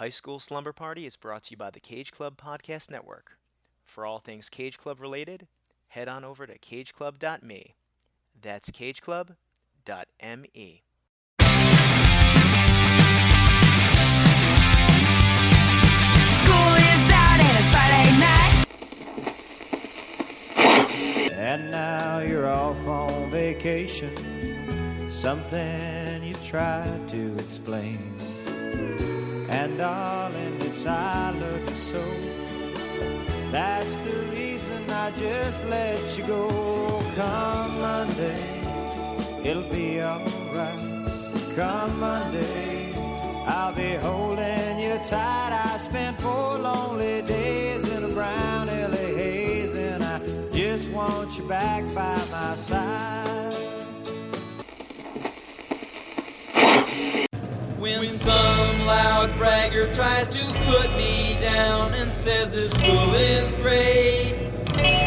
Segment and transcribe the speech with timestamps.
[0.00, 3.36] High School Slumber Party is brought to you by the Cage Club Podcast Network.
[3.84, 5.46] For all things Cage Club related,
[5.88, 7.74] head on over to cageclub.me.
[8.40, 9.34] That's cageclub.me.
[16.40, 18.64] School is out and it's Friday night.
[21.30, 24.16] And now you're off on vacation.
[25.10, 28.29] Something you tried to explain.
[29.50, 32.04] And darling, it's I love you so.
[33.50, 37.02] That's the reason I just let you go.
[37.16, 38.62] Come Monday,
[39.42, 40.80] it'll be alright.
[41.56, 42.92] Come Monday,
[43.44, 45.52] I'll be holding you tight.
[45.52, 50.20] I spent four lonely days in a brown LA haze, and I
[50.52, 53.54] just want you back by my side.
[57.80, 58.59] When some
[58.90, 64.34] loud bragger tries to put me down and says this school is great,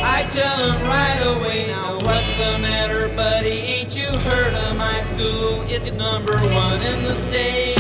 [0.02, 3.60] I tell him right away, now what's the matter, buddy?
[3.76, 5.66] Ain't you heard of my school?
[5.68, 7.78] It's number one in the state.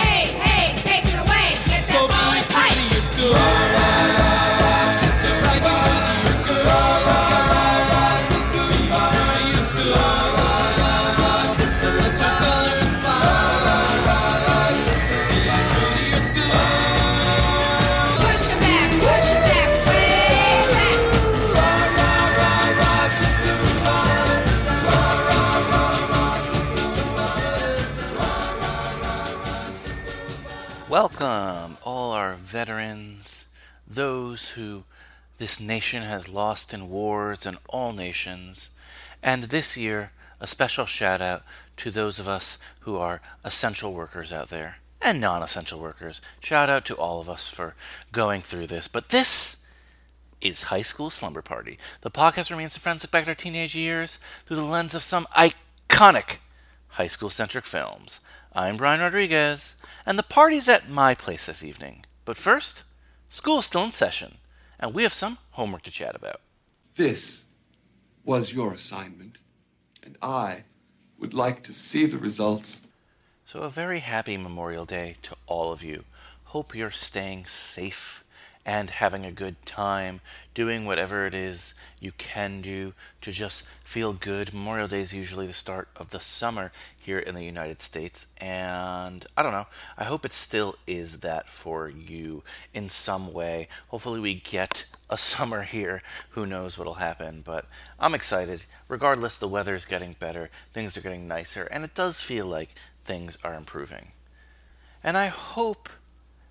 [0.00, 1.46] Hey, hey, take it away.
[1.70, 3.57] Get So that and true to your school.
[32.58, 33.46] Veterans,
[33.86, 34.82] those who
[35.36, 38.70] this nation has lost in wars and all nations,
[39.22, 41.42] and this year, a special shout out
[41.76, 46.20] to those of us who are essential workers out there and non essential workers.
[46.40, 47.76] Shout out to all of us for
[48.10, 48.88] going through this.
[48.88, 49.64] But this
[50.40, 51.78] is High School Slumber Party.
[52.00, 55.02] The podcast remains a friends look back at our teenage years through the lens of
[55.02, 56.38] some iconic
[56.98, 58.18] high school centric films.
[58.52, 62.02] I'm Brian Rodriguez, and the party's at my place this evening.
[62.28, 62.84] But first,
[63.30, 64.36] school is still in session,
[64.78, 66.42] and we have some homework to chat about.
[66.94, 67.46] This
[68.22, 69.38] was your assignment,
[70.02, 70.64] and I
[71.18, 72.82] would like to see the results.
[73.46, 76.04] So, a very happy Memorial Day to all of you.
[76.52, 78.26] Hope you're staying safe
[78.68, 80.20] and having a good time,
[80.52, 82.92] doing whatever it is you can do
[83.22, 84.52] to just feel good.
[84.52, 86.70] Memorial Day is usually the start of the summer
[87.00, 91.48] here in the United States, and I don't know, I hope it still is that
[91.48, 93.68] for you in some way.
[93.88, 96.02] Hopefully, we get a summer here.
[96.32, 97.64] Who knows what'll happen, but
[97.98, 98.64] I'm excited.
[98.86, 102.74] Regardless, the weather is getting better, things are getting nicer, and it does feel like
[103.02, 104.12] things are improving.
[105.02, 105.88] And I hope,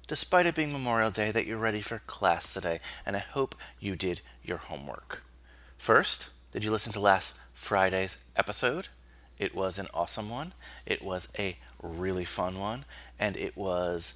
[0.07, 3.95] despite it being Memorial Day, that you're ready for class today, and I hope you
[3.95, 5.23] did your homework.
[5.77, 8.87] First, did you listen to last Friday's episode?
[9.37, 10.53] It was an awesome one.
[10.85, 12.85] It was a really fun one,
[13.19, 14.13] and it was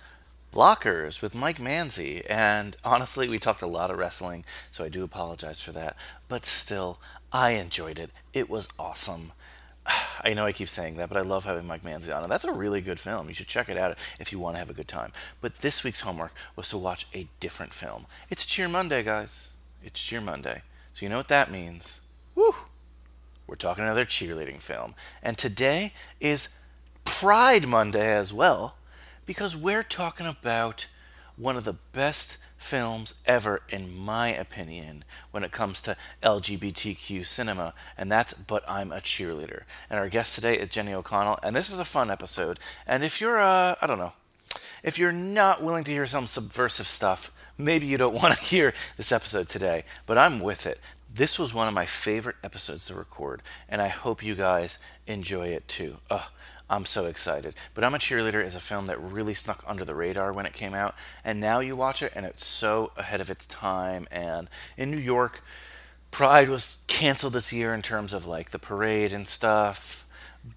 [0.52, 2.26] Blockers with Mike Manzi.
[2.30, 5.96] And honestly, we talked a lot of wrestling, so I do apologize for that.
[6.28, 7.00] But still,
[7.32, 8.12] I enjoyed it.
[8.34, 9.32] It was awesome.
[10.24, 12.24] I know I keep saying that, but I love having Mike Manzi on.
[12.24, 13.28] And that's a really good film.
[13.28, 15.12] You should check it out if you want to have a good time.
[15.42, 18.06] But this week's homework was to watch a different film.
[18.30, 19.50] It's Cheer Monday, guys.
[19.84, 20.62] It's Cheer Monday.
[20.94, 22.02] So you know what that means.
[22.36, 22.54] Woo!
[23.48, 24.96] We're talking another cheerleading film.
[25.22, 26.58] And today is
[27.04, 28.76] Pride Monday as well,
[29.26, 30.88] because we're talking about
[31.42, 37.74] one of the best films ever, in my opinion, when it comes to LGBTQ cinema,
[37.98, 39.64] and that's But I'm a Cheerleader.
[39.90, 42.60] And our guest today is Jenny O'Connell, and this is a fun episode.
[42.86, 44.14] And if you're, uh, I don't know,
[44.84, 48.74] if you're not willing to hear some subversive stuff, maybe you don't want to hear
[48.98, 50.80] this episode today, but I'm with it.
[51.14, 54.78] This was one of my favorite episodes to record, and I hope you guys
[55.08, 55.98] enjoy it too.
[56.12, 56.22] Ugh,
[56.72, 57.54] I'm so excited.
[57.74, 60.54] But I'm a Cheerleader is a film that really snuck under the radar when it
[60.54, 64.08] came out, and now you watch it and it's so ahead of its time.
[64.10, 64.48] And
[64.78, 65.44] in New York,
[66.12, 70.08] Pride was canceled this year in terms of like the parade and stuff.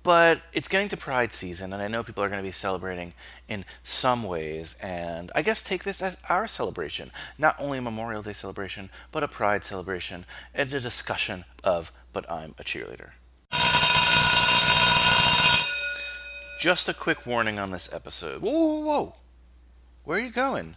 [0.02, 3.12] But it's getting to Pride season, and I know people are going to be celebrating
[3.48, 4.76] in some ways.
[4.80, 9.24] And I guess take this as our celebration, not only a Memorial Day celebration, but
[9.24, 13.10] a Pride celebration, as a discussion of "But I'm a Cheerleader."
[16.58, 18.40] Just a quick warning on this episode.
[18.40, 19.14] Whoa, whoa, whoa!
[20.04, 20.76] Where are you going?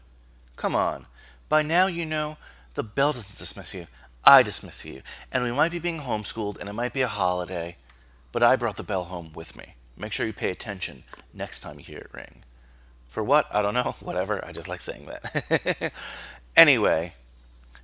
[0.55, 1.05] Come on.
[1.49, 2.37] By now you know
[2.73, 3.87] the bell doesn't dismiss you.
[4.23, 5.01] I dismiss you.
[5.31, 7.77] And we might be being homeschooled, and it might be a holiday,
[8.31, 9.75] but I brought the bell home with me.
[9.95, 11.03] Make sure you pay attention
[11.33, 12.43] next time you hear it ring.
[13.07, 13.45] For what?
[13.53, 13.95] I don't know.
[14.01, 14.43] Whatever.
[14.43, 15.93] I just like saying that.
[16.55, 17.13] anyway,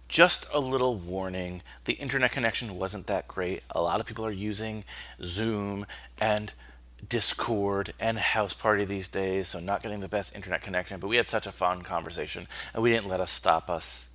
[0.07, 3.63] just a little warning the internet connection wasn't that great.
[3.69, 4.83] A lot of people are using
[5.21, 5.85] Zoom
[6.19, 6.53] and
[7.09, 10.99] Discord and House Party these days, so not getting the best internet connection.
[10.99, 14.09] But we had such a fun conversation, and we didn't let us stop us.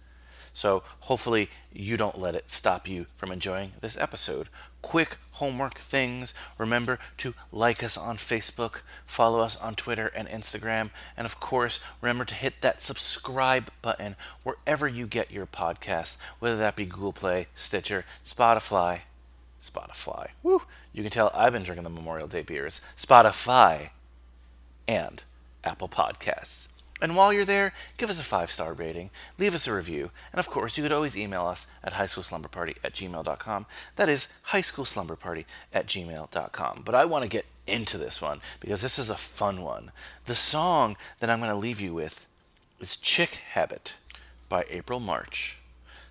[0.53, 4.49] So hopefully you don't let it stop you from enjoying this episode.
[4.83, 6.35] Quick homework things.
[6.59, 11.81] Remember to like us on Facebook, follow us on Twitter and Instagram, and of course,
[12.01, 17.13] remember to hit that subscribe button wherever you get your podcasts, whether that be Google
[17.13, 19.03] Play, Stitcher, Spotify,
[19.63, 20.31] Spotify.
[20.43, 20.63] Woo!
[20.99, 22.81] You can tell I've been drinking the Memorial Day beers.
[22.97, 23.91] Spotify
[24.89, 25.23] and
[25.63, 26.67] Apple Podcasts.
[27.01, 30.41] And while you're there, give us a five star rating, leave us a review, and
[30.41, 33.67] of course, you could always email us at highschoolslumberparty at gmail.com.
[33.95, 36.83] That is highschoolslumberparty at gmail.com.
[36.85, 39.93] But I want to get into this one because this is a fun one.
[40.25, 42.27] The song that I'm going to leave you with
[42.81, 43.95] is Chick Habit
[44.49, 45.59] by April March.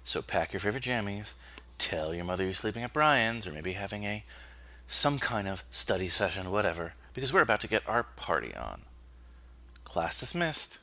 [0.06, 1.34] So pack your favorite jammies,
[1.78, 4.24] tell your mother you're sleeping at Brian's or maybe having a
[4.88, 8.82] some kind of study session, whatever, because we're about to get our party on.
[9.84, 10.80] Class dismissed.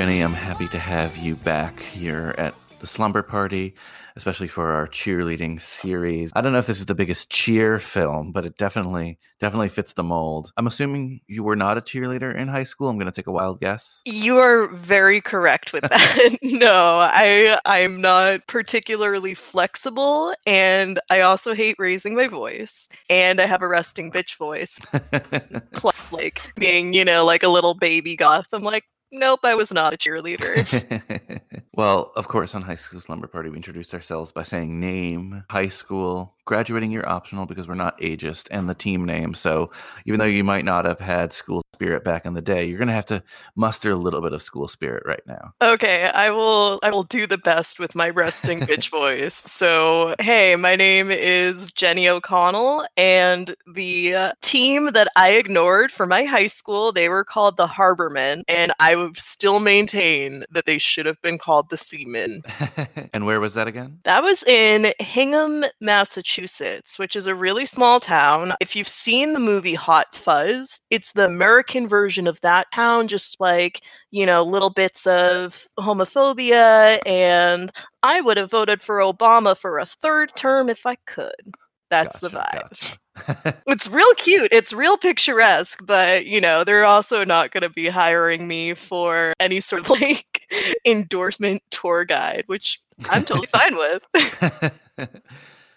[0.00, 3.74] Jenny, I'm happy to have you back here at the Slumber Party,
[4.16, 6.32] especially for our cheerleading series.
[6.34, 9.92] I don't know if this is the biggest cheer film, but it definitely definitely fits
[9.92, 10.52] the mold.
[10.56, 12.88] I'm assuming you were not a cheerleader in high school.
[12.88, 14.00] I'm going to take a wild guess.
[14.06, 16.38] You are very correct with that.
[16.42, 23.44] no, I I'm not particularly flexible and I also hate raising my voice and I
[23.44, 24.78] have a resting bitch voice
[25.74, 28.46] plus like being, you know, like a little baby goth.
[28.54, 31.40] I'm like, nope, I was not a cheerleader.
[31.74, 35.68] well, of course, on High School Slumber Party, we introduced ourselves by saying name, high
[35.68, 39.34] school, graduating year optional because we're not ageist, and the team name.
[39.34, 39.70] So
[40.04, 42.88] even though you might not have had school spirit back in the day, you're going
[42.88, 43.22] to have to
[43.54, 45.54] muster a little bit of school spirit right now.
[45.62, 49.34] Okay, I will I will do the best with my resting bitch voice.
[49.34, 56.04] So, hey, my name is Jenny O'Connell and the uh, team that I ignored for
[56.04, 60.78] my high school, they were called the Harbormen and I would still maintain that they
[60.78, 62.42] should have been called the Seamen.
[63.12, 64.00] and where was that again?
[64.02, 66.39] That was in Hingham, Massachusetts,
[66.98, 68.52] which is a really small town.
[68.60, 73.40] If you've seen the movie Hot Fuzz, it's the American version of that town, just
[73.40, 76.98] like, you know, little bits of homophobia.
[77.06, 77.70] And
[78.02, 81.54] I would have voted for Obama for a third term if I could.
[81.90, 82.70] That's the vibe.
[82.70, 82.96] Gotcha.
[83.66, 84.48] It's real cute.
[84.52, 89.32] It's real picturesque, but you know, they're also not going to be hiring me for
[89.40, 90.42] any sort of like
[90.84, 94.72] endorsement tour guide, which I'm totally fine with.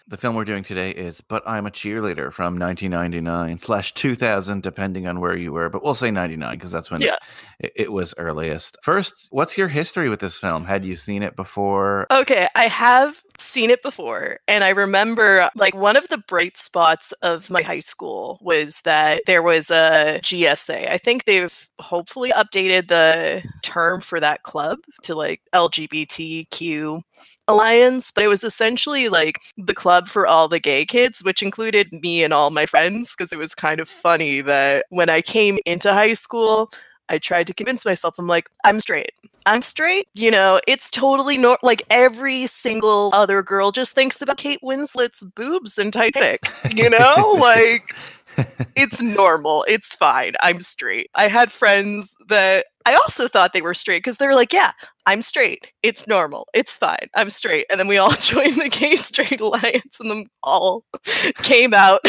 [0.08, 5.06] The film we're doing today is But I'm a Cheerleader from 1999 slash 2000, depending
[5.06, 5.68] on where you were.
[5.70, 7.16] But we'll say 99 because that's when Yeah.
[7.58, 8.76] it, it was earliest.
[8.82, 10.64] First, what's your history with this film?
[10.64, 12.06] Had you seen it before?
[12.10, 17.12] Okay, I have seen it before, and I remember like one of the bright spots
[17.22, 20.88] of my high school was that there was a GSA.
[20.90, 27.02] I think they've hopefully updated the term for that club to like LGBTQ
[27.48, 31.88] alliance, but it was essentially like the club for all the gay kids, which included
[31.92, 35.58] me and all my friends because it was kind of funny that when I came
[35.66, 36.70] into high school,
[37.08, 39.12] I tried to convince myself I'm like, I'm straight.
[39.46, 40.08] I'm straight.
[40.14, 45.22] You know, it's totally nor like every single other girl just thinks about Kate Winslet's
[45.36, 46.48] boobs in Titanic.
[46.74, 47.94] You know, like
[48.76, 49.64] it's normal.
[49.68, 50.32] It's fine.
[50.42, 51.10] I'm straight.
[51.14, 54.72] I had friends that I also thought they were straight because they were like, yeah,
[55.06, 55.72] I'm straight.
[55.82, 56.46] It's normal.
[56.52, 57.08] It's fine.
[57.14, 57.66] I'm straight.
[57.70, 60.84] And then we all joined the gay straight alliance and then all
[61.42, 62.00] came out.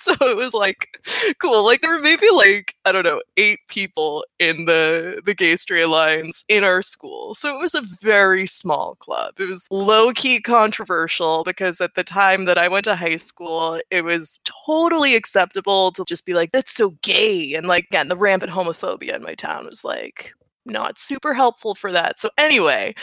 [0.00, 0.98] So it was like
[1.40, 1.64] cool.
[1.64, 5.82] Like there were maybe like, I don't know, eight people in the the gay straight
[5.82, 7.34] alliance in our school.
[7.34, 9.34] So it was a very small club.
[9.38, 13.80] It was low key controversial because at the time that I went to high school,
[13.90, 17.54] it was totally acceptable to just be like, that's so gay.
[17.54, 20.32] And like again, the rampant homophobia in my town was like
[20.66, 22.18] not super helpful for that.
[22.18, 22.94] So anyway,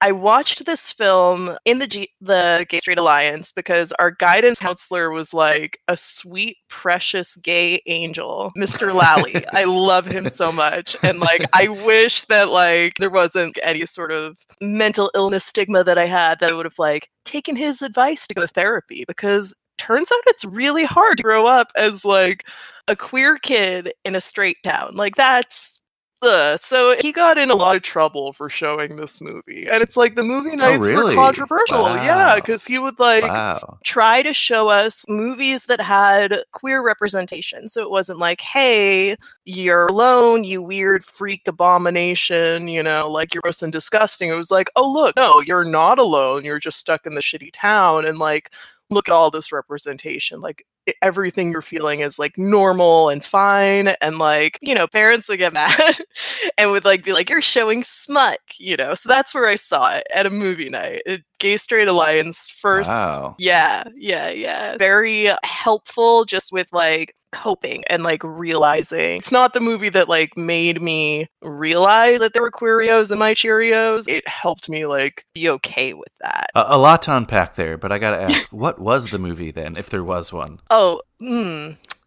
[0.00, 5.10] I watched this film in the G- the Gay Straight Alliance because our guidance counselor
[5.10, 8.94] was like a sweet, precious gay angel, Mr.
[8.94, 9.44] Lally.
[9.52, 14.12] I love him so much, and like I wish that like there wasn't any sort
[14.12, 18.26] of mental illness stigma that I had that I would have like taken his advice
[18.26, 22.44] to go to therapy because turns out it's really hard to grow up as like
[22.88, 24.94] a queer kid in a straight town.
[24.94, 25.73] Like that's
[26.24, 26.58] ugh.
[26.58, 29.66] so he got in a lot of trouble for showing this movie.
[29.70, 31.14] And it's like the movie oh, nights were really?
[31.14, 31.88] controversial.
[31.96, 33.78] Yeah, because he would like wow.
[33.84, 37.68] try to show us movies that had queer representation.
[37.68, 43.42] So it wasn't like, hey, you're alone, you weird freak abomination, you know, like you're
[43.42, 44.30] gross and disgusting.
[44.30, 46.44] It was like, oh, look, no, you're not alone.
[46.44, 48.06] You're just stuck in the shitty town.
[48.06, 48.50] And like,
[48.90, 50.40] look at all this representation.
[50.40, 50.66] Like,
[51.02, 53.88] everything you're feeling is like normal and fine.
[54.00, 55.98] And like, you know, parents would get mad
[56.58, 58.94] and would like be like, you're showing smut, you know?
[58.94, 61.02] So that's where I saw it at a movie night.
[61.06, 63.34] At Gay Straight Alliance first Wow.
[63.38, 64.76] yeah, yeah, yeah.
[64.76, 70.36] Very helpful just with like coping and like realizing it's not the movie that like
[70.36, 74.08] made me realize that there were Queerios in my Cheerios.
[74.08, 76.46] It helped me like be okay with that.
[76.54, 79.76] A, a lot to unpack there, but I gotta ask, what was the movie then,
[79.76, 80.60] if there was one?
[80.70, 81.76] Oh, mm.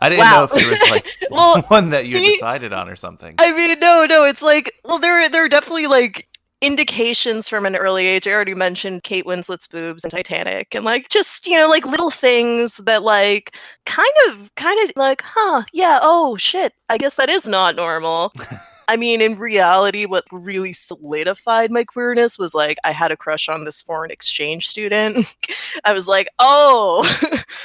[0.00, 0.38] I didn't Wow.
[0.38, 3.36] know if there was like Well, one that you decided on or something.
[3.38, 6.26] I mean, no, no, it's like, well, there, there are definitely like
[6.60, 8.26] indications from an early age.
[8.26, 12.10] I already mentioned Kate Winslet's boobs in Titanic, and like just you know, like little
[12.10, 17.28] things that like kind of, kind of like, huh, yeah, oh shit, I guess that
[17.28, 18.32] is not normal.
[18.90, 23.48] I mean, in reality, what really solidified my queerness was like I had a crush
[23.48, 25.36] on this foreign exchange student.
[25.84, 27.08] I was like, oh,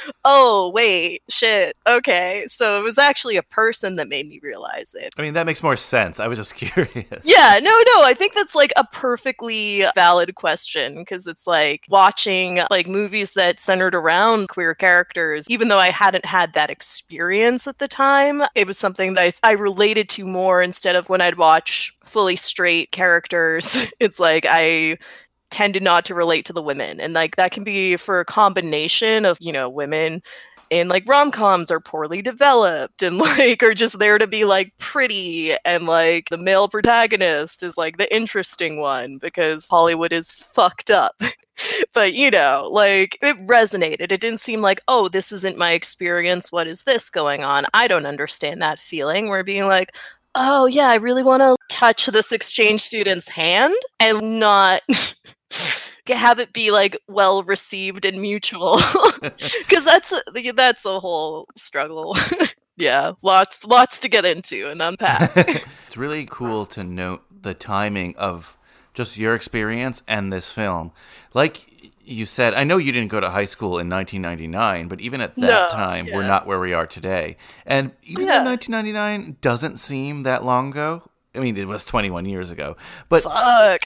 [0.24, 2.44] oh, wait, shit, okay.
[2.46, 5.14] So it was actually a person that made me realize it.
[5.18, 6.20] I mean, that makes more sense.
[6.20, 7.20] I was just curious.
[7.24, 12.60] Yeah, no, no, I think that's like a perfectly valid question because it's like watching
[12.70, 17.78] like movies that centered around queer characters, even though I hadn't had that experience at
[17.78, 21.96] the time, it was something that I related to more instead of when I'd watch
[22.04, 23.86] fully straight characters.
[24.00, 24.98] It's like I
[25.50, 27.00] tended not to relate to the women.
[27.00, 30.22] And like that can be for a combination of, you know, women
[30.68, 35.52] in like rom-coms are poorly developed and like are just there to be like pretty
[35.64, 41.22] and like the male protagonist is like the interesting one because Hollywood is fucked up.
[41.94, 44.12] but you know, like it resonated.
[44.12, 46.52] It didn't seem like, oh, this isn't my experience.
[46.52, 47.64] What is this going on?
[47.72, 49.28] I don't understand that feeling.
[49.30, 49.96] We're being like,
[50.36, 54.82] oh yeah, I really want to touch this exchange student's hand and not
[56.06, 58.78] have it be like well received and mutual
[59.20, 62.16] because that's a, that's a whole struggle
[62.76, 68.14] yeah lots lots to get into and unpack it's really cool to note the timing
[68.16, 68.56] of
[68.96, 70.90] just your experience and this film.
[71.34, 71.75] Like
[72.06, 75.34] you said, I know you didn't go to high school in 1999, but even at
[75.36, 77.36] that No, time, we're not where we are today.
[77.66, 78.38] And even Yeah.
[78.38, 81.02] though 1999 doesn't seem that long ago,
[81.36, 82.76] I mean, it was 21 years ago,
[83.08, 83.80] but fuck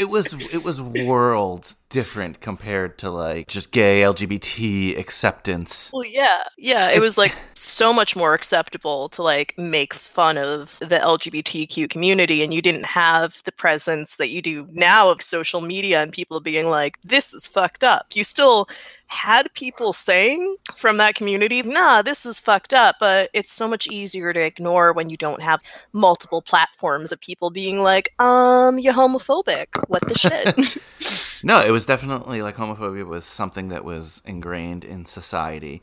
[0.00, 5.90] it was it was worlds different compared to like just gay LGBT acceptance.
[5.92, 10.78] well yeah yeah it was like so much more acceptable to like make fun of
[10.80, 15.60] the lgbtq community and you didn't have the presence that you do now of social
[15.60, 18.68] media and people being like this is fucked up you still
[19.06, 23.86] had people saying from that community, nah, this is fucked up, but it's so much
[23.88, 25.60] easier to ignore when you don't have
[25.92, 29.66] multiple platforms of people being like, um, you're homophobic.
[29.88, 30.78] What the shit?
[31.42, 35.82] No, it was definitely like homophobia was something that was ingrained in society.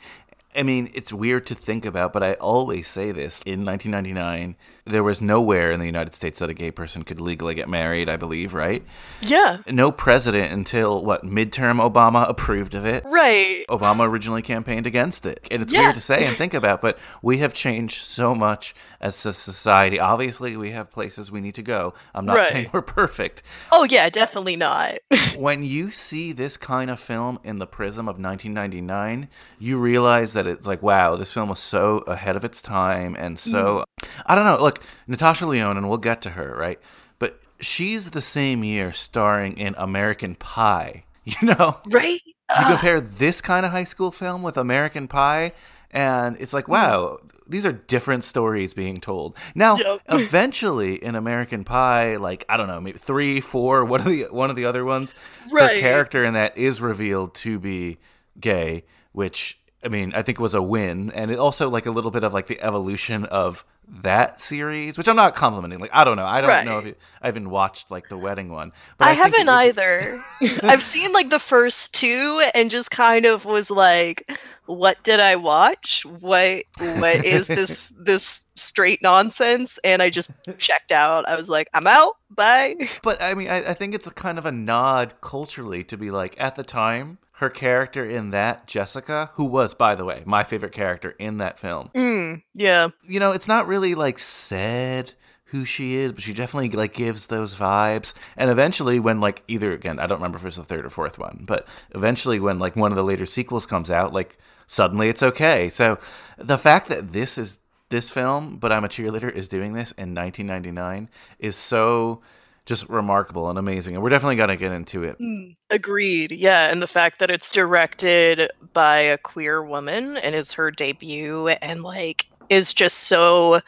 [0.55, 3.41] I mean, it's weird to think about, but I always say this.
[3.45, 4.55] In 1999,
[4.85, 8.09] there was nowhere in the United States that a gay person could legally get married,
[8.09, 8.83] I believe, right?
[9.21, 13.03] yeah, No president until, what, midterm Obama approved of it.
[13.05, 13.63] right.
[13.69, 15.47] Obama originally campaigned against it.
[15.49, 15.81] And it's Yeah.
[15.83, 19.99] weird to say and think about, but we have changed so much as a society.
[19.99, 21.93] Obviously, we have places we need to go.
[22.15, 22.51] I'm not Right.
[22.51, 23.43] saying we're perfect.
[23.69, 24.93] Oh, yeah, definitely not.
[25.35, 29.27] when you see this kind of film in the prism of 1999,
[29.59, 33.37] you realize that it's like, wow, this film was so ahead of its time and
[33.37, 34.21] so mm-hmm.
[34.25, 34.57] I don't know.
[34.63, 36.79] Look, Natasha Lyonne, and we'll get to her, right?
[37.19, 41.03] But she's the same year starring in American Pie.
[41.25, 42.19] You know, right?
[42.25, 45.53] you compare this kind of high school film with American Pie,
[45.93, 46.73] and it's like, hmm.
[46.73, 49.37] wow, these are different stories being told.
[49.55, 50.01] Now, Yep.
[50.09, 54.49] eventually, in American Pie, like I don't know, maybe three, four, one of the one
[54.49, 55.13] of the other ones,
[55.51, 57.99] her character in that is revealed to be
[58.39, 61.91] gay, which I mean, I think it was a win, and it also like a
[61.91, 63.65] little bit of like the evolution of
[64.01, 65.79] that series, which I'm not complimenting.
[65.79, 66.93] Like I don't know, I don't know if Right.
[66.93, 68.71] it, I haven't watched like the wedding one.
[68.97, 70.23] But I, it haven't was- either.
[70.63, 74.31] I've seen like the first two and just kind of was like,
[74.67, 76.05] what did I watch?
[76.05, 79.77] What what is this this straight nonsense?
[79.83, 81.27] And I just checked out.
[81.27, 82.13] I was like, I'm out.
[82.29, 82.75] Bye.
[83.03, 86.09] But I mean, I, I think it's a kind of a nod culturally to be
[86.09, 90.43] like, at the time, her character in that, Jessica, who was, by the way, my
[90.43, 92.89] favorite character in that film, Mm, yeah.
[93.03, 95.13] you know, it's not really like said
[95.45, 98.13] who she is, but she definitely like gives those vibes.
[98.37, 100.89] And eventually, when like either again, I don't remember if it was the third or
[100.89, 104.37] fourth one, but eventually, when like one of the later sequels comes out, like
[104.67, 105.69] suddenly it's okay.
[105.69, 105.99] So
[106.37, 107.59] the fact that this is
[107.89, 112.21] this film, but I'm a cheerleader, is doing this in 1999 is so
[112.65, 113.95] just remarkable and amazing.
[113.95, 115.19] And we're definitely gonna get into it.
[115.19, 116.31] Mm, agreed.
[116.31, 121.49] Yeah, and the fact that it's directed by a queer woman and is her debut
[121.49, 123.61] and like is just so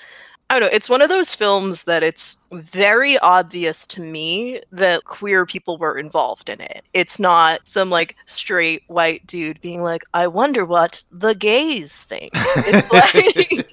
[0.50, 5.04] I don't know, it's one of those films that it's very obvious to me that
[5.06, 6.86] queer people were involved in it.
[6.94, 12.32] It's not some like straight white dude being like, I wonder what the gays think.
[12.36, 12.92] It's
[13.58, 13.65] like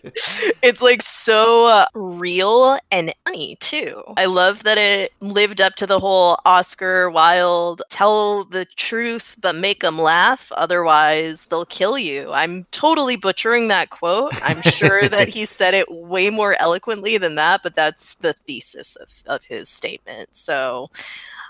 [0.62, 4.02] it's like so uh, real and funny too.
[4.16, 9.54] I love that it lived up to the whole Oscar Wilde tell the truth but
[9.54, 12.32] make them laugh otherwise they'll kill you.
[12.32, 14.32] I'm totally butchering that quote.
[14.42, 18.96] I'm sure that he said it way more eloquently than that, but that's the thesis
[18.96, 20.36] of, of his statement.
[20.36, 20.90] So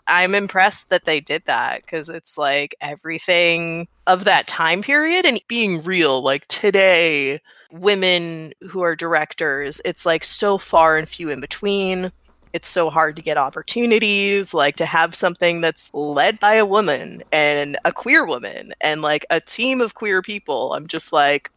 [0.06, 5.40] I'm impressed that they did that because it's like everything of that time period and
[5.48, 7.40] being real, like today,
[7.70, 12.12] women who are directors, it's like so far and few in between.
[12.52, 17.22] It's so hard to get opportunities, like to have something that's led by a woman
[17.32, 20.74] and a queer woman and like a team of queer people.
[20.74, 21.50] I'm just like,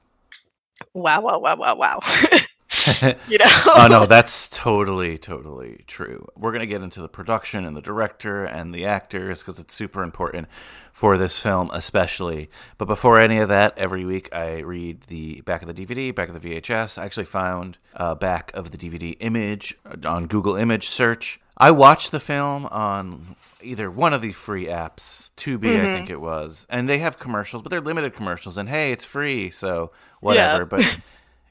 [0.93, 1.99] wow, wow, wow, wow, wow.
[3.30, 3.46] you know?
[3.75, 6.27] oh no, that's totally, totally true.
[6.36, 10.04] We're gonna get into the production and the director and the actors because it's super
[10.04, 10.48] important
[10.92, 12.50] for this film, especially.
[12.77, 16.30] But before any of that, every week I read the back of the DVD, back
[16.30, 16.98] of the VHS.
[16.98, 21.39] I actually found uh, back of the DVD image on Google Image search.
[21.58, 26.19] I watched the film on either one of the free apps, Tubi, I think it
[26.19, 28.58] was, and they have commercials, but they're limited commercials.
[28.58, 30.65] And hey, it's free, so whatever.
[30.65, 31.00] But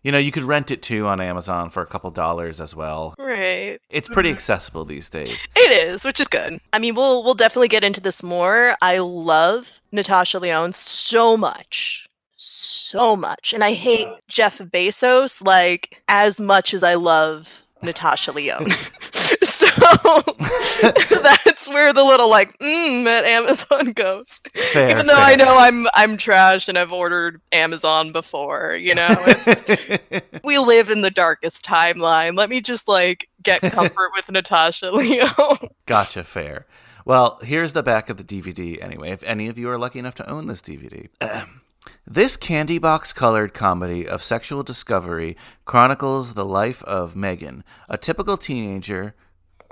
[0.04, 3.14] you know, you could rent it too on Amazon for a couple dollars as well.
[3.18, 3.78] right.
[3.88, 4.36] It's pretty mm-hmm.
[4.36, 5.48] accessible these days.
[5.56, 6.60] It is, which is good.
[6.72, 8.76] I mean, we'll we'll definitely get into this more.
[8.82, 12.06] I love Natasha Lyonne so much.
[12.36, 13.54] So much.
[13.54, 18.70] And I hate Jeff Bezos like as much as I love Natasha Lyonne.
[19.42, 19.66] so
[21.22, 24.40] that's where the little like mm at Amazon goes.
[24.54, 29.16] Fair, Even though I know I'm I'm trash and I've ordered Amazon before, you know,
[29.26, 32.36] it's we live in the darkest timeline.
[32.36, 35.68] Let me just like get comfort with Natasha Lyonne.
[35.86, 36.66] Gotcha, fair.
[37.04, 40.14] Well, here's the back of the DVD anyway, if any of you are lucky enough
[40.16, 41.08] to own this DVD.
[42.06, 48.36] This candy box colored comedy of sexual discovery chronicles the life of Megan, a typical
[48.36, 49.14] teenager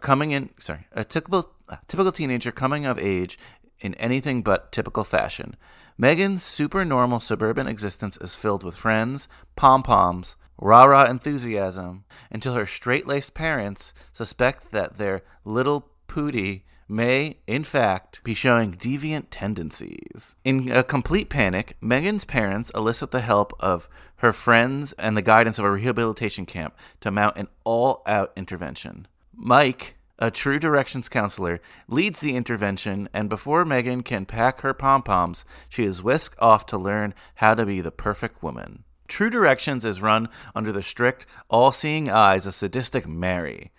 [0.00, 3.38] coming in sorry, a typical a typical teenager coming of age
[3.80, 5.56] in anything but typical fashion.
[5.98, 12.54] Megan's super normal suburban existence is filled with friends, pom poms, rah rah enthusiasm, until
[12.54, 19.26] her straight laced parents suspect that their little pootie may, in fact, be showing deviant
[19.30, 20.36] tendencies.
[20.44, 25.58] In a complete panic, Megan's parents elicit the help of her friends and the guidance
[25.58, 29.08] of a rehabilitation camp to mount an all out intervention.
[29.34, 35.02] Mike, a true directions counselor, leads the intervention, and before Megan can pack her pom
[35.02, 38.84] poms, she is whisked off to learn how to be the perfect woman.
[39.08, 43.70] True Directions is run under the strict, all seeing eyes of sadistic Mary.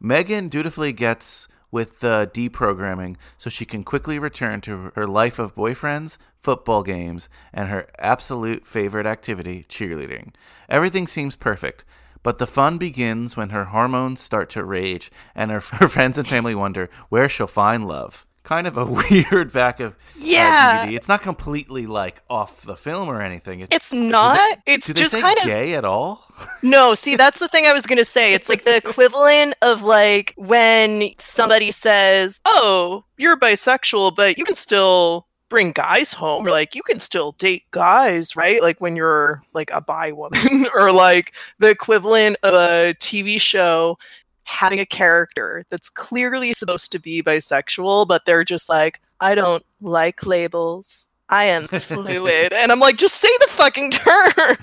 [0.00, 5.54] Megan dutifully gets with the deprogramming so she can quickly return to her life of
[5.54, 10.32] boyfriends, football games, and her absolute favorite activity, cheerleading.
[10.68, 11.84] Everything seems perfect,
[12.22, 16.26] but the fun begins when her hormones start to rage and her, her friends and
[16.26, 18.26] family wonder where she'll find love.
[18.50, 20.86] Kind of a weird back of uh, Yeah.
[20.88, 20.96] DVD.
[20.96, 23.60] It's not completely like off the film or anything.
[23.60, 24.58] It's, It's not.
[24.66, 26.24] It's they just say kind of gay at all?
[26.62, 28.32] No, see, that's the thing I was gonna say.
[28.34, 34.54] It's like the equivalent of like when somebody says, "Oh, you're bisexual, but you can
[34.54, 38.62] still bring guys home," or like you can still date guys, right?
[38.62, 43.98] Like when you're like a bi woman, or like the equivalent of a TV show
[44.44, 49.64] having a character that's clearly supposed to be bisexual, but they're just like, "I don't
[49.80, 51.06] like labels.
[51.30, 52.52] I am fluid.
[52.52, 54.56] And I'm like, just say the fucking term.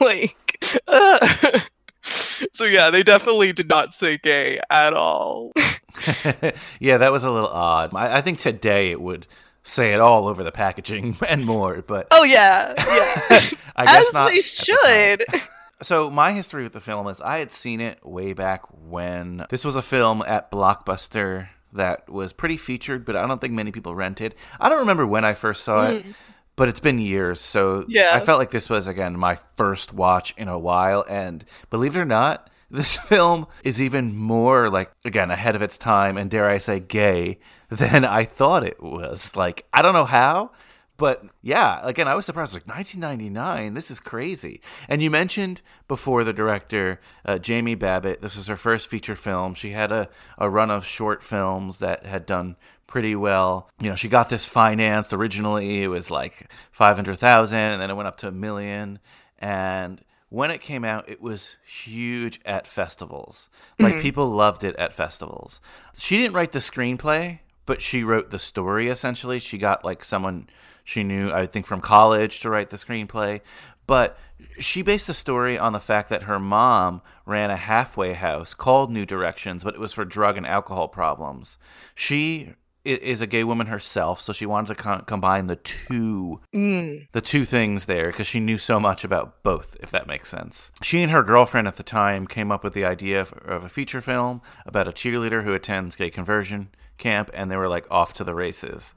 [0.00, 1.60] like, uh.
[2.02, 5.52] so yeah, they definitely did not say gay at all.
[6.78, 7.94] yeah, that was a little odd.
[7.94, 9.26] I, I think today it would
[9.62, 13.40] say it all over the packaging and more, but Oh yeah, yeah.
[13.76, 15.24] I guess As not they at the should.
[15.82, 19.64] So my history with the film is I had seen it way back when this
[19.64, 23.94] was a film at Blockbuster that was pretty featured, but I don't think many people
[23.94, 24.34] rented.
[24.60, 26.14] I don't remember when I first saw it, mm.
[26.56, 28.12] but it's been years, so Yeah.
[28.14, 32.00] I felt like this was again my first watch in a while and believe it
[32.00, 36.48] or not, this film is even more like again ahead of its time and dare
[36.48, 39.36] I say gay than I thought it was.
[39.36, 40.52] Like I don't know how,
[40.96, 42.54] but yeah, again, I was surprised.
[42.54, 44.60] Like 1999, this is crazy.
[44.88, 48.22] And you mentioned before the director, uh, Jamie Babbitt.
[48.22, 49.54] This was her first feature film.
[49.54, 53.68] She had a, a run of short films that had done pretty well.
[53.80, 55.12] You know, she got this financed.
[55.12, 59.00] Originally, it was like 500,000, and then it went up to a million.
[59.40, 63.50] And when it came out, it was huge at festivals.
[63.78, 65.60] Like people loved it at festivals.
[65.96, 69.38] She didn't write the screenplay, but she wrote the story essentially.
[69.38, 70.48] She got like someone
[70.84, 73.40] she knew, I think, from college to write the screenplay.
[73.86, 74.18] But
[74.58, 78.90] she based the story on the fact that her mom ran a halfway house called
[78.90, 81.58] New Directions, but it was for drug and alcohol problems.
[81.94, 87.08] She is a gay woman herself, so she wanted to co- combine the two mm.
[87.12, 90.70] the two things there because she knew so much about both, if that makes sense.
[90.82, 93.70] She and her girlfriend at the time came up with the idea of, of a
[93.70, 96.68] feature film about a cheerleader who attends gay conversion
[96.98, 98.94] camp, and they were like off to the races.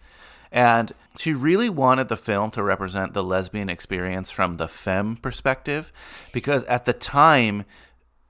[0.52, 5.92] And she really wanted the film to represent the lesbian experience from the femme perspective
[6.34, 7.66] because at the time,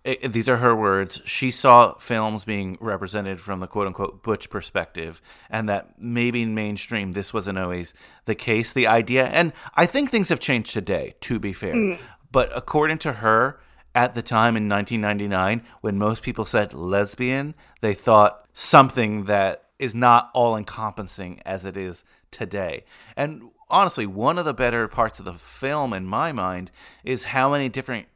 [0.05, 1.21] i these are her words.
[1.25, 6.55] She saw films being represented from the quote unquote butch perspective, and that maybe in
[6.55, 7.93] mainstream this wasn't always
[8.25, 8.73] the case.
[8.73, 11.73] The idea, and I think things have changed today, to be fair.
[11.73, 11.99] Mm.
[12.31, 13.59] But according to her,
[13.93, 19.93] at the time in 1999, when most people said lesbian, they thought something that is
[19.93, 22.83] not all encompassing as it is today.
[23.15, 26.71] And honestly, one of the better parts of the film, in my mind,
[27.03, 28.07] is how many different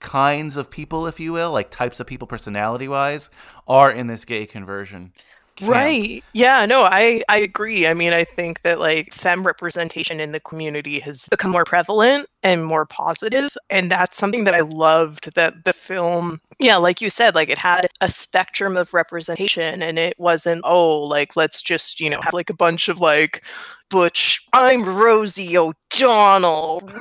[0.00, 3.30] kinds of people, if you will, like types of people, personality wise,
[3.66, 5.12] are in this gay conversion.
[5.56, 5.70] Camp.
[5.72, 6.24] Right.
[6.32, 7.86] Yeah, no, I I agree.
[7.86, 12.28] I mean, I think that like femme representation in the community has become more prevalent
[12.42, 17.10] and more positive, and that's something that I loved that the film, yeah, like you
[17.10, 22.00] said, like it had a spectrum of representation and it wasn't oh, like let's just,
[22.00, 23.44] you know, have like a bunch of like
[23.88, 26.80] Butch, I'm Rosie O'Donnell,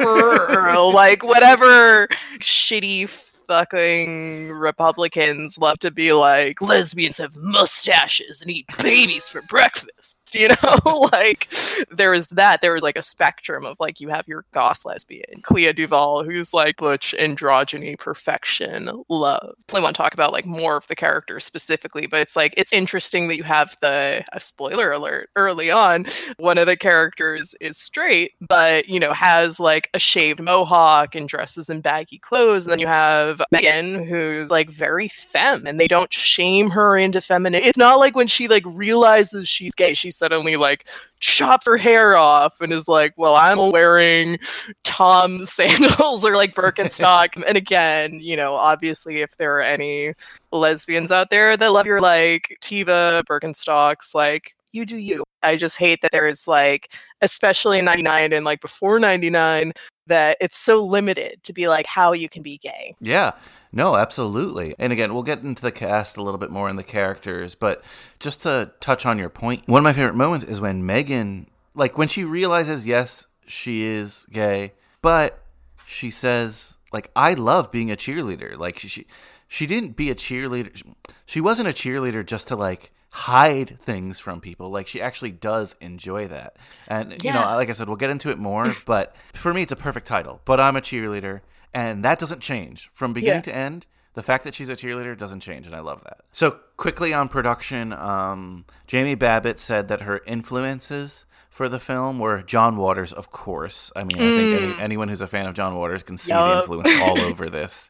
[0.94, 2.08] like whatever
[2.40, 3.10] shitty
[3.48, 10.18] fucking Republicans love to be like, lesbians have mustaches and eat babies for breakfast.
[10.46, 11.52] You know, like
[11.90, 12.62] there was that.
[12.62, 16.54] There was like a spectrum of like you have your goth lesbian, Clea Duvall, who's
[16.54, 19.56] like butch androgyny perfection, love.
[19.74, 22.74] I want to talk about like more of the characters specifically, but it's like it's
[22.74, 26.06] interesting that you have the a spoiler alert early on.
[26.38, 31.30] One of the characters is straight, but you know has like a shaved mohawk and
[31.30, 32.66] dresses in baggy clothes.
[32.68, 37.22] And then you have Megan, who's like very femme, and they don't shame her into
[37.22, 37.68] femininity.
[37.70, 40.88] It's not like when she like realizes she's gay, she suddenly like
[41.20, 44.40] chops her hair off and is like, "Well, I'm wearing
[44.84, 50.14] Tom sandals or like Birkenstock." and again, you know, obviously, if there are any
[50.52, 55.24] lesbians out there that love your like Teva Birkenstocks, like you do you.
[55.44, 59.72] I just hate that there is like, especially in '99 and like before '99,
[60.08, 62.96] that it's so limited to be like how you can be gay.
[63.00, 63.32] Yeah.
[63.72, 64.74] No, absolutely.
[64.80, 67.84] And again, we'll get into the cast a little bit more in the characters, but
[68.20, 71.98] just to touch on your point, one of my favorite moments is when Megan, like
[71.98, 75.44] when she realizes, yes, she is gay, but
[75.86, 78.58] she says, like, I love being a cheerleader.
[78.58, 79.06] Like she
[79.48, 80.82] she didn't be a cheerleader.
[81.26, 84.70] She wasn't a cheerleader just to like hide things from people.
[84.72, 86.58] Like she actually does enjoy that.
[86.90, 89.72] And you know, like I said, we'll get into it more, but for me it's
[89.72, 90.42] a perfect title.
[90.44, 91.40] But I'm a cheerleader
[91.74, 93.54] and that doesn't change from beginning Yeah.
[93.54, 93.86] to end.
[94.16, 96.20] The fact that she's a cheerleader doesn't change, and I love that.
[96.32, 101.26] So quickly on production, um, Jamie Babbitt said that her influences
[101.56, 103.90] for the film were John Waters, of course.
[103.96, 106.38] I mean, I think any, anyone who's a fan of John Waters can see the
[106.38, 106.60] Mm.
[106.60, 107.90] Influence all over this.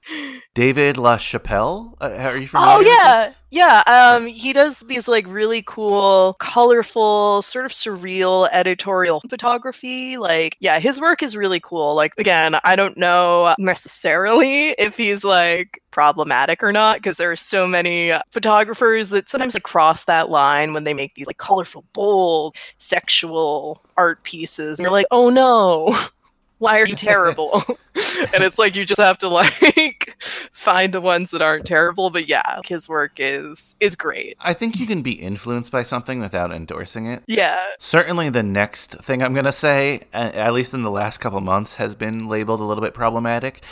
[0.54, 2.75] David LaChapelle, uh, are you familiar?
[2.75, 3.84] Oh with yeah, yeah.
[3.88, 10.17] Um, he does these like really cool, colorful, sort of surreal editorial photography.
[10.17, 11.95] Like, yeah, his work is really cool.
[11.95, 17.38] Like, again, I don't know necessarily if he's like problematic or not because there are
[17.38, 21.38] so many uh, photographers that sometimes like cross that line when they make these like
[21.38, 24.77] colorful, bold, sexual art pieces.
[24.77, 25.97] And you're like, oh no,
[26.58, 27.63] why are you terrible?
[28.34, 30.15] and it's like you just have to like
[30.51, 32.10] find the ones that aren't terrible.
[32.10, 34.36] But yeah, his work is is great.
[34.39, 37.23] I think you can be influenced by something without endorsing it.
[37.27, 37.60] Yeah.
[37.79, 41.75] Certainly, the next thing I'm going to say, at least in the last couple months,
[41.75, 43.63] has been labeled a little bit problematic.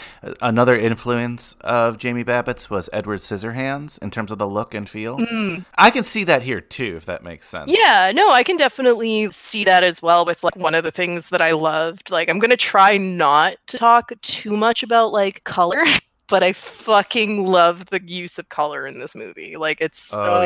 [0.41, 5.17] Another influence of Jamie Babbitt's was Edward Scissorhands in terms of the look and feel.
[5.17, 5.65] Mm.
[5.75, 7.71] I can see that here too, if that makes sense.
[7.73, 11.29] Yeah, no, I can definitely see that as well with like one of the things
[11.29, 12.09] that I loved.
[12.09, 15.83] Like I'm going to try not to talk too much about like color,
[16.27, 19.55] but I fucking love the use of color in this movie.
[19.57, 20.41] Like it's so Oh,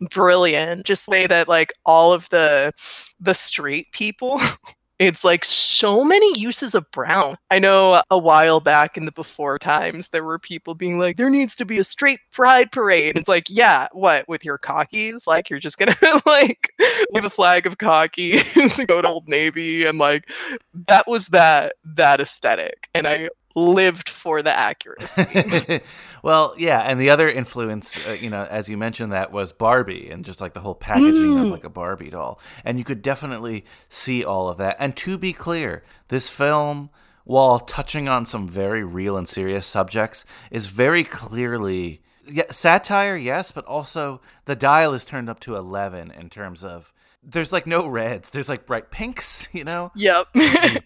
[0.00, 0.08] yeah.
[0.08, 0.84] brilliant.
[0.86, 2.72] Just the way that like all of the
[3.20, 4.40] the street people
[4.98, 7.36] It's like so many uses of brown.
[7.50, 11.30] I know a while back in the before times, there were people being like, there
[11.30, 13.16] needs to be a straight pride parade.
[13.16, 15.26] It's like, yeah, what, with your cockies?
[15.26, 16.72] Like, you're just gonna like
[17.10, 19.84] wave a flag of cockies and go to Old Navy.
[19.84, 20.30] And like,
[20.86, 22.88] that was that, that aesthetic.
[22.94, 25.80] And I lived for the accuracy.
[26.22, 30.10] well, yeah, and the other influence, uh, you know, as you mentioned, that was Barbie
[30.10, 31.50] and just like the whole packaging of Mm.
[31.50, 34.76] like a Barbie doll, and you could definitely see all of that.
[34.78, 36.90] And to be clear, this film,
[37.24, 43.52] while touching on some very real and serious subjects, is very clearly yeah, satire, yes,
[43.52, 46.90] but also the dial is turned up to eleven in terms of.
[47.26, 48.28] There's like no reds.
[48.28, 49.90] There's like bright pinks, you know?
[49.94, 50.26] Yep.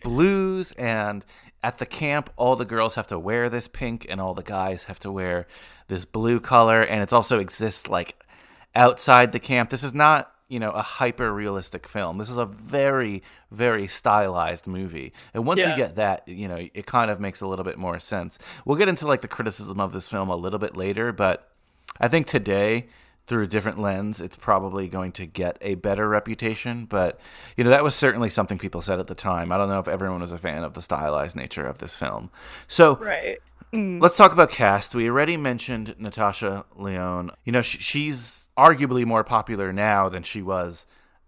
[0.04, 1.24] blues and
[1.62, 4.84] at the camp all the girls have to wear this pink and all the guys
[4.84, 5.46] have to wear
[5.88, 6.82] this blue color.
[6.82, 8.22] And it also exists like
[8.74, 9.70] outside the camp.
[9.70, 12.16] This is not you know a hyper realistic film.
[12.18, 15.12] This is a very very stylized movie.
[15.34, 15.70] And once Yeah.
[15.70, 18.38] you get that you know it kind of makes a little bit more sense.
[18.64, 21.50] We'll get into like the criticism of this film a little bit later but
[22.00, 22.86] i think today
[23.28, 26.86] through a different lens, it's probably going to get a better reputation.
[26.86, 27.20] But,
[27.56, 29.52] you know, that was certainly something people said at the time.
[29.52, 32.30] I don't know if everyone was a fan of the stylized nature of this film.
[32.66, 33.38] So, right.
[33.72, 34.00] Mm.
[34.00, 34.94] let's talk about cast.
[34.94, 37.30] We already mentioned Natasha Lyonne.
[37.44, 40.86] You know, sh- she's arguably more popular now than she was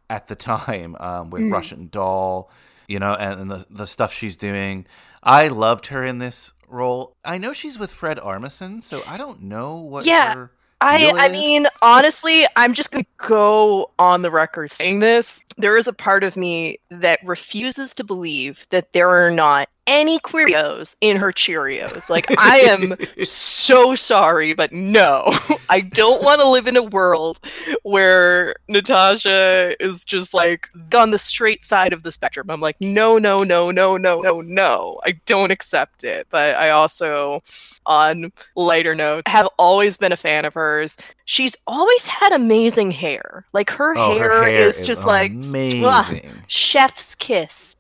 [0.09, 1.53] at the time um, with Mm.
[1.53, 2.51] Russian Doll,
[2.89, 4.87] you know, and, and the, the stuff she's doing.
[5.23, 7.15] I loved her in this role.
[7.25, 11.29] I know she's with Fred Armisen, so I don't know what Yeah, her I I
[11.29, 15.41] mean, honestly, I'm just gonna go on the record saying this.
[15.59, 20.21] There is a part of me that refuses to believe that there are not any
[20.21, 22.09] Cheerios in her Cheerios.
[22.09, 25.25] Like I am so sorry, but no.
[25.69, 27.41] I don't want to live in a world
[27.83, 32.51] where Natasha is just like on the straight side of the spectrum.
[32.51, 35.01] I'm like, no, no, no, no, no, no, no.
[35.05, 36.29] I don't accept it.
[36.31, 37.43] But I also
[37.87, 40.97] on lighter note, have always been a fan of hers.
[41.25, 43.45] She's always had amazing hair.
[43.53, 46.31] Like her, Oh, hair, her hair is just like amazing.
[46.47, 47.77] chef's kiss.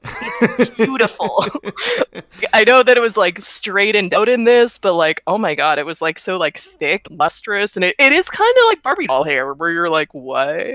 [0.58, 1.44] It's beautiful.
[2.54, 5.78] I know that it was like straightened out in this, but like, oh my god,
[5.78, 9.06] it was like so like thick, lustrous, and it, it is kind of like Barbie
[9.06, 10.66] doll hair, where you're like, what?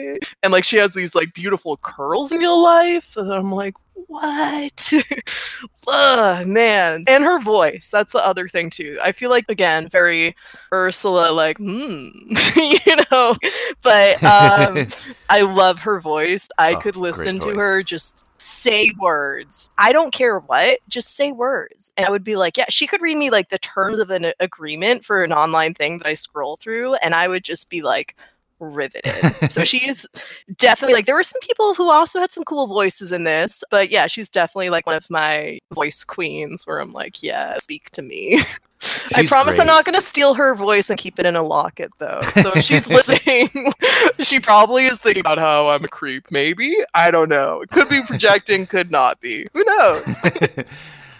[0.44, 3.76] And like she has these like beautiful curls in real life, and I'm like,
[4.08, 4.94] what?
[5.88, 7.04] Ugh, man.
[7.08, 7.90] And her voice.
[7.92, 8.98] That's the other thing too.
[9.04, 10.36] I feel like again, very
[10.74, 12.10] Ursula, like, hmm,
[12.56, 13.36] you know.
[13.84, 14.88] But um
[15.30, 16.48] I love her voice.
[16.58, 19.70] I Oh, could listen to her just say words.
[19.78, 21.92] I don't care what, just say words.
[21.98, 24.34] And I would be like, yeah, she could read me like the terms of an
[24.40, 28.16] agreement for an online thing that I scroll through, and I would just be like
[28.60, 29.52] riveted.
[29.52, 30.06] so she's
[30.58, 33.90] definitely like there were some people who also had some cool voices in this, but
[33.90, 38.02] yeah, she's definitely like one of my voice queens where I'm like, yeah, speak to
[38.02, 38.40] me.
[39.16, 41.92] I promise I'm not going to steal her voice and keep it in a locket
[41.98, 42.22] though.
[42.46, 43.50] So if she's listening,
[44.20, 46.30] she probably is thinking about how I'm a creep.
[46.30, 47.62] Maybe I don't know.
[47.62, 49.48] It could be projecting, could not be.
[49.54, 50.22] Who knows?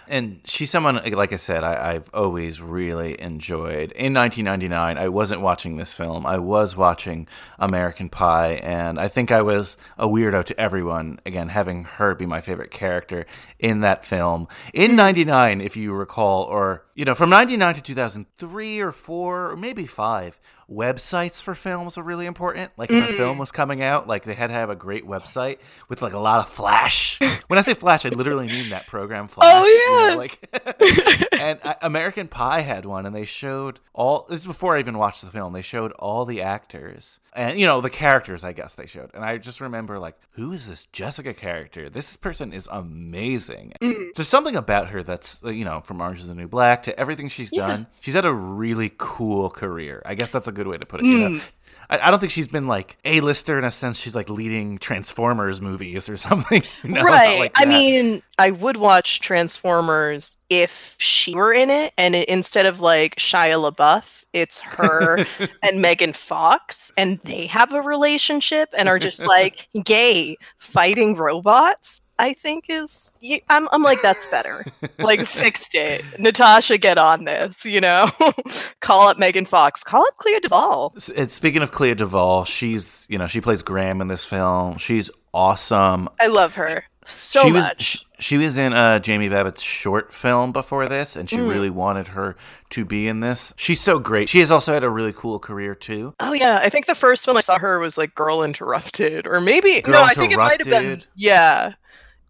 [0.08, 3.92] And she's someone like I said I, I've always really enjoyed.
[3.92, 6.26] In 1999, I wasn't watching this film.
[6.26, 11.20] I was watching American Pie, and I think I was a weirdo to everyone.
[11.26, 13.26] Again, having her be my favorite character
[13.58, 14.48] in that film.
[14.72, 14.96] In mm.
[14.96, 19.86] '99, if you recall, or you know, from '99 to 2003 or four or maybe
[19.86, 20.38] five.
[20.70, 22.72] Websites for films were really important.
[22.76, 23.16] Like if a Mm.
[23.16, 26.18] film was coming out, like they had to have a great website with like a
[26.18, 27.18] lot of flash.
[27.46, 29.52] When I say flash, I literally mean that program flash.
[29.54, 30.14] Oh, you know, yeah.
[30.16, 34.26] like and I, American Pie had one, and they showed all.
[34.28, 35.52] This is before I even watched the film.
[35.52, 38.42] They showed all the actors and you know the characters.
[38.42, 41.88] I guess they showed, and I just remember like, who is this Jessica character?
[41.88, 43.74] This person is amazing.
[43.80, 44.08] Mm.
[44.16, 47.28] There's something about her that's you know from Orange Is the New Black to everything
[47.28, 47.68] she's Yeah.
[47.68, 47.86] done.
[48.00, 50.02] She's had a really cool career.
[50.04, 51.06] I guess that's a good way to put it.
[51.06, 51.28] You know?
[51.38, 51.42] Mm.
[51.90, 53.98] I, I don't think she's been like a lister in a sense.
[53.98, 56.62] She's like leading Transformers movies or something.
[56.84, 57.38] not right.
[57.38, 62.66] like I mean, I would watch Transformers if she were in it, and it, instead
[62.66, 65.24] of like Shia LaBeouf, it's her
[65.62, 72.00] and Megan Fox, and they have a relationship and are just like gay fighting robots.
[72.18, 73.12] I think is
[73.48, 74.64] I'm I'm like that's better.
[74.98, 76.02] like fixed it.
[76.18, 77.64] Natasha, get on this.
[77.64, 78.10] You know,
[78.80, 79.82] call up Megan Fox.
[79.84, 80.94] Call up Clea Duvall.
[81.16, 84.78] And speaking of Clea Duvall, she's you know she plays Graham in this film.
[84.78, 86.08] She's awesome.
[86.20, 87.82] I love her so she was much.
[87.82, 91.48] she, she was in uh, Jamie Babbitt's short film before this, and she Mm.
[91.50, 92.34] really wanted her
[92.70, 93.54] to be in this.
[93.56, 94.28] She's so great.
[94.28, 96.14] She has also had a really cool career too.
[96.18, 99.40] Oh yeah, I think the first one I saw her was like Girl Interrupted, or
[99.40, 101.74] maybe no, Girl I think it might have been yeah,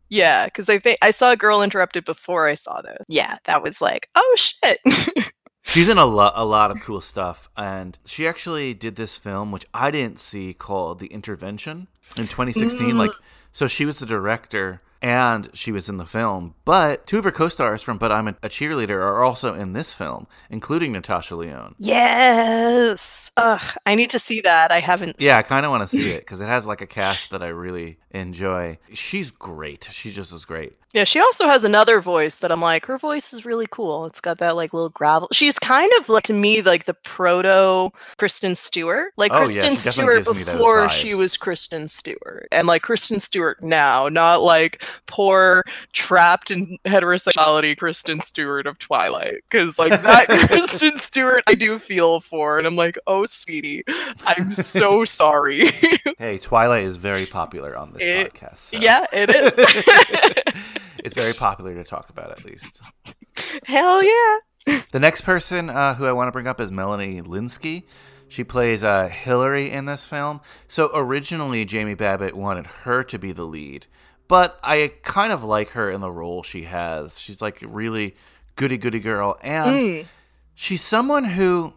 [0.09, 3.05] yeah, because I think I saw a Girl Interrupted before I saw this.
[3.09, 4.81] Yeah, that was like oh shit.
[5.69, 9.51] She's in a lot, a lot of cool stuff, and she actually did this film,
[9.51, 12.97] which I didn't see, called The Intervention in 2016.
[12.97, 13.21] Like, mm.
[13.51, 16.55] so she was the director, and she was in the film.
[16.65, 20.27] But two of her co-stars from "But I'm a, Cheerleader" are also in this film,
[20.51, 21.75] including Natasha Lyonne.
[21.79, 24.73] yes, Ugh, I need to see that.
[24.73, 25.17] I haven't.
[25.19, 27.43] Yeah, I kind of want to see it because it has like a cast that
[27.43, 28.79] I really enjoy.
[28.93, 29.89] She's great.
[29.93, 30.75] She just is great.
[30.97, 34.07] Yeah, she also has another voice that I'm like, her voice is really cool.
[34.07, 35.29] It's got that like little gravel.
[35.31, 39.13] She's kind of like to me like the proto Kristen Stewart.
[39.19, 42.49] Like Oh, Kristen definitely Stewart gives me those before she was Kristen Stewart.
[42.51, 49.43] And like Kristen Stewart now, not like poor trapped in heterosexuality Kristen Stewart of Twilight.
[49.51, 52.57] Cause like that Kristen Stewart I do feel for.
[52.57, 53.85] And I'm like, oh sweetie,
[54.25, 55.73] I'm so sorry.
[56.19, 58.59] Hey, Twilight is very popular on this It- podcast.
[58.59, 59.29] so yeah, it
[60.49, 60.65] is.
[61.07, 62.81] it's very popular to talk about at least.
[63.65, 64.81] Hell yeah.
[64.91, 67.85] The next person uh, who I want to bring up is Melanie Lynskey.
[68.27, 70.41] She plays uh, Hillary in this film.
[70.67, 73.87] So originally, Jamie Babbitt wanted her to be the lead,
[74.27, 77.21] but I kind of like her in the role she has.
[77.21, 78.17] She's like a really
[78.57, 80.09] goody goody girl, and
[80.57, 81.73] she's someone who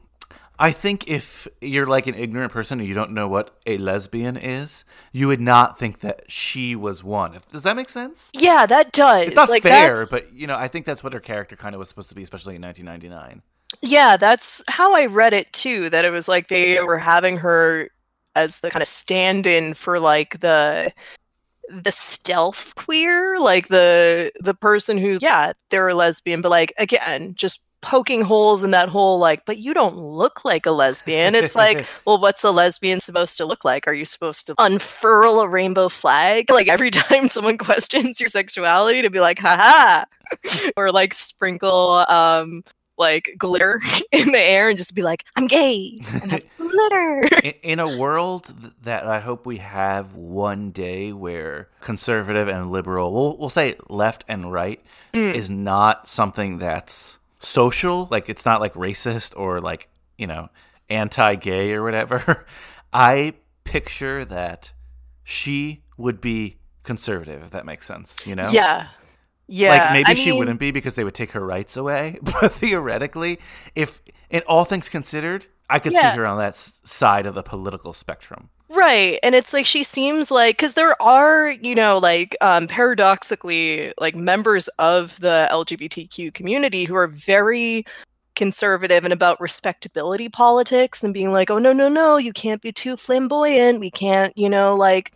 [0.62, 4.36] I think if you're like an ignorant person and you don't know what a lesbian
[4.36, 7.39] is, you would not think that she was one.
[7.52, 8.30] Does that make sense?
[8.34, 9.28] Yeah, that does.
[9.28, 11.74] It's not like, fair, that's- but you know, I think that's what her character kind
[11.76, 13.41] of was supposed to be, especially in 1999.
[13.82, 15.89] Yeah, that's how I read it too.
[15.89, 17.89] That it was like they were having her
[18.36, 20.91] as the kind of stand-in for like the
[21.69, 27.34] the stealth queer, like the the person who, yeah, they're a lesbian, but like again,
[27.36, 31.34] just poking holes in that whole like, but you don't look like a lesbian.
[31.36, 33.88] It's like, well, what's a lesbian supposed to look like?
[33.88, 36.46] Are you supposed to unfurl a rainbow flag?
[36.60, 40.04] Like every time someone questions your sexuality to be like, haha,
[40.76, 42.63] or like sprinkle um
[42.98, 43.80] like glitter
[44.12, 47.22] in the air and just be like, I'm gay and have glitter.
[47.44, 53.13] in, in a world that I hope we have one day where conservative and liberal,
[53.13, 54.82] we'll, we'll say left and right,
[55.13, 55.34] Mm.
[55.34, 60.49] is not something that's social, like it's not like racist or like, you know,
[60.89, 62.45] anti gay or whatever,
[62.93, 64.71] I picture that
[65.23, 68.49] she would be conservative, if that makes sense, you know?
[68.52, 68.88] Yeah.
[69.52, 69.69] Yeah.
[69.71, 72.54] like maybe I she mean, wouldn't be because they would take her rights away but
[72.54, 73.39] theoretically
[73.73, 73.99] if
[74.30, 76.12] in all things considered i could Yeah.
[76.12, 79.20] see her on that s- side of the political spectrum Right.
[79.24, 84.16] And it's like she seems like because there are, you know, like um paradoxically, like
[84.16, 87.84] members of the LGBTQ community who are very
[88.36, 92.72] conservative and about respectability politics and being like, oh no, no, no, you can't be
[92.72, 93.80] too flamboyant.
[93.80, 95.14] We can't, you know, like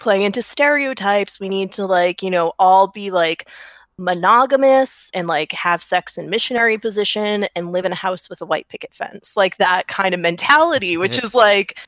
[0.00, 1.38] play into stereotypes.
[1.38, 3.48] We need to like, you know, all be like
[3.96, 8.46] monogamous and like have sex in missionary position and live in a house with a
[8.46, 9.36] white picket fence.
[9.36, 11.78] Like that kind of mentality, which is like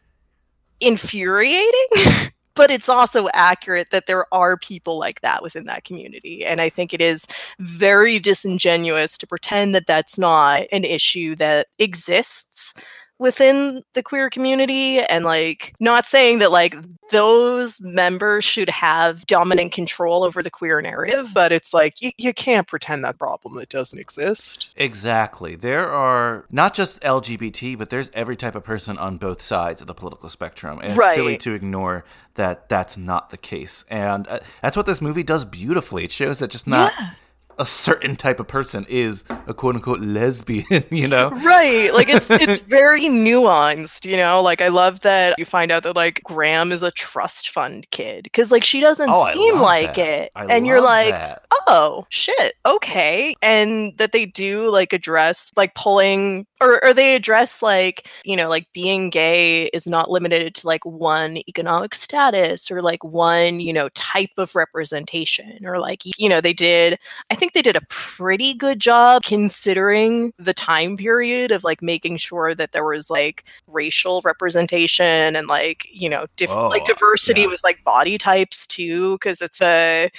[0.80, 1.86] infuriating.
[2.58, 6.44] but it's also accurate that there are people like that within that community.
[6.44, 7.24] And I think it is
[7.60, 12.74] very disingenuous to pretend that that's not an issue that exists
[13.18, 16.74] within the queer community and like not saying that like
[17.10, 22.32] those members should have dominant control over the queer narrative but it's like you, you
[22.32, 24.68] can't pretend that problem that doesn't exist.
[24.76, 25.56] Exactly.
[25.56, 29.86] There are not just lgbt but there's every type of person on both sides of
[29.86, 32.04] the political spectrum and it's silly to ignore
[32.34, 36.04] that that's not the case and uh, that's what this movie does beautifully.
[36.04, 37.10] It shows that just not Yeah.
[37.58, 41.30] A certain type of person is a quote unquote lesbian, you know?
[41.30, 41.92] Right.
[41.92, 44.40] Like it's it's very nuanced, you know?
[44.42, 48.28] Like I love that you find out that like Graham is a trust fund kid
[48.32, 50.24] cuz like she doesn't Oh, seem like that.
[50.24, 50.32] it.
[50.36, 51.42] I and you're like, that.
[51.66, 52.54] "Oh, shit.
[52.64, 58.36] Okay." And that they do like address like pulling or or they address like, you
[58.36, 63.60] know, like being gay is not limited to like one economic status or like one,
[63.60, 66.98] you know, type of representation or like you know, they did
[67.30, 72.16] I think they did a pretty good job considering the time period of like making
[72.16, 76.92] sure that there was like racial representation and like, you know, different oh, like Oh,
[76.94, 77.46] diversity yeah.
[77.48, 80.10] with like body types too because it's a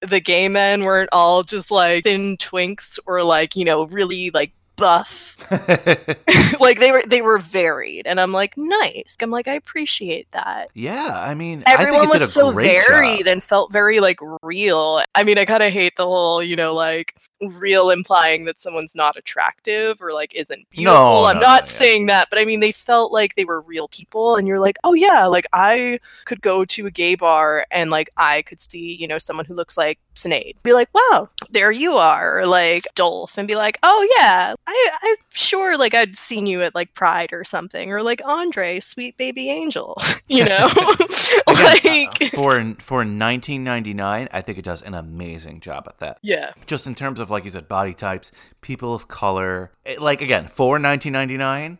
[0.00, 4.52] the gay men weren't all just like thin twinks or like, you know, really like
[4.76, 5.36] buff.
[6.60, 9.16] like they were they were varied and I'm like, nice.
[9.20, 10.68] I'm like I appreciate that.
[10.74, 13.26] yeah, I mean, I Everyone think it did was so varied job.
[13.26, 15.02] and felt very like real.
[15.14, 18.94] I mean, I kind of hate the whole, you know, like real implying that someone's
[18.94, 20.94] not attractive or like isn't beautiful.
[20.94, 21.66] No, I'm no, not yeah.
[21.66, 24.76] saying that, but I mean, they felt like they were real people, and you're like,
[24.84, 28.94] oh yeah, like I could go to a gay bar and like I could see,
[28.94, 32.86] you know, someone who looks like Sinead, be like, wow, there you are, or like
[32.94, 36.94] Dolph, and be like, oh yeah, I I'm sure like I'd seen you at like
[36.94, 39.96] Pride or something, or like Andre, sweet baby angel,
[40.28, 40.68] you know,
[41.46, 46.18] Again, like uh, for for 1999, I think it does an amazing job at that.
[46.22, 49.72] yeah, Just in terms of like you said, body types, people of color.
[49.84, 51.78] It- like again, for 1999,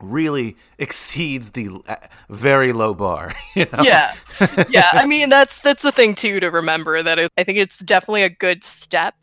[0.00, 1.68] really exceeds the
[2.28, 3.32] very low bar.
[3.54, 3.82] You know?
[3.84, 4.14] yeah
[4.68, 7.78] yeah i mean that's that's the thing too to remember that it, i think it's
[7.78, 9.14] definitely a good step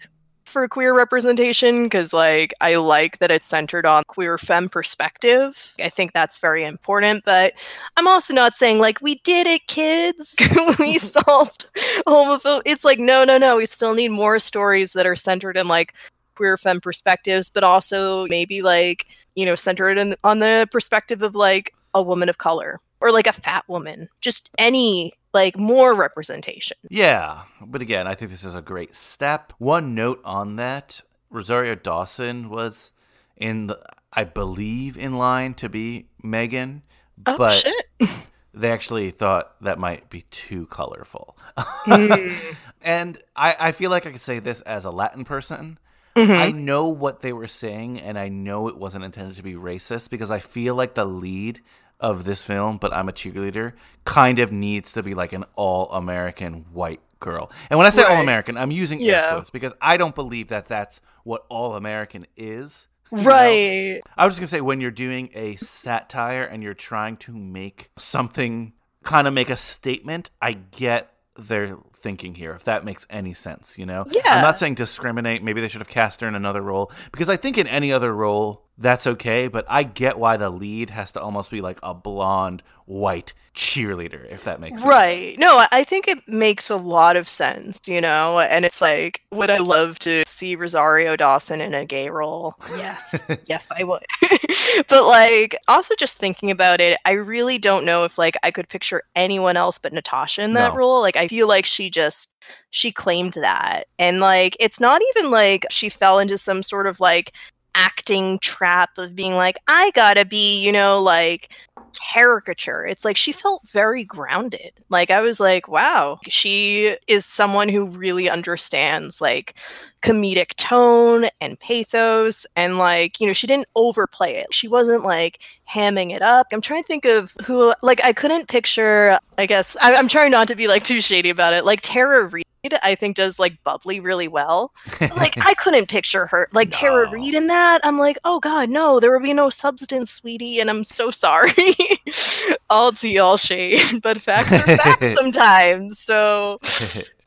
[0.46, 5.90] for queer representation because like i like that it's centered on queer femme perspective i
[5.90, 7.54] think that's very important but
[7.98, 10.34] i'm also not saying like we did it kids
[10.80, 11.68] we solved
[12.08, 15.68] homophobia it's like no no no we still need more stories that are centered in
[15.68, 15.94] like
[16.42, 21.36] queer femme perspectives but also maybe like you know centered in, on the perspective of
[21.36, 26.78] like a woman of color or like a fat woman just any like more representation
[26.90, 29.54] Yeah, but again, I think this is a great step.
[29.60, 32.92] One note on that: Rosario Dawson was
[33.38, 33.80] in the,
[34.12, 36.82] I believe, in line to be Megan,
[37.28, 37.64] oh but
[38.00, 38.10] shit
[38.54, 41.38] they actually thought that might be too colorful.
[41.58, 42.56] Mm.
[42.82, 45.80] and I, I feel like I could say this as a Latin person.
[46.16, 46.38] Mhm.
[46.38, 50.10] I know what they were saying, and I know it wasn't intended to be racist
[50.10, 51.62] because I feel like the lead
[52.00, 53.74] of this film, but I'm a cheerleader,
[54.06, 57.52] kind of needs to be like an all American white girl.
[57.70, 58.12] And when I say Right.
[58.16, 59.32] all American, I'm using air Yeah.
[59.34, 62.88] quotes because I don't believe that that's what all American is.
[63.12, 63.24] you know?
[63.26, 67.32] right I was just gonna say when you're doing a satire and you're trying to
[67.34, 68.72] make something
[69.04, 73.78] kind of make a statement, I get their thinking here, if that makes any sense,
[73.78, 74.04] you know?
[74.08, 74.22] Yeah.
[74.26, 75.44] I'm not saying discriminate.
[75.44, 76.92] Maybe they should have cast her in another role.
[77.12, 80.90] Because I think in any other role, that's okay, but I get why the lead
[80.90, 84.90] has to almost be like a blonde, white cheerleader, if that makes sense.
[84.90, 85.38] Right.
[85.38, 88.40] No, I- think it makes a lot of sense, you know?
[88.40, 92.56] And it's like, would I love to see Rosario Dawson in a gay role?
[92.78, 93.24] Yes.
[93.46, 94.04] yes, I would.
[94.88, 98.70] but like, also just thinking about it, I really don't know if like I could
[98.70, 100.78] picture anyone else but Natasha in that No.
[100.78, 101.02] role.
[101.02, 102.32] Like, I feel like she just
[102.72, 103.86] she claimed that.
[104.00, 107.34] And like, it's not even like she fell into some sort of like
[107.76, 111.54] acting trap of being like, I gotta be, you know, like
[112.02, 112.86] caricature.
[112.86, 114.72] It's like she felt very grounded.
[114.90, 119.56] Like I was like, wow, she is someone who really understands like
[120.02, 124.48] comedic tone and pathos and like, you know, she didn't overplay it.
[124.52, 125.40] She wasn't like
[125.70, 126.48] hamming it up.
[126.52, 130.32] I'm trying to think of who like I couldn't picture, I guess I, I'm trying
[130.32, 131.66] not to be like too shady about it.
[131.66, 132.46] Like Tara Reid,
[132.84, 134.72] I think does like bubbly really well.
[135.00, 137.12] But, like I couldn't picture her like Tara No.
[137.12, 137.82] Reid in that.
[137.84, 141.76] I'm like, oh god, no, there will be no substance, sweetie, and I'm so sorry.
[142.70, 146.00] all tea, all shade, but facts are facts sometimes.
[146.00, 146.60] So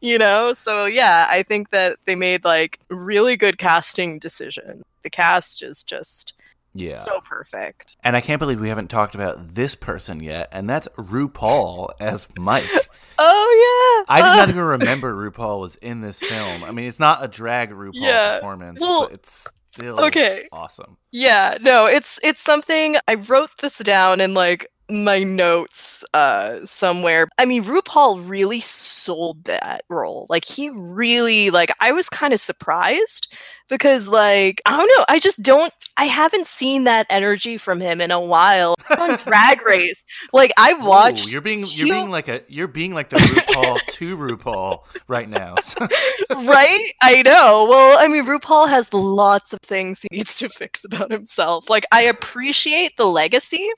[0.00, 4.84] you know, so yeah, I think that they made like really good casting decision.
[5.02, 6.34] The cast is just
[6.74, 6.96] yeah.
[6.98, 7.96] so perfect.
[8.04, 12.26] and I can't believe we haven't talked about this person yet, and that's RuPaul as
[12.38, 12.64] Mike.
[13.16, 16.64] Oh yeah, I did Uh, not even remember RuPaul was in this film.
[16.64, 18.34] I mean, it's not a drag RuPaul Yeah.
[18.40, 20.48] performance, Well, but it's still okay.
[20.50, 20.96] awesome.
[21.12, 27.28] Yeah, no, it's it's something I wrote this down and like my notes uh somewhere.
[27.38, 30.26] I mean, RuPaul really sold that role.
[30.28, 33.32] Like he really like I was kind of surprised
[33.68, 38.00] because like I don't know, I just don't I haven't seen that energy from him
[38.00, 40.02] in a while on Drag Race.
[40.32, 43.16] Like I Ooh, watched you're being two- you're being like a you're being like the
[43.16, 45.54] RuPaul to RuPaul right now.
[46.30, 46.92] Right?
[47.02, 47.66] I know.
[47.68, 51.68] Well, I mean, RuPaul has lots of things he needs to fix about himself.
[51.70, 53.68] Like, I appreciate the legacy,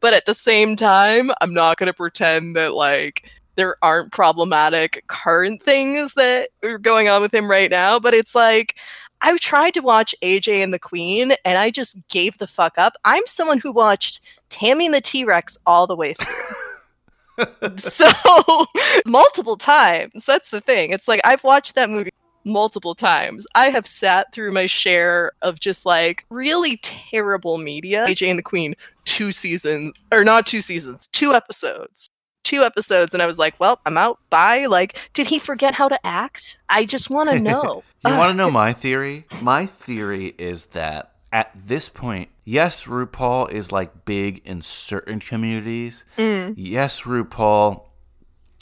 [0.00, 5.04] but at the same time, I'm not going to pretend that, like, there aren't problematic
[5.08, 7.98] current things that are going on with him right now.
[7.98, 8.78] But it's like,
[9.22, 12.94] I tried to watch AJ and the Queen, and I just gave the fuck up.
[13.04, 17.76] I'm someone who watched Tammy and the T Rex all the way through.
[17.76, 18.10] so
[19.06, 20.24] multiple times.
[20.26, 20.90] That's the thing.
[20.90, 22.10] It's like I've watched that movie
[22.44, 23.46] multiple times.
[23.54, 28.06] I have sat through my share of just like really terrible media.
[28.08, 32.08] AJ and the Queen, two seasons, or not two seasons, two episodes.
[32.44, 34.18] Two episodes, and I was like, well, I'm out.
[34.30, 34.66] Bye.
[34.66, 36.58] Like, did he forget how to act?
[36.68, 37.82] I just want to know.
[38.04, 39.26] You want to know my theory?
[39.40, 46.04] My theory is that at this point, yes, RuPaul is like big in certain communities.
[46.18, 46.54] Mm.
[46.56, 47.84] Yes, RuPaul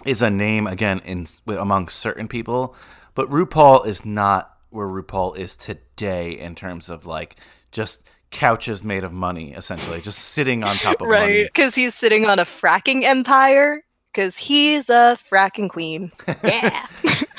[0.04, 2.74] is a name again in among certain people,
[3.14, 7.36] but RuPaul is not where RuPaul is today in terms of like
[7.72, 11.20] just couches made of money, essentially, just sitting on top of right.
[11.20, 11.44] money.
[11.44, 13.82] Because he's sitting on a fracking empire.
[14.12, 16.10] Because he's a fracking queen.
[16.44, 16.86] Yeah.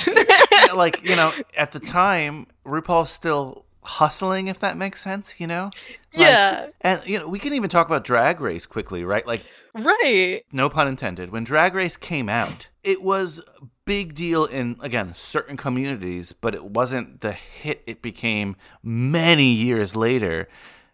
[0.08, 5.40] Yeah, like you know, at the time, RuPaul's still hustling, if that makes sense.
[5.40, 6.68] You know, Like, yeah.
[6.82, 9.26] And you know, we can even talk about Drag Race quickly, right?
[9.26, 10.44] Like, Right.
[10.52, 11.32] no pun intended.
[11.32, 13.42] When Drag Race came out, it was
[13.86, 19.96] big deal in again certain communities, but it wasn't the hit it became many years
[19.96, 20.48] later.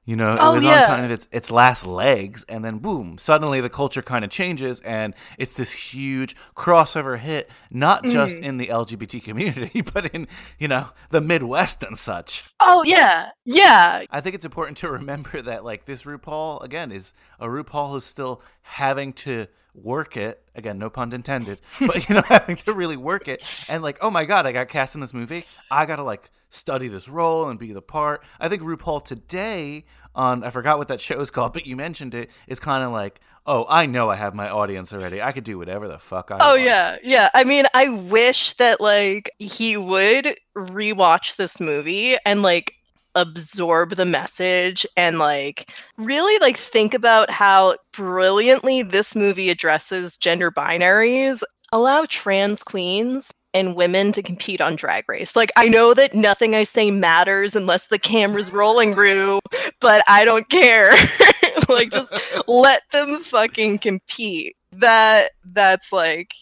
[0.08, 0.84] You know, it Oh, was yeah.
[0.84, 4.32] on kind of its its last legs, and then boom, suddenly the culture kind of
[4.32, 8.42] changes, and it's this huge crossover hit, not just Mm.
[8.44, 10.28] in the LGBT community, but in
[10.58, 12.46] you know the Midwest and such.
[12.62, 13.32] Oh yeah.
[13.44, 14.04] Yeah.
[14.10, 18.06] I think it's important to remember that like this RuPaul again is a RuPaul who's
[18.06, 19.48] still having to
[19.84, 23.84] work it again, no pun intended, but you know having to really work it and
[23.84, 26.88] like oh my god, I got cast in this movie, I got to like study
[26.88, 28.24] this role and be the part.
[28.40, 32.16] I think RuPaul today on I forgot what that show is called, but you mentioned
[32.16, 32.30] it.
[32.48, 35.22] It's kind of like oh I know I have my audience already.
[35.22, 36.64] I could do whatever the fuck I Oh want.
[36.64, 37.30] yeah, yeah.
[37.34, 42.74] I mean, I wish that like he would rewatch this movie and like
[43.18, 50.52] absorb the message and like really like think about how brilliantly this movie addresses gender
[50.52, 51.44] binaries.
[51.74, 55.36] Allow trans queens and women to compete on drag race.
[55.36, 59.40] Like I know that nothing I say matters unless the camera's rolling, Rue,
[59.82, 60.92] but I don't care.
[61.70, 62.14] like just
[62.48, 64.56] let them fucking compete.
[64.74, 66.34] That that's like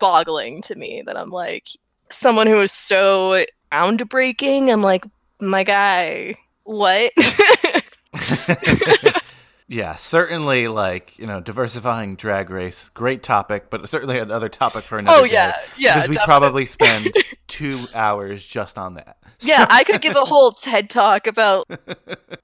[0.00, 1.68] boggling to me that I'm like
[2.10, 4.72] someone who is so groundbreaking.
[4.72, 5.04] I'm like,
[5.40, 6.34] my guy,
[6.64, 7.12] what?
[9.68, 14.98] Yeah, certainly like, you know, diversifying drag race, great topic, but certainly another topic for
[14.98, 15.94] another oh day, yeah, yeah.
[15.94, 16.26] Because we definitely.
[16.26, 17.12] probably spend
[17.48, 19.16] two hours just on that.
[19.40, 21.64] Yeah, I could give a whole TED talk about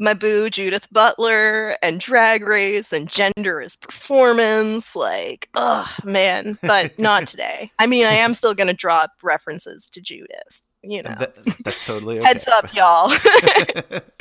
[0.01, 4.97] my boo Judith Butler and drag race and gender as performance.
[4.97, 7.71] Like, oh man, but not today.
[7.79, 10.61] I mean, I am still gonna drop references to Judith.
[10.83, 12.27] You know, That- that's totally okay.
[12.29, 13.13] heads up, y'all.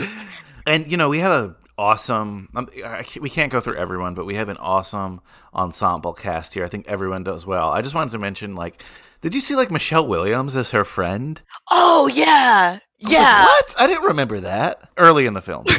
[0.68, 2.50] and you know, we have a awesome.
[2.56, 5.22] Um, I we can't go through everyone, but we have an awesome
[5.54, 6.64] ensemble cast here.
[6.64, 7.70] I think everyone does well.
[7.72, 8.84] I just wanted to mention, like,
[9.22, 11.42] did you see like Michelle Williams as her friend?
[11.72, 13.44] oh yeah, I like, yeah.
[13.44, 13.76] what?
[13.80, 15.64] I didn't remember that early in the film.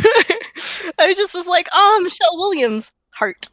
[0.99, 3.47] I just was like, oh, Michelle Williams, heart.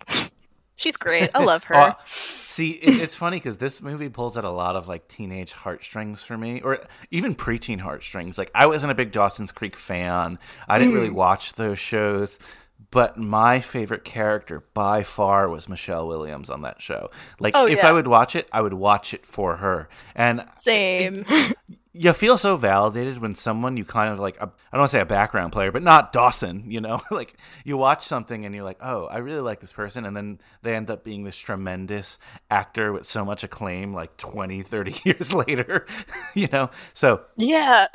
[0.79, 1.29] She's great.
[1.35, 1.75] I love her.
[1.75, 5.51] Oh, see, it, it's funny because this movie pulls at a lot of like teenage
[5.51, 6.79] heartstrings for me, or
[7.11, 8.37] even preteen heartstrings.
[8.37, 10.39] Like I wasn't a big Dawson's Creek fan.
[10.69, 10.95] I didn't Mm.
[10.95, 12.39] really watch those shows,
[12.91, 17.11] but my favorite character by far was Michelle Williams on that show.
[17.41, 17.89] Like Oh, if yeah.
[17.89, 19.89] I would watch it, I would watch it for her.
[20.15, 21.25] And Same.
[21.91, 24.97] you feel so validated when someone you kind of like a, I don't want to
[24.97, 27.01] say a background player, but not Dawson, you know?
[27.11, 30.39] like you watch something and you're like, "Oh, I really like this person." And then
[30.61, 32.19] they end up being this tremendous
[32.49, 35.87] actor with so much acclaim like 20, 30 years later,
[36.33, 36.69] you know?
[36.93, 37.87] So, yeah.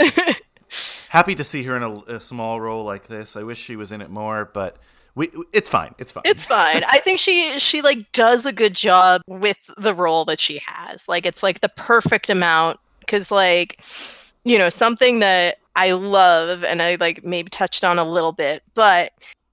[1.09, 3.37] happy to see her in a, a small role like this.
[3.37, 4.77] I wish she was in it more, but
[5.15, 5.95] we it's fine.
[5.99, 6.23] It's fine.
[6.25, 6.83] It's fine.
[6.89, 11.09] I think she she like does a good job with the role that she has.
[11.09, 13.81] Like it's like the perfect amount cuz like
[14.45, 18.63] you know, something that I love and I like maybe touched on a little bit,
[18.75, 19.13] but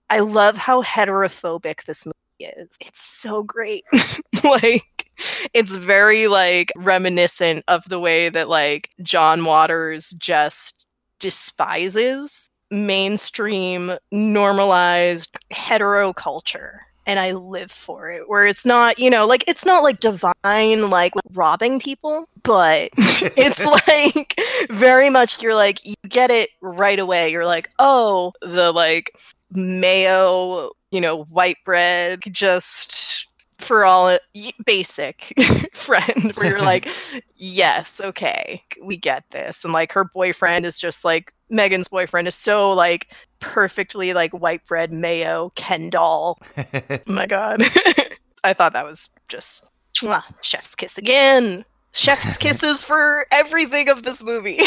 [0.09, 2.77] I love how heterophobic this movie is.
[2.81, 3.85] It's so great.
[4.43, 5.09] like
[5.53, 10.85] it's very like reminiscent of the way that like John Waters just
[11.19, 18.29] despises mainstream normalized hetero culture and I live for it.
[18.29, 23.65] Where it's not, you know, like it's not like divine, like robbing people, but it's
[23.65, 24.39] like
[24.69, 27.29] very much you're like, you get it right away.
[27.29, 29.11] You're like, oh, the like
[29.51, 33.25] mayo, you know, white bread, just
[33.61, 34.17] for all
[34.65, 35.33] basic
[35.73, 36.87] friend where you're like
[37.35, 42.35] yes okay we get this and like her boyfriend is just like megan's boyfriend is
[42.35, 46.39] so like perfectly like white bread mayo ken doll.
[46.73, 47.61] Oh my god.
[48.43, 49.69] I thought that was just
[50.41, 51.65] chef's kiss again.
[51.93, 54.59] Chef's kisses for everything of this movie.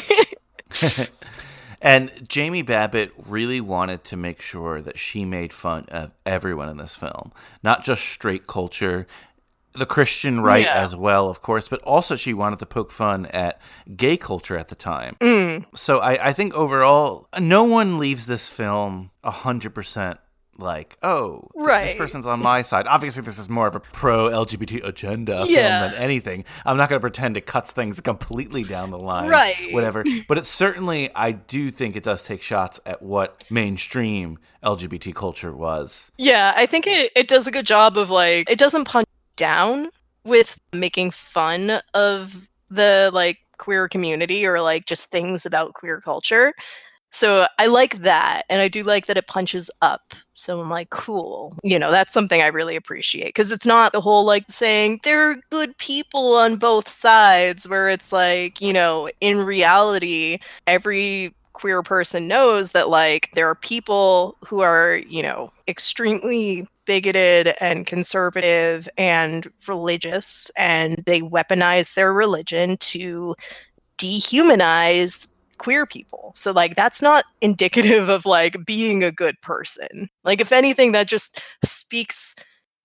[1.81, 6.79] And Jamie Babbitt really wanted to make sure that she made fun of everyone in
[6.79, 7.31] this film,
[7.62, 9.07] not just straight culture,
[9.77, 10.75] the Christian right Yeah.
[10.85, 13.61] as well, of course, but also she wanted to poke fun at
[13.97, 15.16] gay culture at the time.
[15.20, 15.64] Mm.
[15.75, 20.18] So I, I think overall, no one leaves this film 100%
[20.57, 21.87] like, oh, right.
[21.87, 22.87] this person's on my side.
[22.87, 25.81] Obviously, this is more of a pro LGBT agenda Yeah.
[25.81, 26.45] film than anything.
[26.64, 29.72] I'm not going to pretend it cuts things completely down the line, Right.
[29.72, 30.05] Whatever.
[30.29, 35.53] But it certainly, I do think it does take shots at what mainstream LGBT culture
[35.53, 36.12] was.
[36.18, 39.89] Yeah, I think it, it does a good job of like it doesn't punch down
[40.24, 46.53] with making fun of the like queer community or like just things about queer culture.
[47.11, 50.14] So I like that and I do like that it punches up.
[50.32, 51.57] So I'm like cool.
[51.62, 55.37] You know, that's something I really appreciate cuz it's not the whole like saying they're
[55.51, 62.26] good people on both sides where it's like, you know, in reality every queer person
[62.26, 69.51] knows that like there are people who are you know extremely bigoted and conservative and
[69.66, 73.35] religious and they weaponize their religion to
[73.99, 75.28] dehumanize
[75.59, 80.53] queer people so like that's not indicative of like being a good person like if
[80.53, 82.35] anything that just speaks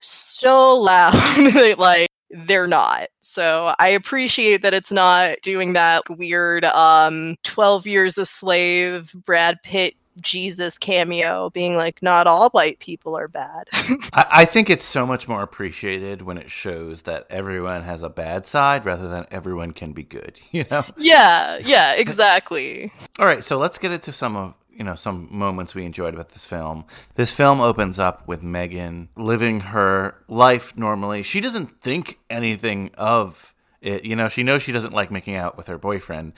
[0.00, 1.12] so loud
[1.54, 3.08] that like they're not.
[3.20, 9.58] So I appreciate that it's not doing that weird um 12 years a slave Brad
[9.62, 13.68] Pitt Jesus cameo being like not all white people are bad.
[14.12, 18.10] I, I think it's so much more appreciated when it shows that everyone has a
[18.10, 20.84] bad side rather than everyone can be good, you know?
[20.96, 22.92] yeah, yeah, exactly.
[23.18, 26.30] All right, so let's get into some of you know some moments we enjoyed about
[26.30, 26.84] this film.
[27.14, 31.22] This film opens up with Megan living her life normally.
[31.22, 33.49] She doesn't think anything of
[33.82, 34.04] it.
[34.04, 36.32] You know, she knows she doesn't like making out with her boyfriend.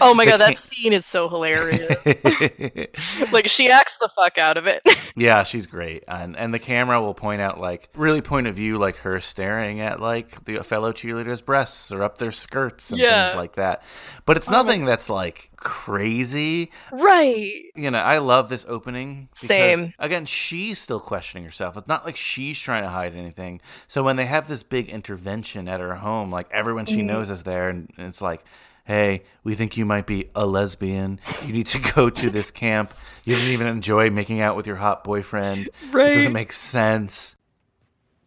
[0.00, 2.04] Oh my god, that scene is so hilarious.
[3.32, 4.82] like she acts the fuck out of it.
[5.16, 8.78] yeah, she's great, and and the camera will point out like really point of view
[8.78, 13.28] like her staring at like the fellow cheerleaders' breasts or up their skirts and Yeah.
[13.28, 13.82] things like that.
[14.26, 16.70] But it's Oh nothing that's like crazy.
[16.92, 17.50] right.
[17.74, 19.28] you know, I love this opening.
[19.32, 19.94] because, Same.
[19.98, 21.76] Again, she's still questioning herself.
[21.76, 23.60] It's not like she's trying to hide anything.
[23.88, 27.06] So when they have this big intervention at her home, like everyone she Mhm.
[27.06, 28.44] knows is there, and, and it's like,
[28.84, 31.18] hey, we think you might be a lesbian.
[31.46, 32.92] You need to go to this camp.
[33.24, 35.68] You didn't even enjoy making out with your hot boyfriend.
[35.82, 37.36] It doesn't make sense.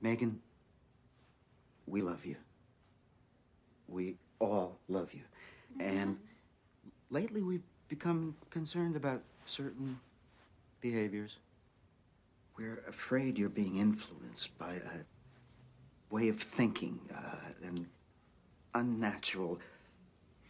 [0.01, 0.39] Megan,
[1.85, 2.37] we love you.
[3.87, 5.21] We all love you.
[5.79, 6.17] And
[7.09, 9.99] lately we've become concerned about certain
[10.81, 11.37] behaviors.
[12.57, 15.05] We're afraid you're being influenced by a
[16.13, 17.87] way of thinking, uh, an
[18.77, 19.59] unnatural.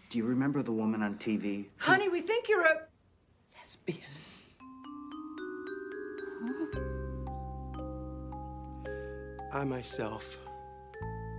[0.10, 1.68] Do you remember the woman on TV?
[1.78, 2.82] Honey, we think you're a
[3.58, 4.00] lesbian.
[9.54, 10.38] I myself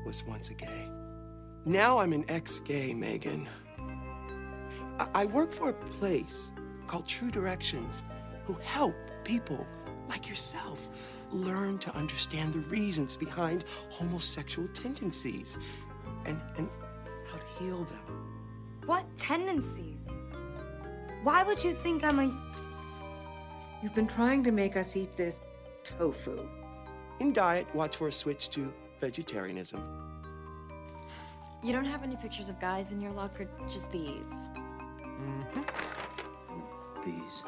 [0.04, 0.88] was once a gay.
[1.64, 3.48] Now I'm an ex gay, Megan.
[4.98, 6.52] I-, I work for a place
[6.86, 8.02] called True Directions
[8.44, 9.66] who help people
[10.08, 10.88] like yourself
[11.30, 15.58] learn to understand the reasons behind homosexual tendencies
[16.28, 16.68] and, and
[17.30, 18.28] how to heal them.
[18.86, 20.06] What tendencies?
[21.22, 22.32] Why would you think I'm a.
[23.82, 25.40] You've been trying to make us eat this
[25.84, 26.48] tofu.
[27.20, 29.82] In diet, watch for a switch to vegetarianism.
[31.62, 34.48] You don't have any pictures of guys in your locker, just these.
[35.02, 35.62] Mm-hmm.
[37.04, 37.42] These.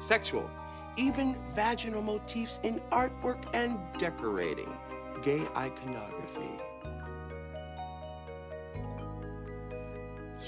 [0.00, 0.48] Sexual,
[0.96, 4.72] even vaginal motifs in artwork and decorating.
[5.22, 6.50] Gay iconography.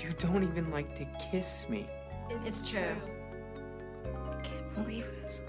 [0.03, 1.87] You don't even like to kiss me.
[2.45, 2.97] It's, true.
[4.05, 5.43] I can't believe this.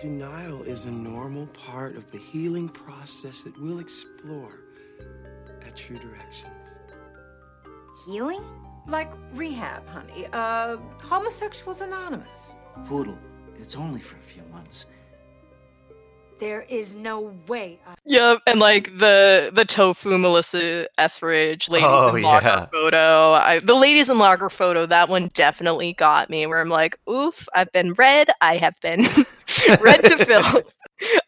[0.00, 4.60] Denial is a normal part of the healing process that we'll explore
[5.66, 6.80] at True Directions.
[8.06, 8.42] Healing?
[8.86, 10.26] Like rehab, honey.
[10.32, 12.52] Uh, Homosexuals Anonymous.
[12.86, 13.18] Poodle,
[13.56, 14.86] it's only for a few months.
[16.38, 17.78] There is no way.
[17.86, 22.66] I- Yep, and like the the tofu Melissa Etheridge ladies Oh, in lager yeah.
[22.72, 23.32] photo.
[23.32, 26.46] I, the ladies in lager photo, that one definitely got me.
[26.46, 28.28] Where I'm like, oof, I've been read.
[28.40, 29.02] I have been
[29.80, 30.74] read to filth.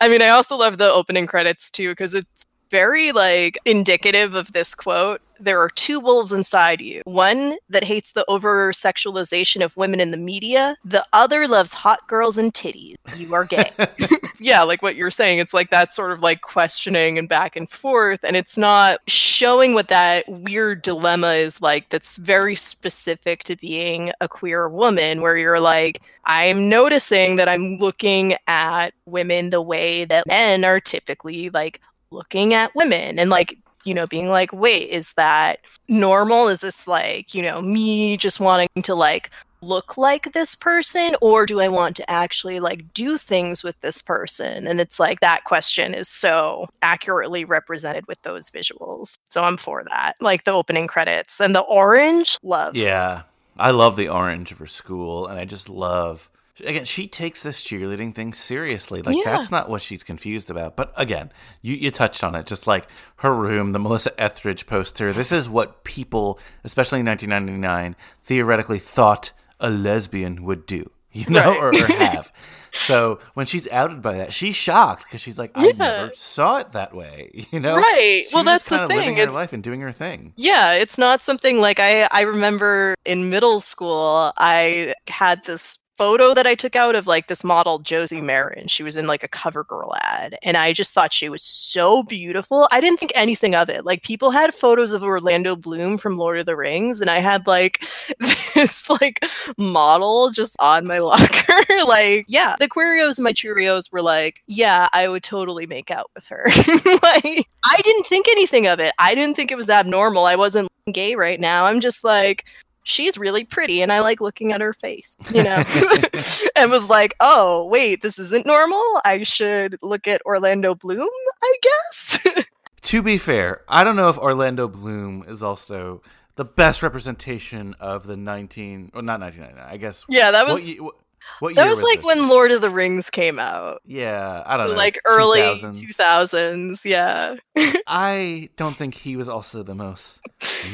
[0.00, 4.52] I mean, I also love the opening credits too because it's very like indicative of
[4.52, 5.20] this quote.
[5.40, 7.02] There are two wolves inside you.
[7.04, 10.76] One that hates the over sexualization of women in the media.
[10.84, 12.96] The other loves hot girls and titties.
[13.16, 13.70] You are gay.
[14.40, 15.38] yeah, like what you're saying.
[15.38, 18.20] It's like that sort of like questioning and back and forth.
[18.22, 24.12] And it's not showing what that weird dilemma is like that's very specific to being
[24.20, 30.04] a queer woman, where you're like, I'm noticing that I'm looking at women the way
[30.04, 31.80] that men are typically like
[32.10, 36.86] looking at women and like you know being like wait is that normal is this
[36.86, 39.30] like you know me just wanting to like
[39.62, 44.00] look like this person or do i want to actually like do things with this
[44.00, 49.58] person and it's like that question is so accurately represented with those visuals so i'm
[49.58, 53.22] for that like the opening credits and the orange love Yeah.
[53.58, 56.30] I love the orange for school, and I just love.
[56.64, 59.02] Again, she takes this cheerleading thing seriously.
[59.02, 59.24] Like, Yeah.
[59.36, 60.76] that's not what she's confused about.
[60.76, 61.32] But again,
[61.62, 62.46] you, you touched on it.
[62.46, 62.86] Just like
[63.16, 65.12] her room, the Melissa Etheridge poster.
[65.12, 71.50] This is what people, especially in 1999, theoretically thought a lesbian would do, you know,
[71.50, 71.62] Right.
[71.62, 72.32] or, or have.
[72.72, 75.72] So when she's outed by that, she's shocked because she's like, I Yeah.
[75.72, 77.76] never saw it that way, you know?
[77.76, 78.24] Right.
[78.28, 79.16] She Well, that's the kinda living thing.
[79.16, 80.32] her It's- life and doing her thing.
[80.36, 86.32] Yeah, it's not something like I I remember in middle school I had this photo
[86.32, 88.68] that I took out of like this model Josie Maran.
[88.68, 92.66] She was in like a CoverGirl ad and I just thought she was so beautiful.
[92.70, 93.84] I didn't think anything of it.
[93.84, 97.46] Like people had photos of Orlando Bloom from Lord of the Rings and I had
[97.46, 97.84] like
[98.54, 99.22] this like
[99.58, 101.64] model just on my locker.
[101.86, 106.10] like, yeah, the Querios and my Cheerios were like, yeah, I would totally make out
[106.14, 106.44] with her.
[106.46, 108.94] like I didn't think anything of it.
[108.98, 110.24] I didn't think it was abnormal.
[110.24, 111.66] I wasn't gay right now.
[111.66, 112.46] I'm just like,
[112.82, 115.62] she's really pretty and I like looking at her face, you know?
[116.56, 118.82] and was like, oh, wait, this isn't normal.
[119.04, 121.08] I should look at Orlando Bloom,
[121.42, 122.18] I guess.
[122.82, 126.02] To be fair, I don't know if Orlando Bloom is also
[126.36, 129.72] the best representation of the 19 or not 1999.
[129.72, 130.04] I guess.
[130.08, 130.94] Yeah, that was- What,
[131.40, 132.04] what that year was like this?
[132.06, 133.80] when Lord of the Rings came out.
[133.84, 134.74] Yeah, I don't know.
[134.76, 135.80] Like early 2000s.
[135.80, 137.36] 2000s, yeah.
[137.86, 140.20] I don't think he was also the most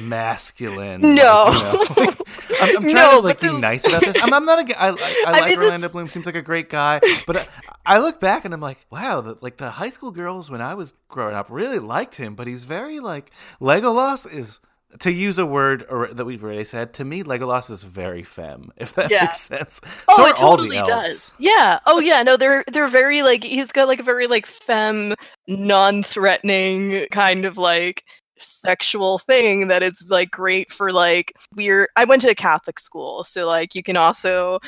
[0.01, 1.01] masculine.
[1.01, 1.13] No.
[1.17, 2.21] like, you know, like,
[2.63, 4.17] I'm, I'm trying No, to like be this- nice about this.
[4.23, 4.81] I'm, I'm not a.
[4.83, 6.09] I, I, I I like mean, Orlando that's- Bloom.
[6.09, 7.01] Seems like a great guy.
[7.27, 7.47] But I,
[7.85, 10.75] I look back and I'm like, wow, the, like the high school girls when I
[10.75, 12.35] was growing up really liked him.
[12.35, 13.31] But he's very like
[13.61, 14.61] Legolas is.
[15.01, 18.71] To use a word or, that we've already said, to me, Legolas is very femme.
[18.77, 19.25] If that Yeah.
[19.25, 19.81] makes sense.
[20.09, 21.33] Oh, So it totally does.
[21.39, 21.79] Yeah.
[21.87, 22.23] Oh, yeah.
[22.23, 25.15] No, they're they're very like he's got like a very like femme,
[25.49, 28.05] non-threatening kind of like
[28.39, 31.89] sexual thing that is like great for like weird.
[31.97, 34.59] I went to a Catholic school, so like you can also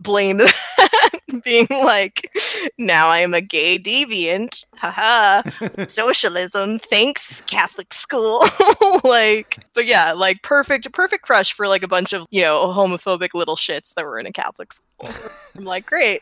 [0.00, 0.40] blame
[1.44, 2.30] being like
[2.78, 4.64] now I am a gay deviant.
[4.76, 5.42] Haha.
[5.88, 6.78] Socialism.
[6.78, 8.44] Thanks, Catholic school.
[9.04, 13.34] like, but yeah, like perfect, perfect crush for like a bunch of you know homophobic
[13.34, 15.10] little shits that were in a Catholic school.
[15.56, 16.20] I'm like, great.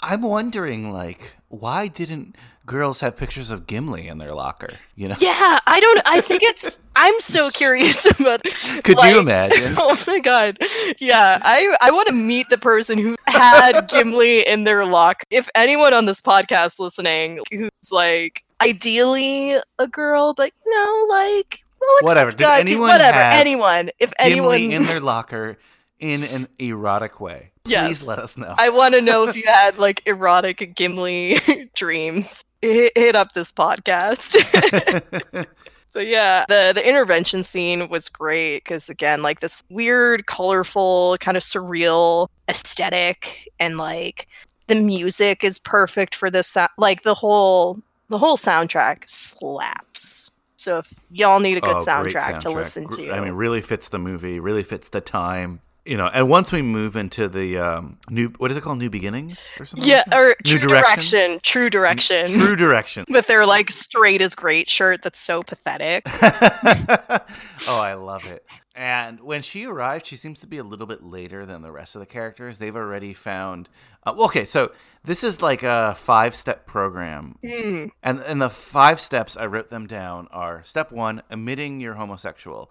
[0.00, 2.36] I'm wondering, like, why didn't
[2.70, 4.68] girls have pictures of Gimli in their locker?
[4.94, 5.16] You know?
[5.18, 6.00] yeah, I don't.
[6.06, 6.78] I think it's.
[6.94, 8.44] I'm so curious about.
[8.84, 9.74] Could like- you imagine?
[9.78, 10.58] Oh my god.
[10.98, 15.24] Yeah, I I want to meet the person who had Gimli in their lock.
[15.30, 21.64] If anyone on this podcast listening who's like ideally a girl, but you know, like
[21.80, 22.30] well, Whatever.
[22.30, 23.18] Did too, anyone whatever.
[23.18, 23.90] have Anyone.
[23.98, 25.56] If Gimli anyone in their locker
[26.00, 27.52] in an erotic way?
[27.64, 28.06] Please Yes.
[28.06, 28.54] let us know.
[28.58, 31.38] I want to know if you had like erotic Gimli
[31.74, 32.42] dreams.
[32.62, 34.34] Hit, hit up this podcast.
[35.92, 41.36] But yeah, the the intervention scene was great because again, like this weird, colorful, kind
[41.36, 44.28] of surreal aesthetic, and like
[44.68, 46.46] the music is perfect for this.
[46.46, 47.76] sou- Like the whole
[48.08, 50.30] the whole soundtrack slaps.
[50.54, 53.60] So if y'all need a good Oh, great soundtrack, to listen to, I mean, really
[53.60, 55.60] fits the movie, really fits the time.
[55.90, 58.90] You know, and once we move into the um, new, what is it called, New
[58.90, 59.88] Beginnings or something?
[59.88, 61.40] Yeah, or New True Direction.
[61.42, 62.28] True Direction.
[62.28, 63.06] True Direction.
[63.08, 66.04] With their like straight is great shirt that's so pathetic.
[66.06, 68.48] oh, I love it.
[68.76, 71.96] And when she arrived, she seems to be a little bit later than the rest
[71.96, 72.58] of the characters.
[72.58, 73.68] They've already found.
[74.06, 74.70] Uh, well, okay, so
[75.02, 77.36] this is like a five step program.
[77.42, 77.90] Mm.
[78.04, 82.70] And, and the five steps, I wrote them down, are step one, admitting you're homosexual,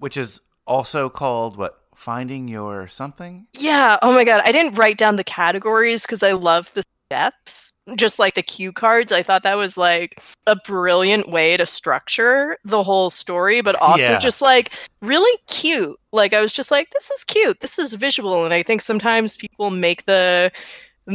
[0.00, 1.80] which is also called what?
[1.98, 3.48] Finding your something?
[3.54, 3.98] Yeah.
[4.02, 4.40] Oh my god.
[4.44, 7.72] I didn't write down the categories because I love the steps.
[7.96, 9.10] Just like the cue cards.
[9.10, 14.12] I thought that was like a brilliant way to structure the whole story, but also
[14.12, 14.18] Yeah.
[14.18, 15.98] just like really cute.
[16.12, 17.58] Like I was just like, this is cute.
[17.58, 18.44] This is visual.
[18.44, 20.52] And I think sometimes people make the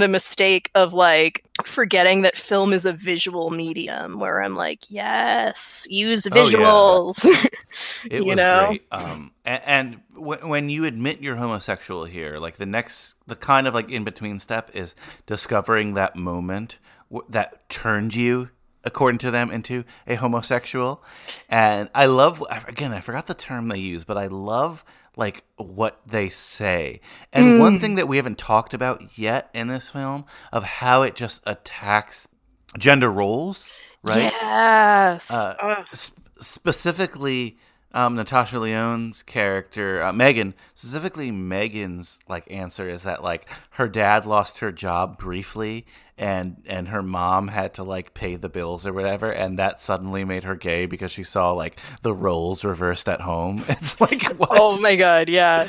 [0.01, 5.85] the mistake of like forgetting that film is a visual medium where I'm like, yes,
[5.89, 6.43] use Oh, yeah.
[6.57, 7.47] visuals.
[8.05, 8.67] It you was know?
[8.67, 8.83] great.
[8.91, 13.67] Um, and, and w- when you admit you're homosexual here, like the next, the kind
[13.67, 14.93] of like in between step is
[15.25, 16.77] discovering that moment
[17.09, 18.49] w- that turned you,
[18.83, 21.03] according to them, into a homosexual.
[21.49, 24.83] And I love, again, I forgot the term they use, but I love
[25.15, 26.99] like what they say.
[27.31, 27.81] And one Mm.
[27.81, 32.27] thing that we haven't talked about yet in this film of how it just attacks
[32.79, 33.71] gender roles,
[34.03, 34.31] right?
[34.31, 35.31] Yes.
[35.31, 37.57] Uh, sp- specifically
[37.95, 44.25] um, Natasha Lyonne's character uh, Megan specifically Megan's like answer is that like her dad
[44.25, 45.85] lost her job briefly
[46.17, 50.23] and and her mom had to like pay the bills or whatever and that suddenly
[50.23, 54.49] made her gay because she saw like the roles reversed at home it's like what
[54.51, 55.67] Oh my god, yeah.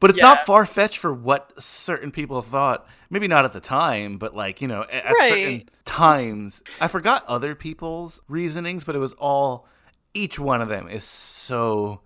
[0.00, 0.28] but it's Yeah.
[0.28, 2.86] not far fetched for what certain people thought.
[3.10, 6.62] Maybe not at the time, but like you know, at, at certain times.
[6.80, 9.66] I forgot other people's reasonings, but it was all.
[10.14, 12.00] Each one of them is so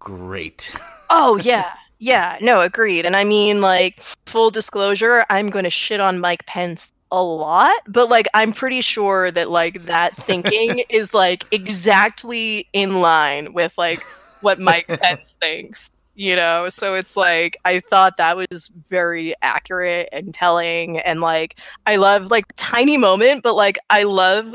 [0.00, 0.72] great.
[1.10, 1.72] Oh yeah.
[2.00, 3.06] Yeah, no, agreed.
[3.06, 7.74] And I mean like full disclosure, I'm going to shit on Mike Pence a lot,
[7.86, 13.76] but like I'm pretty sure that like that thinking is like exactly in line with
[13.78, 14.02] like
[14.40, 16.68] what Mike Pence thinks, you know?
[16.68, 22.30] So it's like I thought that was very accurate and telling and like I love
[22.30, 24.54] like tiny moment, but like I love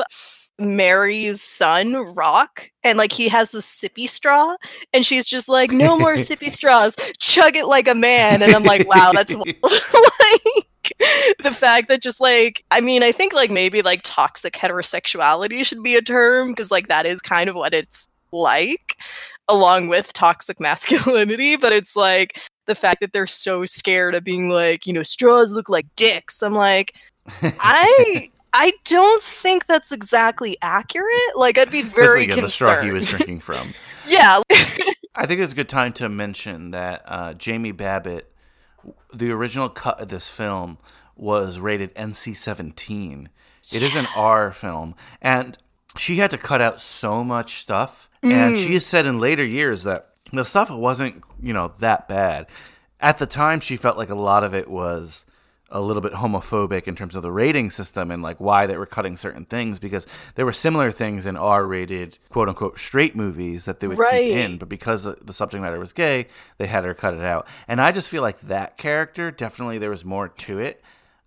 [0.60, 4.56] Mary's son, Rock, and like he has the sippy straw,
[4.94, 8.42] and she's just like, no more sippy straws, chug it like a man.
[8.42, 9.58] And I'm like, wow, that's like
[11.44, 15.84] the fact that just like, I mean, I think like maybe like toxic heterosexuality should
[15.84, 18.98] be a term because like that is kind of what it's like,
[19.48, 24.50] along with toxic masculinity, but it's like the fact that they're so scared of being
[24.50, 26.42] like, you know, straws look like dicks.
[26.42, 26.98] I'm like,
[27.42, 31.36] I I don't think that's exactly accurate.
[31.36, 33.74] Like I'd be very Especially, yeah, the straw he was drinking from.
[34.06, 34.42] yeah.
[35.16, 38.33] I think it's a good time to mention that uh, Jamie Babbitt,
[39.14, 40.78] the original cut of this film
[41.16, 43.28] was rated NC-17.
[43.72, 45.58] It is an R film, and
[45.98, 48.10] she had to cut out so much stuff.
[48.22, 48.58] And Mm.
[48.66, 52.48] she has said in later years that the stuff wasn't, you know, that bad.
[53.00, 55.26] At the time, she felt like a lot of it was
[55.74, 58.86] a little bit homophobic in terms of the rating system and like why they were
[58.86, 63.80] cutting certain things because there were similar things in R-rated quote unquote straight movies that
[63.82, 64.30] they would Right.
[64.30, 67.48] keep in, but because the subject matter was gay, they had her cut it out.
[67.68, 70.82] And I just feel like that character definitely there was more to it.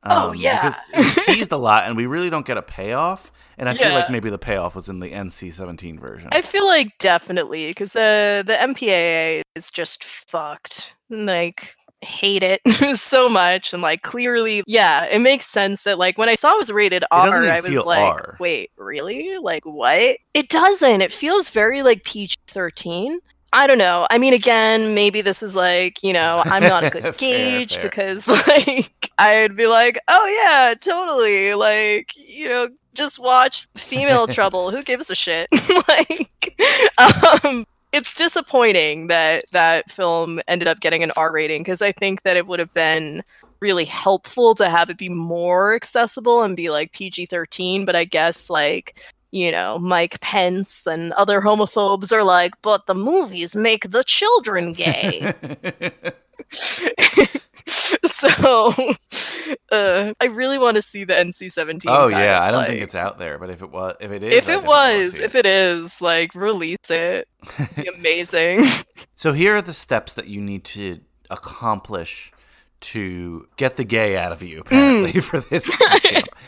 [0.09, 0.69] Oh, um, yeah.
[0.69, 3.33] because it was teased a lot, and we really don't get a payoff.
[3.59, 6.29] And I feel like maybe the payoff was in the NC-17 version.
[6.31, 10.95] I feel like definitely because the the MPAA is just fucked.
[11.09, 12.61] Like hate it
[12.97, 16.59] so much and like clearly yeah it makes sense that like when i saw it
[16.59, 18.37] was rated r i was like R.
[18.39, 19.39] wait really?
[19.39, 20.19] Like what?
[20.35, 21.01] It doesn't.
[21.03, 23.17] It feels very like pg-13
[23.53, 24.07] i don't know.
[24.11, 27.75] I mean again maybe this is like you know i'm not a Fair, good gauge
[27.77, 27.85] fair.
[27.85, 34.71] because like i'd be like oh yeah totally like you know just watch female trouble.
[34.71, 35.49] Who gives a shit?
[35.87, 36.61] Like
[37.45, 37.67] um
[37.97, 42.37] it's disappointing that that film ended up getting an R rating because I think that
[42.37, 43.25] it would have been
[43.61, 47.87] really helpful to have it be more accessible and be like PG 13.
[47.87, 52.95] But I guess, like, you know, Mike Pence and other homophobes are like, but the
[52.95, 55.33] movies make the children gay.
[58.31, 58.73] so
[59.71, 61.91] uh, I really want to see the NC 17.
[61.93, 64.35] oh yeah, I don't think it's out there, but if it was, if it is,
[64.35, 67.29] If I it was, see if it is, like, release it.
[67.99, 68.65] Amazing.
[69.17, 71.01] So here are the steps that you need to
[71.31, 72.33] accomplish
[72.79, 75.71] to get the gay out of you, apparently, for this.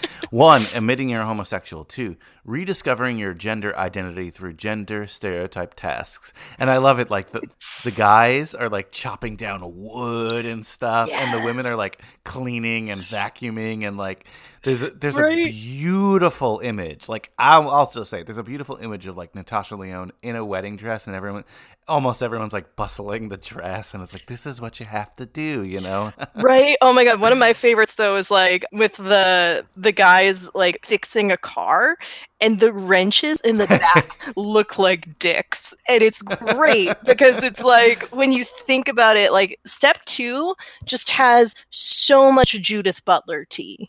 [0.30, 1.84] One, admitting you're homosexual.
[1.84, 6.32] Two, rediscovering your gender identity through gender stereotype tasks.
[6.58, 7.10] And I love it.
[7.10, 7.48] Like the
[7.84, 12.90] the guys are like chopping down wood and stuff, and the women are like cleaning
[12.90, 14.26] and vacuuming and like
[14.62, 17.08] there's a, there's a beautiful image.
[17.08, 20.44] Like I'll, I'll just say, there's a beautiful image of like Natasha Lyonne in a
[20.44, 21.44] wedding dress, and everyone,
[21.86, 25.26] almost everyone's like bustling the dress, and it's like this is what you have to
[25.26, 26.12] do, you know?
[26.34, 30.48] right oh my god one of my favorites though is like with the the guys
[30.54, 31.96] like fixing a car
[32.40, 35.74] and the wrenches in the back look like dicks.
[35.88, 41.10] And it's great because it's like when you think about it like step two just
[41.10, 43.88] has so much judith butler tea.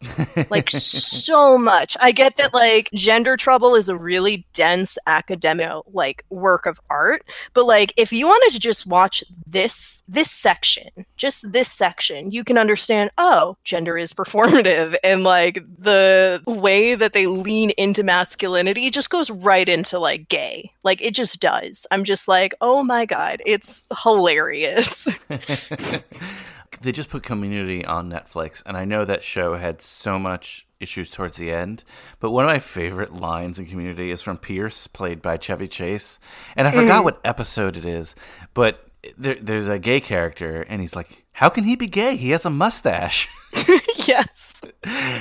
[0.50, 1.95] Like so much.
[2.00, 5.60] I get that like gender trouble is a really dense academic
[5.91, 7.24] like work of art
[7.54, 10.88] but like if you wanted to just watch this this section
[11.18, 14.95] just this section you can understand oh gender is performative.
[15.04, 20.71] And like the way that they lean into masculinity just goes right into like gay
[20.83, 25.07] like it just does i'm just like oh my god it's hilarious
[26.81, 31.09] they just put Community on Netflix, and I know that show had so much issues
[31.09, 31.83] towards the end.
[32.19, 36.19] But one of my favorite lines in Community is from Pierce, played by Chevy Chase,
[36.55, 37.05] and I forgot Mm.
[37.05, 38.15] what episode it is,
[38.53, 38.87] but
[39.17, 42.15] there, there's a gay character, and he's like, "How can he be gay?
[42.15, 43.27] He has a mustache."
[44.07, 44.61] yes.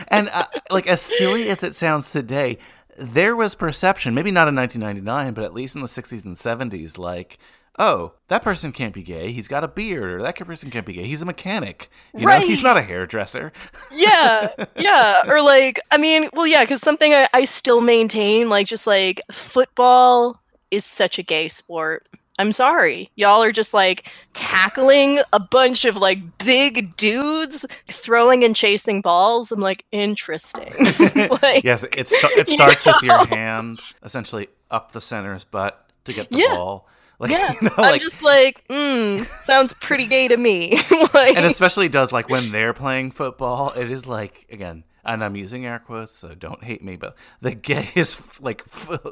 [0.08, 2.58] and uh, like as silly as it sounds today,
[2.98, 6.98] there was perception, maybe not in 1999, but at least in the 60s and 70s,
[6.98, 7.38] like,
[7.78, 9.30] oh, that person can't be gay.
[9.30, 11.04] He's got a beard, or that person can't be gay.
[11.04, 11.90] He's a mechanic.
[12.16, 13.52] You know, he's not a hairdresser.
[13.92, 18.66] yeah yeah or like i mean well yeah because something I, I still maintain like
[18.66, 20.40] just like football
[20.70, 22.08] is such a gay sport
[22.38, 23.10] i'm sorry.
[23.16, 29.50] Y'all are just like tackling a bunch of like big dudes throwing and chasing balls.
[29.52, 30.72] I'm like interesting.
[31.42, 35.90] Like yes, it, sta- it you starts with your hand essentially up the center's butt
[36.04, 36.54] to get the Yeah.
[36.54, 36.88] ball.
[37.20, 37.52] Like, yeah.
[37.60, 40.78] you know, i'm like- just like mm, sounds pretty gay to me.
[41.12, 45.34] Like and especially does like when they're playing football it is like again and i'm
[45.36, 48.64] using air quotes so don't hate me but the gayest like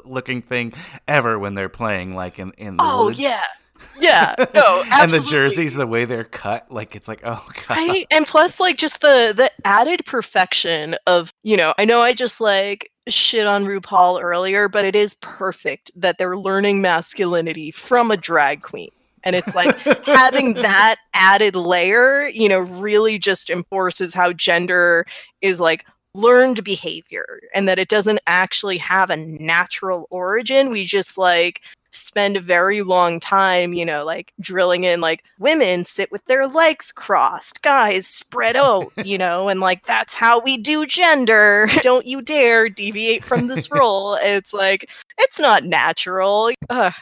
[0.05, 0.73] looking thing
[1.07, 3.19] ever when they're playing like in in the oh woods.
[3.19, 3.43] yeah.
[3.99, 4.33] Yeah.
[4.55, 4.89] No absolutely.
[4.99, 7.69] and the jerseys the way they're cut like it's like oh god.
[7.77, 8.07] Right?
[8.09, 12.41] And plus like just the the added perfection of you know i know i just
[12.41, 18.17] like shit on rupaul earlier but it is perfect that they're learning masculinity from a
[18.17, 18.89] drag queen
[19.27, 25.05] and it's like having that added layer you know really just enforces how gender
[25.41, 31.17] is like learned behavior and that it doesn't actually have a natural origin we just
[31.17, 31.61] like
[31.97, 36.47] spend a very long time, you know, like drilling in like women sit with their
[36.47, 41.67] legs crossed, guys spread out, you know, and like that's how we do gender.
[41.81, 44.15] Don't you dare deviate from this role.
[44.21, 46.51] It's like it's not natural.
[46.69, 46.93] Ugh.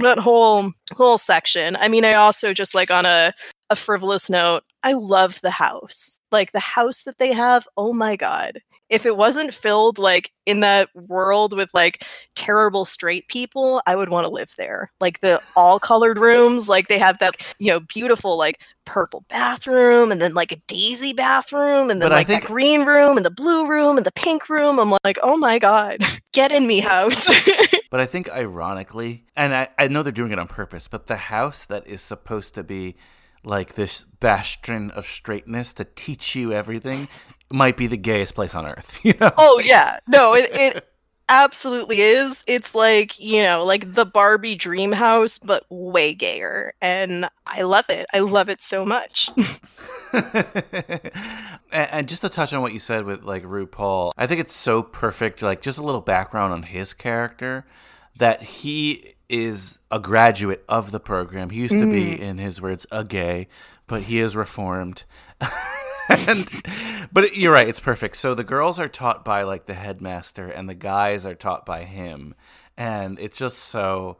[0.00, 1.76] That whole whole section.
[1.76, 3.32] I mean, I also just like on a
[3.70, 6.18] a frivolous note, I love the house.
[6.30, 8.58] Like the house that they have, oh my god.
[8.90, 12.04] If it wasn't filled like in that world with like
[12.34, 14.90] terrible straight people, I would want to live there.
[15.00, 20.12] Like the all colored rooms, like they have that, you know, beautiful like purple bathroom
[20.12, 23.24] and then like a daisy bathroom and then But like think- that green room and
[23.24, 24.78] the blue room and the pink room.
[24.78, 26.02] I'm like, oh my God,
[26.32, 27.30] get in me house.
[27.90, 31.16] But I think ironically, and I, I know they're doing it on purpose, but the
[31.16, 32.96] house that is supposed to be
[33.44, 37.08] like this bastion of straightness to teach you everything
[37.50, 39.00] might be the gayest place on earth.
[39.04, 39.32] You know?
[39.36, 39.98] oh yeah.
[40.06, 40.88] No, it, it
[41.28, 42.44] absolutely is.
[42.46, 46.72] It's like, you know, like the Barbie dream house, but way gayer.
[46.80, 48.06] And I love it.
[48.12, 49.30] I love it so much.
[50.12, 51.10] and,
[51.72, 54.82] and just to touch on what you said with like RuPaul, I think it's so
[54.82, 55.42] perfect.
[55.42, 57.64] Like just a little background on his character
[58.16, 61.48] that he is a graduate of the program.
[61.50, 62.18] He used to be, Mm.
[62.20, 63.48] in his words, a gay,
[63.86, 65.04] but he is reformed.
[66.08, 66.48] and
[67.12, 68.16] but you're right, it's perfect.
[68.16, 71.84] So the girls are taught by like the headmaster, and the guys are taught by
[71.84, 72.34] him,
[72.76, 74.18] and it's just so.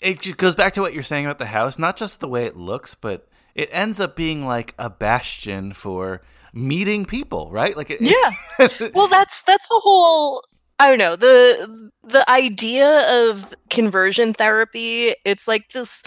[0.00, 2.46] It just goes back to what you're saying about the house, not just the way
[2.46, 6.22] it looks, but it ends up being like a bastion for
[6.54, 7.76] meeting people, right?
[7.76, 8.30] Like, it, yeah.
[8.94, 10.44] Well, that's that's the whole
[10.78, 16.02] I don't know, the the idea of conversion therapy, it's like this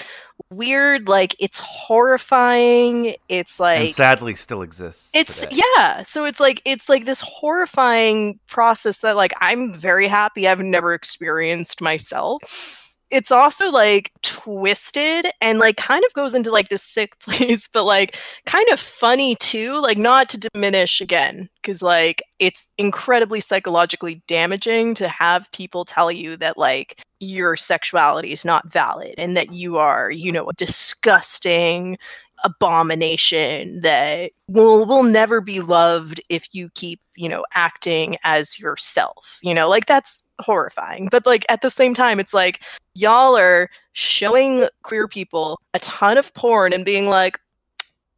[0.49, 3.15] weird like it's horrifying.
[3.29, 5.09] It's like and sadly still exists.
[5.13, 5.61] it's today.
[5.77, 10.59] yeah so it's like it's like this horrifying process that like i'm very happy i've
[10.59, 16.81] never experienced myself it's also like twisted and like kind of goes into like this
[16.81, 19.73] sick place, but like kind of funny too.
[19.81, 26.11] Like, not to diminish again, because like it's incredibly psychologically damaging to have people tell
[26.11, 30.53] you that like your sexuality is not valid and that you are, you know, a
[30.53, 31.97] disgusting
[32.43, 39.37] abomination that will will never be loved if you keep you know acting as yourself
[39.43, 42.63] you know like that's horrifying but like at the same time it's like
[42.93, 47.39] y'all are showing queer people a ton of porn and being like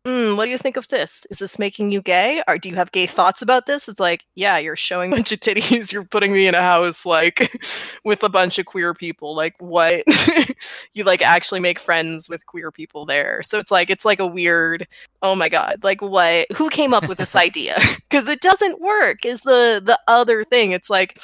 [0.05, 1.25] mm, what do you think of this?
[1.29, 2.43] Is this making you gay?
[2.47, 3.87] Or do you have gay thoughts about this?
[3.87, 5.91] It's like, yeah, you're showing a bunch of titties.
[5.93, 7.55] You're putting me in a house like
[8.03, 9.35] with a bunch of queer people.
[9.35, 10.03] Like what?
[10.93, 13.41] you like actually make friends with queer people there.
[13.43, 14.87] So it's like it's like a weird,
[15.21, 16.51] oh my god, like what?
[16.53, 17.75] Who came up with this idea?
[17.95, 19.25] Because it doesn't work.
[19.25, 20.71] Is the the other thing?
[20.71, 21.19] It's like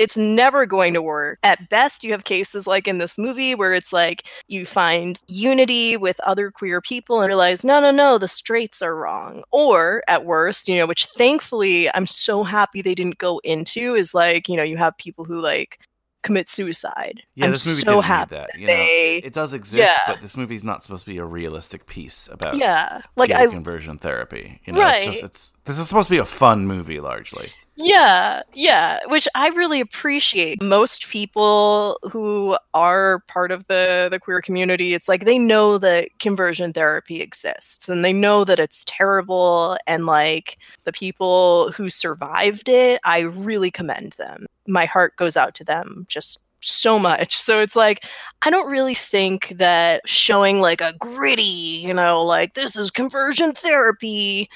[0.00, 1.38] it's never going to work.
[1.42, 5.96] At best, you have cases like in this movie where it's like you find unity
[5.98, 9.42] with other queer people and realize, no, no, no, the straights are wrong.
[9.52, 14.14] Or at worst, you know, which thankfully I'm so happy they didn't go into, is
[14.14, 15.78] like, you know, you have people who like
[16.22, 17.22] commit suicide.
[17.34, 18.50] Yeah, I'm this movie so happy that.
[18.58, 20.00] You they, know, it does exist, yeah.
[20.06, 23.98] but this movie's not supposed to be a realistic piece about Yeah, like I- conversion
[23.98, 24.60] therapy.
[24.64, 25.08] You know, Right.
[25.08, 27.48] it's just it's this is supposed to be a fun movie largely.
[27.82, 30.62] Yeah, yeah, which I really appreciate.
[30.62, 36.10] Most people who are part of the the queer community, it's like they know that
[36.18, 42.68] conversion therapy exists and they know that it's terrible and like the people who survived
[42.68, 44.46] it, I really commend them.
[44.66, 47.36] My heart goes out to them just so much.
[47.50, 48.04] So it's like
[48.42, 53.52] I don't really think that showing like a gritty, you know, like this is conversion
[53.52, 54.48] therapy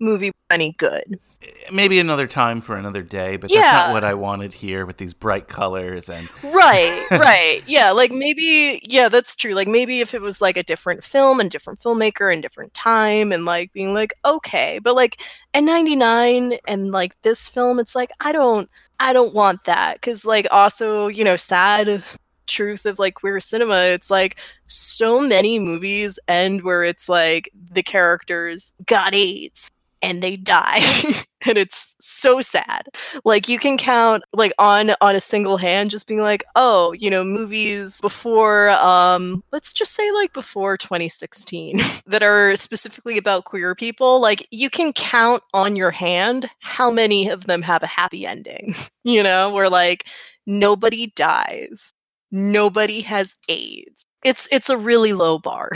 [0.00, 1.18] movie any good.
[1.72, 5.14] Maybe another time for another day, but that's not what I wanted here with these
[5.14, 7.62] bright colors and right right.
[7.66, 9.54] Yeah like maybe yeah that's true.
[9.54, 13.32] Like maybe if it was like a different film and different filmmaker and different time
[13.32, 15.20] and like being like okay but like
[15.54, 18.68] at 99 and like this film it's like i don't
[19.00, 22.02] i don't want that because like also you know sad
[22.46, 27.82] truth of like queer cinema it's like so many movies end where it's like the
[27.82, 29.70] characters got aids
[30.06, 30.80] and they die.
[31.48, 32.88] And it's so sad.
[33.24, 37.08] Like you can count like on on a single hand just being like oh you
[37.08, 43.76] know movies before um let's just say like before 2016 that are specifically about queer
[43.76, 44.20] people.
[44.20, 48.74] Like you can count on your hand how many of them have a happy ending
[49.04, 50.08] you know where like
[50.48, 51.92] nobody dies
[52.32, 54.04] nobody has aids.
[54.24, 55.70] It's it's a really low bar.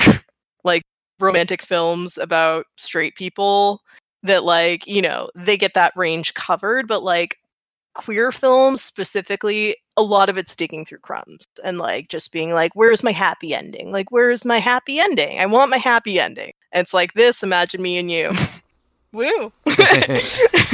[0.65, 0.83] Like
[1.21, 3.81] romantic films about straight people
[4.23, 7.39] that like you know they get that range covered but like
[7.95, 12.75] queer films specifically a lot of it's digging through crumbs and like just being like
[12.75, 13.93] where's my happy ending?
[13.93, 15.39] Like where's my happy ending?
[15.39, 16.53] I want my happy ending.
[16.73, 18.33] And it's like this imagine me and you.
[19.13, 19.53] Woo.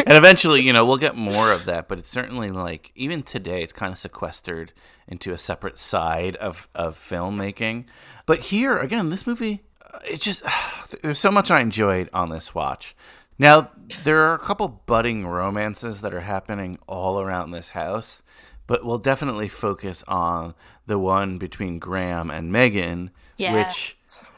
[0.08, 3.60] And eventually, you know, we'll get more of that, but it's certainly like even today
[3.64, 4.72] it's kind of sequestered
[5.08, 7.86] into a separate side of of filmmaking.
[8.24, 10.44] But here again, this movie uh, it just
[11.02, 12.94] there's so much I enjoyed on this watch.
[13.38, 13.70] Now,
[14.04, 18.22] there are a couple budding romances that are happening all around this house,
[18.66, 20.54] but we'll definitely focus on
[20.86, 23.10] the one between Graham and Megan,
[23.54, 23.96] which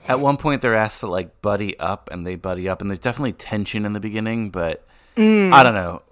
[0.08, 3.00] at one point they're asked to like buddy up and they buddy up and there's
[3.00, 4.84] definitely tension in the beginning, but
[5.16, 5.52] Mm.
[5.52, 6.02] I don't know.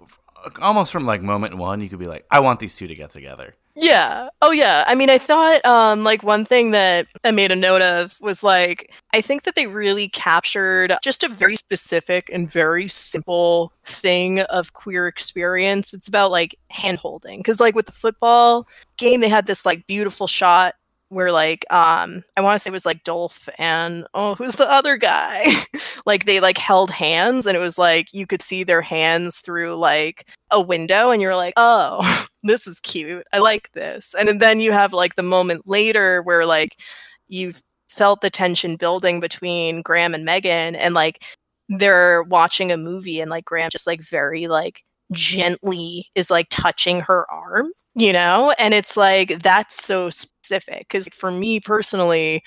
[0.61, 3.09] Almost from like moment one, you could be like, I want these two to get
[3.11, 3.55] together.
[3.79, 4.29] Yeah.
[4.41, 4.83] Oh yeah.
[4.87, 8.41] I mean, I thought um like one thing that I made a note of was
[8.41, 14.39] like I think that they really captured just a very specific and very simple thing
[14.41, 15.93] of queer experience.
[15.93, 18.67] It's about like hand holding cuz like with the football
[18.97, 20.73] game they had this like beautiful shot
[21.09, 24.69] where like um I want to say it was like Dolph and oh who's the
[24.69, 25.45] other guy?
[26.05, 29.75] like they like held hands and it was like you could see their hands through
[29.75, 33.25] like a window and you're like, "Oh, this is cute.
[33.33, 36.79] I like this." And then you have like the moment later where like
[37.27, 41.23] you've felt the tension building between Graham and Megan and like
[41.69, 47.01] they're watching a movie and like Graham just like very like gently is like touching
[47.01, 48.53] her arm, you know?
[48.59, 52.43] And it's like that's so specific cuz for me personally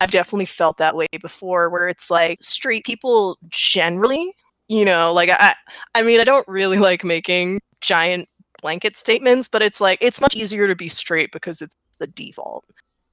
[0.00, 4.34] I've definitely felt that way before where it's like straight people generally,
[4.68, 5.54] you know, like I
[5.94, 8.28] I mean I don't really like making giant
[8.62, 12.64] blanket statements, but it's like it's much easier to be straight because it's the default.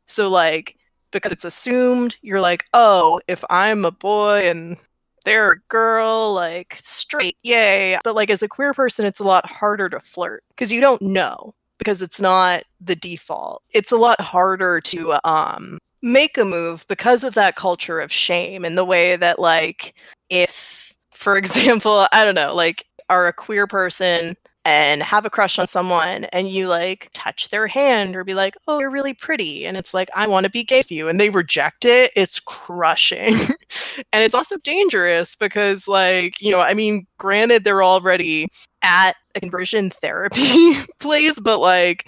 [0.07, 0.77] So like
[1.11, 4.77] because it's assumed you're like, "Oh, if I'm a boy and
[5.25, 9.45] they're a girl, like straight, yay." But like as a queer person, it's a lot
[9.45, 13.63] harder to flirt because you don't know because it's not the default.
[13.73, 18.63] It's a lot harder to um make a move because of that culture of shame
[18.63, 19.95] and the way that like
[20.29, 25.57] if for example, I don't know, like are a queer person and have a crush
[25.57, 29.65] on someone and you like touch their hand or be like, "Oh, you're really pretty."
[29.65, 32.11] And it's like, "I want to be gay with you." And they reject it.
[32.15, 33.33] It's crushing.
[34.13, 38.47] and it's also dangerous because like, you know, I mean, granted they're already
[38.83, 42.07] at a conversion therapy place, but like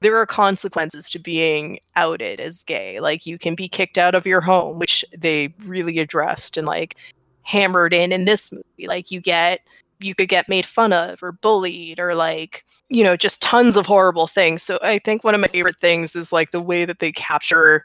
[0.00, 3.00] there are consequences to being outed as gay.
[3.00, 6.96] Like you can be kicked out of your home, which they really addressed and like
[7.42, 8.86] hammered in in this movie.
[8.86, 9.60] Like you get
[10.00, 13.86] you could get made fun of or bullied or like you know just tons of
[13.86, 14.62] horrible things.
[14.62, 17.84] So i think one of my favorite things is like the way that they capture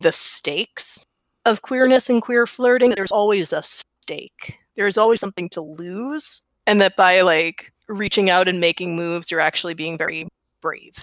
[0.00, 1.04] the stakes
[1.44, 2.90] of queerness and queer flirting.
[2.90, 4.58] There's always a stake.
[4.76, 9.40] There's always something to lose and that by like reaching out and making moves you're
[9.40, 10.28] actually being very
[10.60, 10.94] brave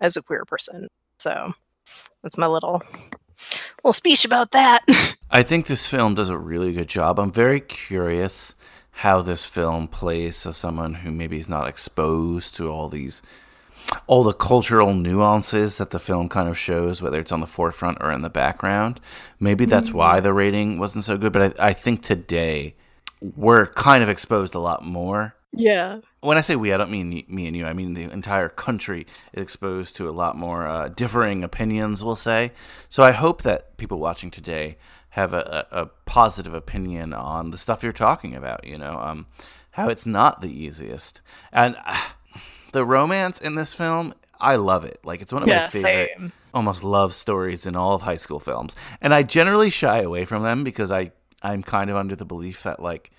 [0.00, 0.88] as a queer person.
[1.18, 1.52] So
[2.22, 2.82] that's my little
[3.82, 4.80] little speech about that.
[5.30, 7.18] I think this film does a really good job.
[7.18, 8.54] I'm very curious
[8.98, 13.22] how this film plays to someone who maybe is not exposed to all these
[14.06, 17.98] all the cultural nuances that the film kind of shows, whether it's on the forefront
[18.00, 18.98] or in the background.
[19.38, 19.98] Maybe that's Mm-hmm.
[19.98, 21.32] why the rating wasn't so good.
[21.32, 22.76] But I, I think today
[23.20, 25.34] we're kind of exposed a lot more.
[25.52, 27.66] yeah When I say we, I don't mean me and you.
[27.66, 32.16] I mean the entire country is exposed to a lot more uh, differing opinions, we'll
[32.16, 32.52] say.
[32.88, 34.78] So I hope that people watching today
[35.14, 39.26] have a, a, positive opinion on the stuff you're talking about, you know, um,
[39.70, 41.20] how it's not the easiest.
[41.52, 42.00] And uh,
[42.72, 44.98] the romance in this film, I love it.
[45.04, 46.32] Like, it's one of Yeah, my favorite, same.
[46.52, 48.74] almost love stories in all of high school films.
[49.00, 51.12] And I generally shy away from them because I,
[51.42, 53.12] I'm kind of under the belief that, like,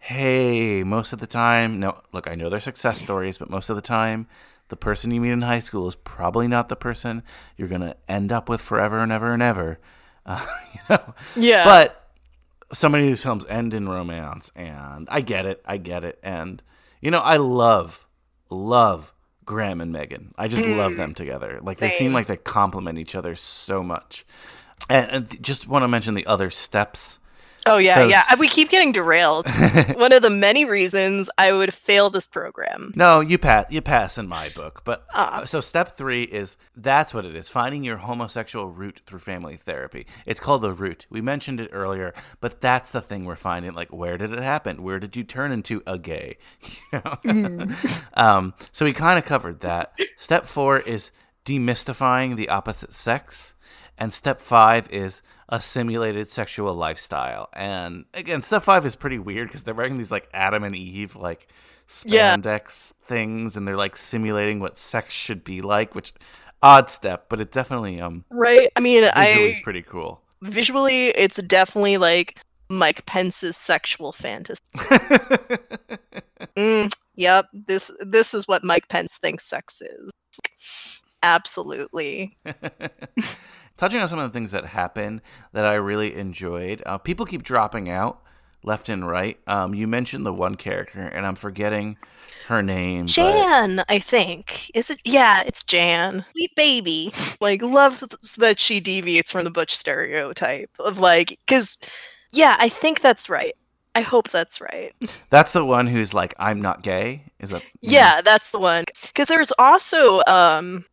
[0.00, 3.76] hey, most of the time, no, look, I know they're success stories, but most of
[3.76, 4.26] the time,
[4.70, 7.22] the person you meet in high school is probably not the person
[7.56, 9.78] you're going to end up with forever and ever and ever.
[10.28, 11.14] Uh, you know?
[11.34, 11.64] Yeah.
[11.64, 12.08] But
[12.72, 15.62] so many of these films end in romance, and I get it.
[15.64, 16.18] I get it.
[16.22, 16.62] And,
[17.00, 18.06] you know, I love,
[18.50, 19.12] love
[19.44, 20.34] Graham and Megan.
[20.36, 21.58] I just love them together.
[21.62, 24.26] Like, they seem like they complement each other so much.
[24.88, 27.18] And, and just want to mention the other steps.
[27.68, 28.22] Oh yeah, So yeah.
[28.38, 29.46] We keep getting derailed.
[29.96, 32.92] One of the many reasons I would fail this program.
[32.96, 33.66] No, you pass.
[33.70, 34.82] You pass in my book.
[34.84, 35.44] But Ah.
[35.44, 40.06] so step three is that's what it is: finding your homosexual root through family therapy.
[40.26, 41.06] It's called the root.
[41.10, 43.72] We mentioned it earlier, but that's the thing we're finding.
[43.74, 44.82] Like, where did it happen?
[44.82, 46.38] Where did you turn into a gay?
[47.24, 47.68] You know?
[48.14, 49.98] um, so we kind of covered that.
[50.16, 51.10] Step four is
[51.44, 53.54] demystifying the opposite sex,
[53.98, 57.48] and step five is a simulated sexual lifestyle.
[57.54, 61.16] And again, step five is pretty weird because they're wearing these like Adam and Eve
[61.16, 61.48] like
[62.04, 62.36] Yeah.
[62.36, 66.12] spandex things, and they're like simulating what sex should be like, which
[66.62, 68.68] odd step, but it definitely um Right?
[68.76, 70.20] I mean, I pretty cool.
[70.42, 74.58] visually it's definitely like Mike Pence's sexual fantasy.
[76.56, 80.10] Mm, yep, this this is what Mike Pence thinks sex is.
[81.22, 82.36] Absolutely.
[83.78, 85.22] Touching on some of the things that happened
[85.52, 88.20] that I really enjoyed, uh, people keep dropping out
[88.64, 89.38] left and right.
[89.46, 91.96] Um, you mentioned the one character, and I'm forgetting
[92.48, 93.02] her name.
[93.06, 94.70] but- Jan, I think.
[94.74, 94.98] Is it?
[95.04, 96.24] Yeah, it's Jan.
[96.32, 97.12] Sweet baby.
[97.40, 98.02] Like, love
[98.38, 101.78] that she deviates from the butch stereotype of like, because,
[102.32, 103.54] yeah, I think that's right.
[103.94, 104.92] I hope that's right.
[105.30, 107.62] That's the one who's like, "I'm not gay." Is that?
[107.80, 108.84] Yeah, that's the one.
[109.06, 110.84] Because there's also um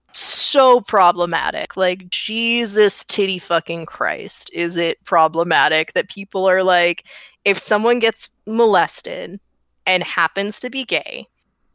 [0.55, 1.75] so problematic.
[1.75, 7.03] Like Jesus titty fucking Christ, is it problematic that people are like,
[7.43, 9.39] if someone gets molested
[9.85, 11.27] and happens to be gay,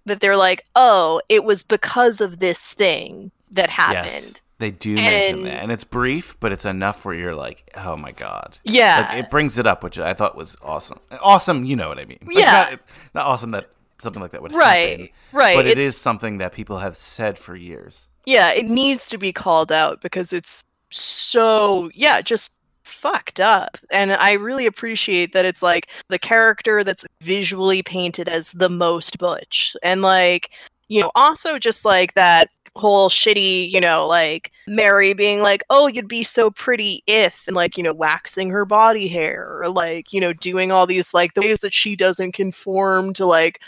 [0.06, 4.12] that they're like, oh, it was because of this thing that happened.
[4.12, 7.96] Yes, they do mention that, and it's brief, but it's enough where you're like, "Oh
[7.96, 9.08] my god!" Yeah.
[9.10, 11.00] like, it brings it up, which I thought was awesome.
[11.20, 12.18] Awesome, you know what I mean?
[12.28, 12.52] Yeah.
[12.52, 15.56] not, it's not awesome that something like that would Right, happen, right, right.
[15.56, 18.08] But it it's- something that people have said for years.
[18.26, 22.52] Yeah, it needs to be called out because it's so yeah, just
[22.84, 23.78] fucked up.
[23.90, 29.18] And I really appreciate that it's like the character that's visually painted as the most
[29.18, 29.74] butch.
[29.82, 30.50] And like,
[30.88, 35.86] you know, also just like that whole shitty, you know, like Mary being like, "Oh,
[35.88, 40.12] you'd be so pretty if," and like, you know, waxing her body hair or like,
[40.12, 43.60] you know, doing all these like the ways that she doesn't conform to like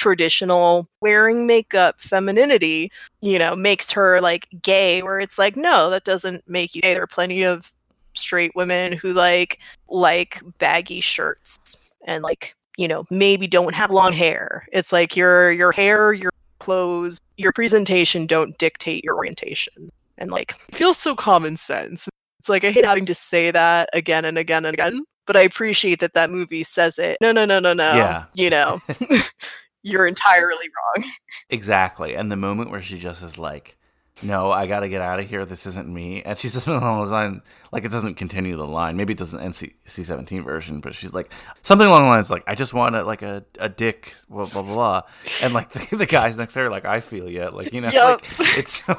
[0.00, 2.90] traditional wearing makeup femininity,
[3.20, 6.94] you know, makes her like gay where it's like, no, that doesn't make you gay.
[6.94, 7.70] There are plenty of
[8.14, 14.14] straight women who like like baggy shirts and like, you know, maybe don't have long
[14.14, 14.66] hair.
[14.72, 19.90] It's like your your hair, your clothes, your presentation don't dictate your orientation.
[20.16, 22.08] And like it feels so common sense.
[22.38, 25.42] It's like I hate having to say that again and again and again, but I
[25.42, 27.18] appreciate that that movie says it.
[27.20, 27.94] No, no, no, no, no.
[27.94, 28.24] Yeah.
[28.32, 28.80] You know,
[29.82, 30.66] you're entirely
[30.96, 31.10] wrong.
[31.52, 32.14] Exactly.
[32.14, 33.76] And the moment where she just is like,
[34.22, 35.44] no, I got to get out of here.
[35.44, 36.22] This isn't me.
[36.22, 37.42] And she's just along the line,
[37.72, 38.96] like it doesn't continue the line.
[38.96, 41.32] Maybe it doesn't NC seventeen version, but she's like
[41.62, 44.62] something along the lines like, I just want a, like a, a dick, blah blah
[44.62, 45.02] blah.
[45.42, 47.90] And like the, the guys next to her, like I feel you, like you know,
[47.90, 48.22] Yup.
[48.38, 48.96] like it's so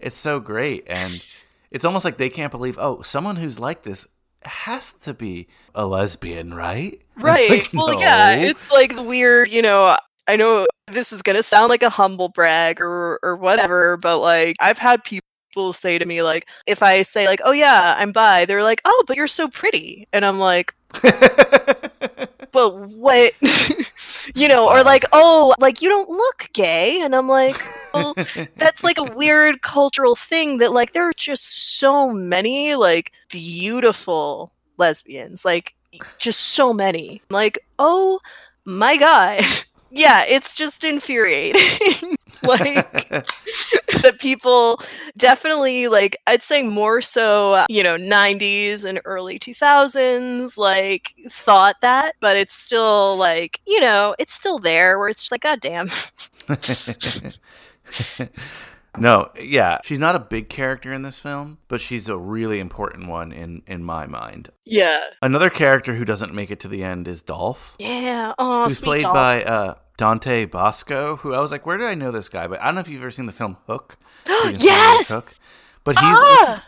[0.00, 1.24] it's so great, and
[1.70, 4.06] it's almost like they can't believe, oh, someone who's like this
[4.44, 7.00] has to be a lesbian, right?
[7.16, 7.50] Right.
[7.50, 9.96] like, well, yeah, it's like the weird, you know,
[10.28, 14.18] I know this is going to sound like a humble brag or or whatever, but
[14.18, 15.22] like I've had people
[15.72, 19.04] say to me like if I say like, "Oh yeah, I'm bi." They're like, "Oh,
[19.06, 20.74] but you're so pretty." And I'm like,
[22.52, 23.32] "But what?"
[24.34, 27.56] you know, or like, "Oh, like you don't look gay." And I'm like,
[27.96, 33.12] "Well, that's like a weird cultural thing that like there are just so many like
[33.28, 35.74] beautiful lesbians like
[36.18, 37.22] just so many.
[37.30, 38.20] Like oh
[38.64, 39.42] my god.
[39.88, 42.16] Yeah it's just infuriating.
[42.42, 44.80] Like that people
[45.16, 51.76] definitely like i'd say more so uh, you know 90s and early 2000s like thought
[51.82, 55.60] that but it's still like you know it's still there where it's just like god
[55.60, 55.88] damn
[58.98, 63.08] no, yeah, she's not a big character in this film, but she's a really important
[63.08, 64.50] one in in my mind.
[64.64, 68.78] yeah Another character who doesn't make it to the end is Dolph, yeah oh who's
[68.78, 69.14] sweet played doll.
[69.14, 71.16] by uh, Dante Basco.
[71.16, 72.46] Who I was like, where did I know this guy?
[72.46, 73.96] But I don't know if you've ever seen the film Hook.
[74.58, 75.08] Yes!
[75.08, 75.32] Hook.
[75.86, 76.62] But he's Ah!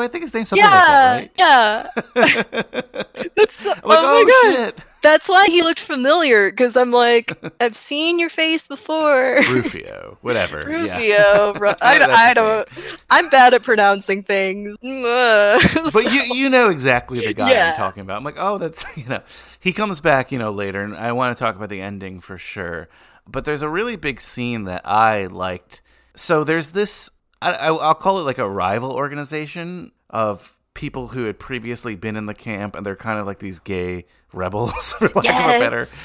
[0.00, 1.86] I think his name's something yeah, like that,
[2.16, 2.94] right?
[3.14, 3.22] yeah.
[3.36, 4.56] That's like, oh, my "Oh, god.
[4.56, 7.30] shit." That's why he looked familiar because I'm like,
[7.60, 9.36] I've seen your face before.
[9.50, 10.62] Rufio, whatever.
[10.66, 10.94] yeah.
[10.94, 11.52] Rufio.
[11.60, 12.68] Ru- I, I the don't.
[13.10, 14.78] I'm bad at pronouncing things.
[14.80, 17.70] but you you know exactly the guy Yeah.
[17.72, 18.16] I'm talking about.
[18.16, 19.20] I'm like, oh, that's you know,
[19.60, 22.38] he comes back, you know, later, and I want to talk about the ending for
[22.38, 22.88] sure.
[23.28, 25.82] But there's a really big scene that I liked.
[26.16, 27.10] So there's this,
[27.44, 32.16] I, I, I'll call it like a rival organization of people who had previously been
[32.16, 35.58] in the camp, and they're kind of like these gay rebels, for lack of a
[35.58, 35.86] better.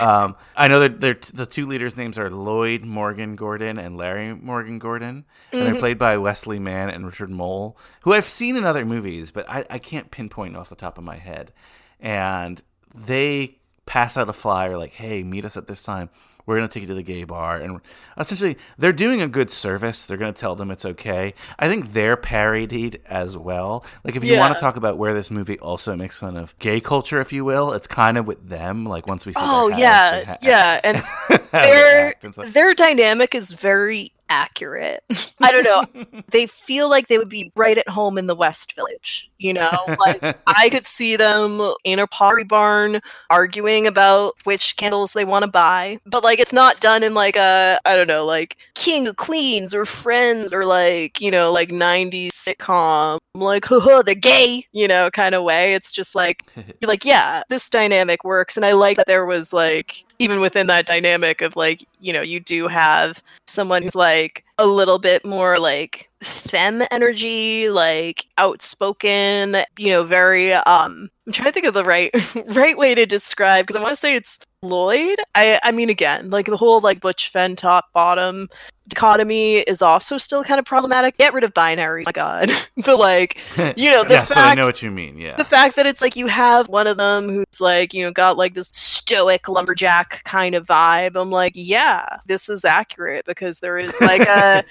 [0.00, 4.34] Um, I know that they're, the two leaders' names are Lloyd Morgan Gordon and Larry
[4.34, 5.80] Morgan Gordon, and they're Mhm.
[5.80, 9.66] played by Wesley Mann and Richard Moll, who I've seen in other movies, but I,
[9.68, 11.52] I can't pinpoint off the top of my head.
[12.00, 12.62] And
[12.94, 16.08] they pass out a flyer like, "Hey, meet us at this time.
[16.46, 17.80] We're gonna take you to the gay bar." And
[18.18, 20.06] essentially, they're doing a good service.
[20.06, 21.34] They're gonna tell them it's okay.
[21.58, 23.84] I think they're parodied as well.
[24.04, 26.80] Like, if you want to talk about where this movie also makes fun of gay
[26.80, 28.84] culture, if you will, it's kind of with them.
[28.84, 31.04] Like once we see, Oh yeah, and ha- yeah, and
[31.52, 32.52] their act and stuff.
[32.52, 35.04] their dynamic is very accurate.
[35.40, 36.04] I don't know.
[36.30, 39.30] they feel like they would be right at home in the West Village.
[39.38, 45.12] You know, like I could see them in a pottery barn arguing about which candles
[45.12, 48.24] they want to buy, but like it's not done in like a I don't know,
[48.24, 54.02] like King of Queens or Friends or like you know like '90s sitcom, like haha
[54.02, 55.74] they're gay, you know, kind of way.
[55.74, 56.44] It's just like
[56.82, 60.86] like yeah, this dynamic works, and I like that there was like even within that
[60.86, 65.58] dynamic of like you know you do have someone who's like a little bit more
[65.58, 71.84] like femme energy like outspoken you know very um i'm trying to think of the
[71.84, 72.10] right
[72.54, 76.30] right way to describe because i want to say it's lloyd i i mean again
[76.30, 78.48] like the whole like butch femme top bottom
[78.88, 82.50] dichotomy is also still kind of problematic get rid of binary my god
[82.84, 83.38] but like
[83.76, 84.28] you know the fact.
[84.28, 85.18] but I know what you mean.
[85.18, 85.36] Yeah.
[85.36, 88.36] the fact that it's like you have one of them who's like you know got
[88.36, 93.78] like this stoic lumberjack kind of vibe i'm like yeah this is accurate because there
[93.78, 94.64] is like a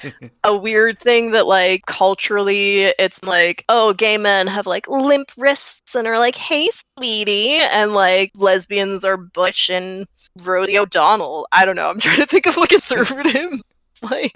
[0.44, 5.96] a weird thing that like culturally it's like oh gay men have like limp wrists
[5.96, 10.06] and are like hey sweetie and like lesbians are butch and
[10.46, 11.48] rosie o'donnell.
[11.52, 11.90] I don't know.
[11.90, 13.62] I'm trying to think of like a conservative
[14.10, 14.36] like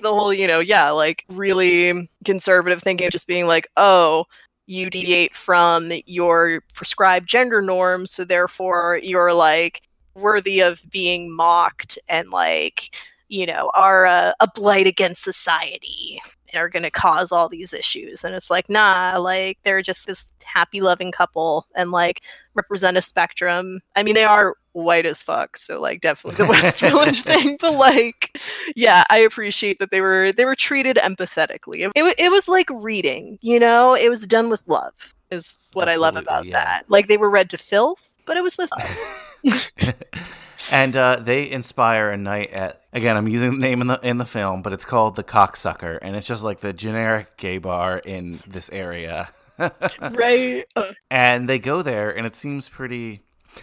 [0.00, 4.24] the whole you know yeah like really conservative thinking of just being like oh
[4.66, 9.82] you deviate from your prescribed gender norms so therefore you're like
[10.14, 12.94] worthy of being mocked and like
[13.28, 16.20] you know are a, a blight against society
[16.52, 18.24] and are going to cause all these issues.
[18.24, 22.22] And it's like nah like they're just this happy loving couple and like
[22.54, 23.80] represent a spectrum.
[23.96, 27.74] I mean they are white as fuck so like definitely the west village thing but
[27.74, 28.38] like
[28.76, 31.90] yeah i appreciate that they were they were treated empathetically.
[31.96, 33.94] It, it was like reading you know?
[33.94, 36.52] It was done with love is what i love about yeah.
[36.52, 36.84] that.
[36.88, 39.70] Like they were read to filth but it was with love
[40.70, 43.16] and uh, they inspire a night at again.
[43.16, 46.16] I'm using the name in the in the film, but it's called the Cocksucker, and
[46.16, 49.30] it's just like the generic gay bar in this area.
[50.00, 50.64] right.
[51.10, 53.20] And they go there, and it seems pretty.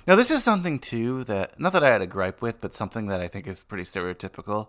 [0.08, 3.08] Now, this is something too that not that I had a gripe with, but something
[3.08, 4.68] that I think is pretty stereotypical.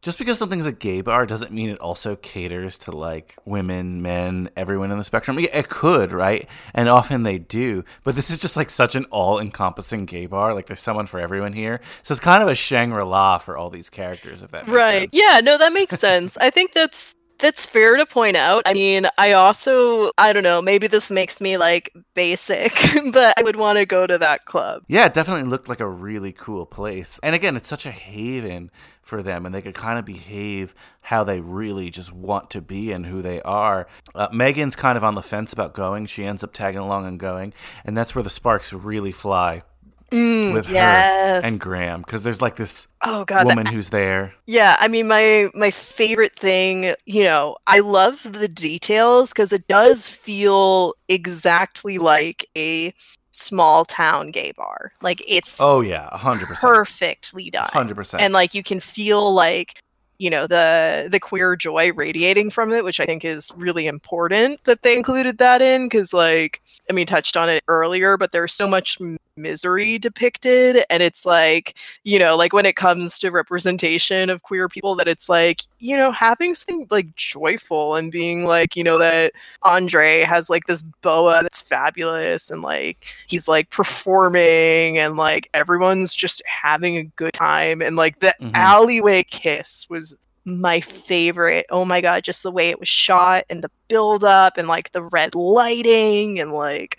[0.00, 4.48] Just because something's a gay bar doesn't mean it also caters to like women, men,
[4.56, 5.38] everyone in the spectrum.
[5.38, 6.48] It could, right?
[6.72, 7.84] And often they do.
[8.04, 10.54] But this is just like such an all encompassing gay bar.
[10.54, 11.80] Like there's someone for everyone here.
[12.04, 15.00] So it's kind of a Shangri La for all these characters, if that makes right.
[15.00, 15.10] sense.
[15.12, 16.36] Yeah, no, that makes sense.
[16.36, 18.62] I think that's that's fair to point out.
[18.66, 22.72] I mean, I also I don't know, maybe this makes me like basic,
[23.12, 24.82] but I would want to go to that club.
[24.88, 27.18] Yeah, it definitely looked like a really cool place.
[27.22, 28.70] And again, it's such a haven
[29.02, 32.92] for them, and they could kind of behave how they really just want to be
[32.92, 33.88] and who they are.
[34.14, 36.06] Uh, Megan's kind of on the fence about going.
[36.06, 37.54] She ends up tagging along and going,
[37.84, 39.62] and that's where the sparks really fly.
[40.10, 41.44] Mm, with yes.
[41.44, 44.34] her and Graham, because there's like this Oh god, that- woman who's there.
[44.46, 49.66] Yeah, I mean my my favorite thing, you know, I love the details cuz it
[49.68, 52.92] does feel exactly like a
[53.30, 54.92] small town gay bar.
[55.02, 57.68] Like it's Oh yeah, hundred percent, perfectly done.
[57.72, 58.22] hundred percent.
[58.22, 59.80] And like you can feel like
[60.18, 64.58] you know the the queer joy radiating from it which i think is really important
[64.64, 66.60] that they included that in because like
[66.90, 68.98] i mean touched on it earlier but there's so much
[69.38, 71.74] misery depicted and it's like
[72.04, 75.96] you know like when it comes to representation of queer people that it's like you
[75.96, 79.32] know having something like joyful and being like you know that
[79.62, 86.14] andre has like this boa that's fabulous and like he's like performing and like everyone's
[86.14, 88.50] just having a good time and like the Mhm.
[88.54, 91.66] alleyway kiss was my favorite.
[91.68, 94.92] Oh my god, just the way it was shot and the build up and like
[94.92, 96.98] the red lighting and like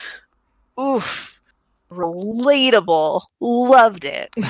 [0.79, 1.38] oof
[1.91, 3.21] relatable.
[3.39, 4.33] Loved it.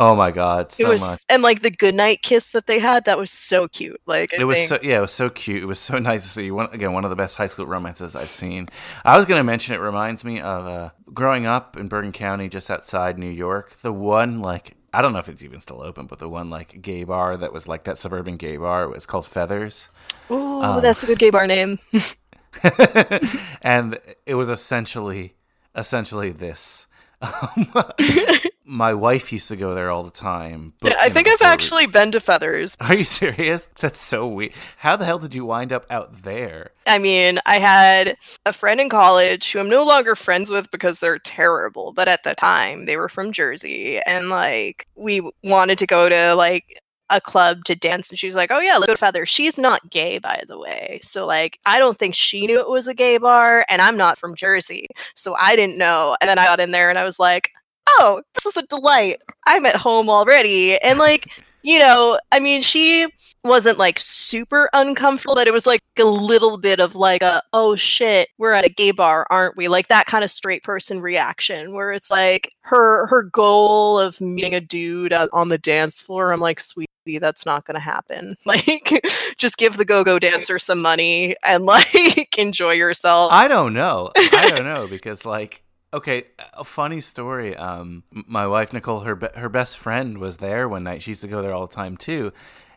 [0.00, 1.18] Oh my god, so it was much.
[1.28, 4.00] and like the goodnight kiss that they had, that was so cute.
[4.06, 5.60] Like I It was think- so yeah, it was so cute.
[5.60, 6.52] It was so nice to see.
[6.52, 8.68] One again, one of the best high school romances I've seen.
[9.04, 12.48] I was going to mention it reminds me of uh, growing up in Bergen County,
[12.48, 13.76] just outside New York.
[13.82, 16.80] The one like I don't know if it's even still open, but the one like
[16.80, 18.84] gay bar that was like that suburban gay bar.
[18.84, 19.90] It was called Feathers.
[20.30, 21.80] Ooh, um, that's a good gay bar name.
[23.62, 25.34] and it was essentially
[25.78, 26.86] essentially this.
[27.20, 27.72] Um,
[28.64, 30.74] my wife used to go there all the time.
[30.80, 32.76] but, Yeah, I think I've before we- actually been to Feathers.
[32.80, 33.68] Are you serious?
[33.80, 34.52] That's so weird.
[34.76, 36.70] How the hell did you wind up out there?
[36.86, 41.00] I mean, I had a friend in college who I'm no longer friends with because
[41.00, 45.86] they're terrible, but at the time they were from Jersey and like we wanted to
[45.86, 46.66] go to like
[47.10, 49.90] a club to dance and she was like, "Oh yeah, go to Feather." She's not
[49.90, 51.00] gay by the way.
[51.02, 54.18] So like I don't think she knew it was a gay bar and I'm not
[54.18, 54.88] from Jersey.
[55.14, 56.16] So I didn't know.
[56.20, 57.50] And then I got in there and I was like,
[57.88, 59.18] "Oh, this is a delight.
[59.46, 61.30] I'm at home already." And like
[61.68, 63.08] you know, I mean, she
[63.44, 67.76] wasn't like super uncomfortable, but it was like a little bit of like a, oh
[67.76, 69.68] shit, we're at a gay bar, aren't we?
[69.68, 74.54] Like that kind of straight person reaction where it's like her her goal of meeting
[74.54, 76.32] a dude on the dance floor.
[76.32, 78.38] I'm like, sweetie, that's not gonna happen.
[78.46, 79.04] Like,
[79.36, 83.30] just give the go-go dancer some money and like enjoy yourself.
[83.30, 84.10] I don't know.
[84.16, 85.62] I don't know because like
[85.92, 86.24] okay,
[86.54, 87.56] a funny story.
[87.56, 91.02] Um, my wife Nicole, her be- her best friend was there one night.
[91.02, 92.32] She used to go there all the time too,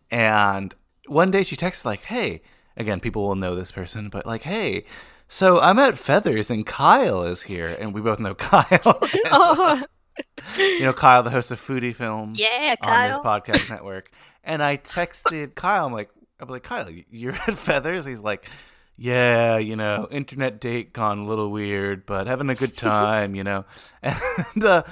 [0.09, 0.73] and
[1.07, 2.41] one day she texted like, "Hey."
[2.77, 4.85] Again, people will know this person, but like, "Hey."
[5.27, 8.65] So I'm at Feathers and Kyle is here, and we both know Kyle.
[8.83, 9.83] oh,
[10.57, 13.23] you know Kyle, the host of Foodie Film, Yeah, on this Kyle.
[13.23, 14.09] podcast network.
[14.43, 15.85] And I texted Kyle.
[15.85, 16.09] I'm like,
[16.39, 18.05] I'm like, Kyle, you're at Feathers.
[18.05, 18.49] He's like,
[19.01, 23.43] Yeah, you know, internet date gone a little weird, but having a good time, you
[23.43, 23.65] know.
[24.03, 24.83] And uh,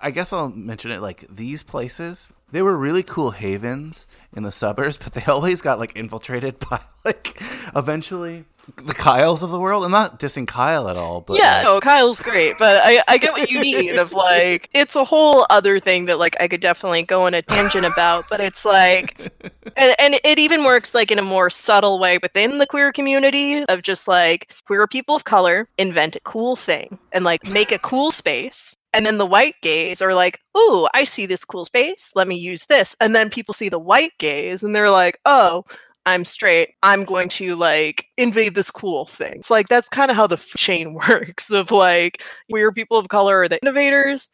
[0.00, 1.00] I guess I'll mention it.
[1.00, 5.78] Like these places, they were really cool havens in the suburbs, but they always got
[5.78, 7.40] like infiltrated by like
[7.76, 8.44] eventually
[8.76, 9.84] the Kyles of the world.
[9.84, 13.18] I'm not dissing Kyle at all, but yeah, like, no, Kyle's great, but I, I
[13.18, 16.60] get what you mean of like it's a whole other thing that like I could
[16.60, 19.32] definitely go on a tangent about, but it's like
[19.76, 23.64] and, and it even works like in a more subtle way within the queer community
[23.64, 27.78] of just like queer people of color invent a cool thing and like make a
[27.78, 28.76] cool space.
[28.94, 32.12] And then the white gays are like, ooh, I see this cool space.
[32.14, 32.94] Let me use this.
[33.00, 35.64] And then people see the white gays and they're like, oh,
[36.06, 36.70] I'm straight.
[36.82, 39.34] I'm going to like invade this cool thing.
[39.36, 43.08] It's like that's kind of how the f- chain works of like queer people of
[43.08, 44.28] color are the innovators,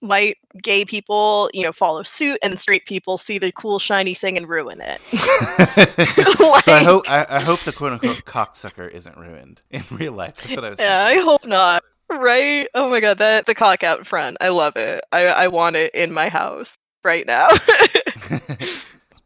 [0.00, 4.36] white gay people, you know, follow suit, and straight people see the cool shiny thing
[4.36, 5.00] and ruin it.
[6.64, 10.36] so I hope I, I hope the quote unquote cocksucker isn't ruined in real life.
[10.42, 10.80] That's what I was.
[10.80, 11.82] yeah, I hope not.
[12.10, 12.66] right?
[12.74, 14.36] Oh my god, that the cock out front.
[14.40, 15.04] I love it.
[15.12, 17.48] I I want it in my house right now.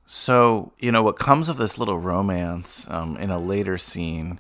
[0.07, 4.39] So, you know, what comes of this little romance um, in a later scene,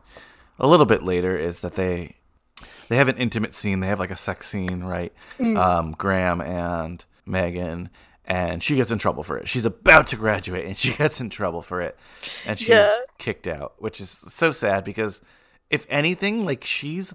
[0.58, 2.14] a little bit later, is that they
[2.88, 3.80] they have an intimate scene.
[3.80, 5.12] They have like a sex scene, right?
[5.38, 5.56] Mm.
[5.58, 7.90] Um, Graham and Megan,
[8.24, 9.48] and she gets in trouble for it.
[9.48, 11.98] She's about to graduate, and she gets in trouble for it,
[12.46, 12.92] and she's Yeah.
[13.18, 15.20] kicked out, which is so sad because,
[15.68, 17.12] if anything, like she's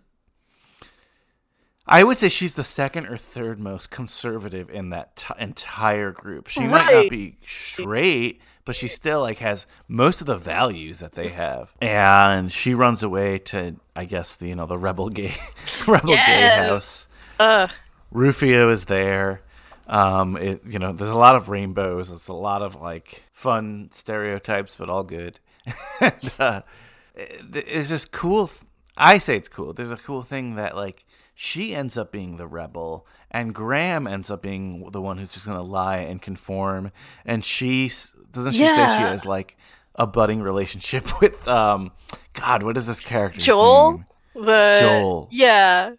[1.91, 6.47] I would say she's the second or third most conservative in that t- entire group.
[6.47, 11.11] She might not be straight, but she still like has most of the values that
[11.11, 11.73] they have.
[11.81, 15.33] And she runs away to, I guess, the you know the rebel gay,
[15.87, 17.07] rebel gay house.
[17.39, 17.67] Uh,
[18.11, 19.41] Rufio is there.
[19.87, 22.11] Um, it, you know, there's a lot of rainbows.
[22.11, 25.39] It's a lot of like fun stereotypes, but all good.
[25.99, 26.61] and, uh,
[27.15, 28.49] it- it's just cool.
[28.95, 29.73] I say it's cool.
[29.73, 31.03] There's a cool thing that like
[31.43, 35.47] she ends up being the rebel, and Graham ends up being the one who's just
[35.47, 36.91] gonna lie and conform.
[37.25, 37.87] And she
[38.31, 39.57] doesn't she say she has like
[39.95, 41.93] a budding relationship with um,
[42.33, 43.39] God, what is this character?
[43.41, 44.03] Joel,
[44.35, 45.29] the Joel.
[45.31, 45.95] yeah,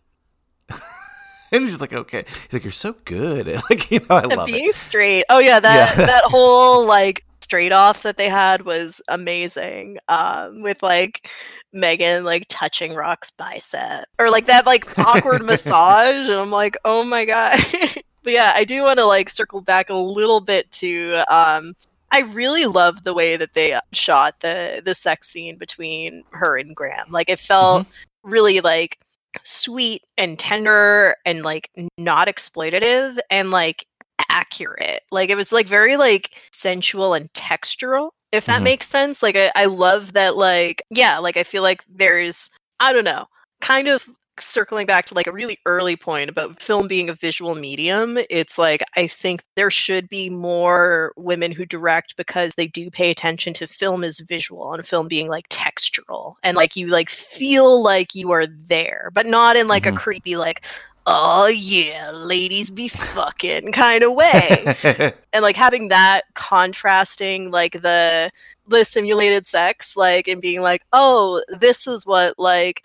[1.53, 2.25] And he's like, okay.
[2.45, 3.47] He's like, you're so good.
[3.49, 4.77] And like, you know, I and love being it.
[4.77, 5.25] straight.
[5.29, 6.07] Oh yeah, that Yeah.
[6.07, 9.99] that whole like straight off that they had was amazing.
[10.09, 11.31] Um, with like
[11.75, 17.05] Megan like touching Rock's bicep or like that like awkward massage, and I'm like, oh
[17.05, 17.59] my god.
[18.23, 21.75] but yeah, I do want to like circle back a little bit to um.
[22.11, 26.75] I really love the way that they shot the the sex scene between her and
[26.75, 27.11] Graham.
[27.11, 27.87] Like it felt
[28.23, 28.99] really like
[29.45, 33.87] sweet and tender and like not exploitative and like
[34.31, 35.03] accurate.
[35.11, 38.65] Like it was like very like sensual and textural, if that Mhm.
[38.65, 39.23] makes sense.
[39.23, 42.51] Like I, I love that like yeah, like I feel like there's
[42.81, 43.27] I don't know,
[43.61, 44.09] kind of
[44.41, 48.59] circling back to like a really early point about film being a visual medium, it's
[48.59, 53.53] like I think there should be more women who direct because they do pay attention
[53.55, 58.15] to film as visual and film being like textural and like you like feel like
[58.15, 59.95] you are there, but not in like Mhm.
[59.95, 60.65] a creepy like
[61.07, 64.75] oh yeah, ladies be fucking kind of way.
[65.33, 68.31] and like having that contrasting like the
[68.69, 72.85] the simulated sex like and being like oh this is what like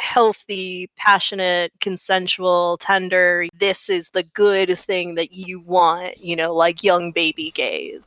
[0.00, 6.82] healthy passionate consensual tender this is the good thing that you want you know like
[6.82, 8.02] young baby gays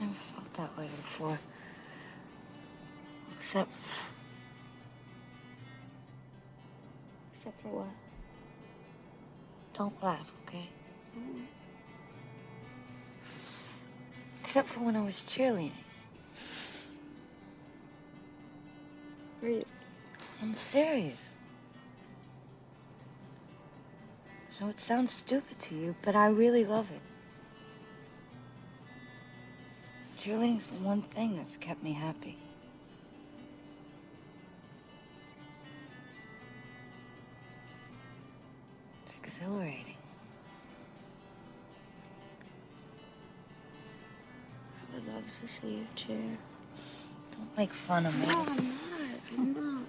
[0.00, 1.38] Never felt that way before.
[3.36, 3.70] Except.
[7.64, 7.86] For what?
[9.72, 10.68] Don't laugh, okay?
[14.42, 15.72] Except for when I was cheerleading.
[19.40, 19.64] Really?
[20.40, 21.16] I'm serious.
[24.50, 27.00] So it sounds stupid to you, but I really love it.
[30.16, 32.38] Cheerleading's the one thing that's kept me happy.
[39.44, 39.94] Exhilarating.
[44.80, 46.38] I would love to see you cheer.
[47.32, 48.26] Don't make fun of me.
[48.26, 49.20] No, I'm not.
[49.38, 49.84] I'm not.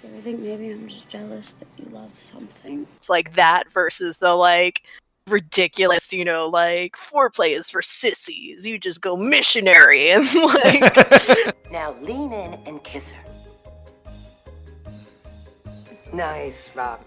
[0.00, 2.86] So I think maybe I'm just jealous that you love something.
[2.96, 4.82] it's like that versus the like
[5.28, 10.94] ridiculous you know like foreplay is for sissies you just go missionary and like
[11.72, 13.35] Now lean in and kiss her.
[16.12, 17.00] Nice, Rob.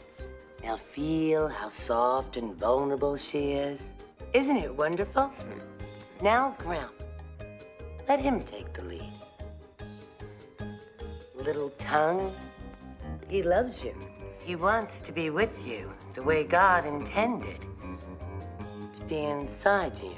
[0.64, 3.94] Now feel how soft and vulnerable she is.
[4.34, 5.32] Isn't it wonderful?
[6.22, 6.90] Now, Graham,
[8.08, 9.04] let him take the lead.
[11.36, 12.32] Little tongue,
[13.30, 13.96] he loves you.
[14.44, 17.62] He wants to be with you the way God intended.
[17.62, 20.16] To be inside you.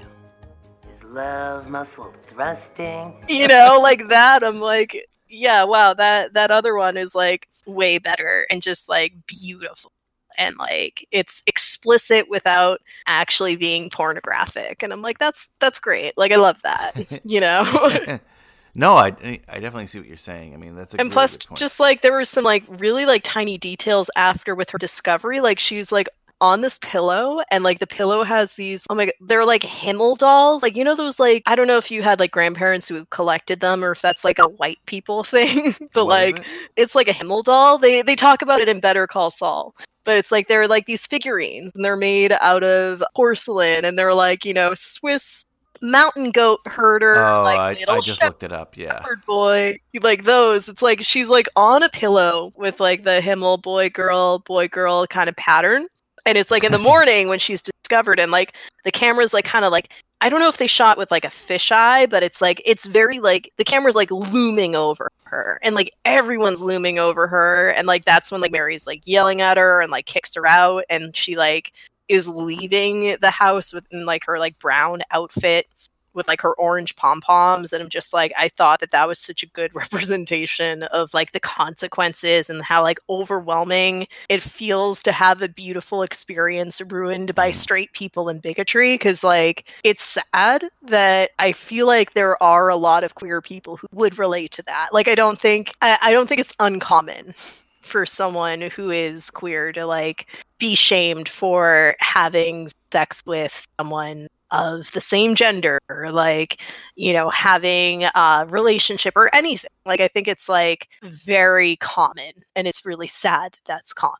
[0.90, 3.24] His love muscle thrusting.
[3.28, 7.98] you know like that i'm like yeah wow that that other one is like way
[7.98, 9.92] better and just like beautiful
[10.38, 16.32] and like it's explicit without actually being pornographic and i'm like that's that's great like
[16.32, 16.94] i love that
[17.26, 18.20] you know
[18.76, 19.10] no, I,
[19.50, 20.54] I definitely see what you're saying.
[20.54, 23.22] I mean, that's a and really plus just like there were some like really like
[23.24, 26.08] tiny details after with her discovery like she's like
[26.42, 30.16] on this pillow and like the pillow has these oh my god they're like himmel
[30.16, 33.06] dolls like you know those like i don't know if you had like grandparents who
[33.06, 36.46] collected them or if that's like a white people thing but What like
[36.76, 40.18] it's like a himmel doll they they talk about it in better call saul but
[40.18, 44.44] it's like they're like these figurines and they're made out of porcelain and they're like
[44.44, 45.46] you know swiss
[45.82, 48.78] mountain goat herder, Oh, like I, little I just looked it up.
[48.78, 49.00] Yeah.
[49.00, 50.70] shepherd boy, like those.
[50.70, 55.08] It's like she's like on a pillow with like the Himmel boy girl, boy girl
[55.08, 55.88] kind of pattern.
[56.26, 59.66] And it's like in the morning when she's discovered, and like the camera's like kind
[59.66, 59.92] of like
[60.22, 63.20] I don't know if they shot with like a fisheye, but it's like it's very
[63.20, 68.06] like the camera's like looming over her, and like everyone's looming over her, and like
[68.06, 71.36] that's when like Mary's like yelling at her and like kicks her out, and she
[71.36, 71.74] like
[72.08, 75.66] is leaving the house with in like her like brown outfit
[76.14, 79.20] with like her orange pom poms, and I'm just like I thought that that was
[79.20, 85.12] such a good representation of like the consequences and how like overwhelming it feels to
[85.12, 87.56] have a beautiful experience ruined by mm.
[87.56, 92.76] straight people and bigotry because like it's sad that i feel like there are a
[92.76, 94.90] lot of queer people who would relate to that.
[94.94, 97.34] Like i don't think i, I don't think it's uncommon
[97.82, 100.28] for someone who is queer to like
[100.60, 106.62] be shamed for having sex with someone of the same gender or like
[106.96, 112.68] you know having a relationship or anything like i think it's like very common and
[112.68, 114.18] it's really sad that that's common.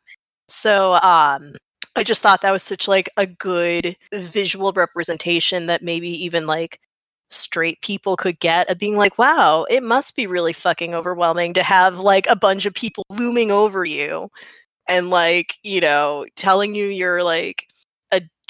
[0.48, 1.54] So um
[1.96, 6.78] i just thought that was such like a good visual representation that maybe even like
[7.30, 11.62] straight people could get of being like wow it must be really fucking overwhelming to
[11.62, 14.28] have like a bunch of people looming over you
[14.88, 17.66] and like you know telling you you're like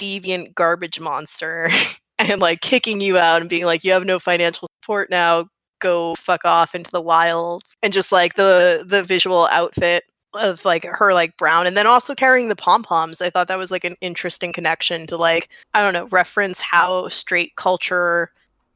[0.02, 1.70] deviant garbage monster
[2.18, 5.46] and like kicking you out and being like you have no financial support now.
[5.80, 7.62] Go fuck off into the wild.
[7.82, 10.04] And just like the the visual outfit
[10.34, 13.58] of like her like brown and then also carrying the pom poms i thought that
[13.58, 18.30] was like an interesting connection to like i don't know reference how straight culture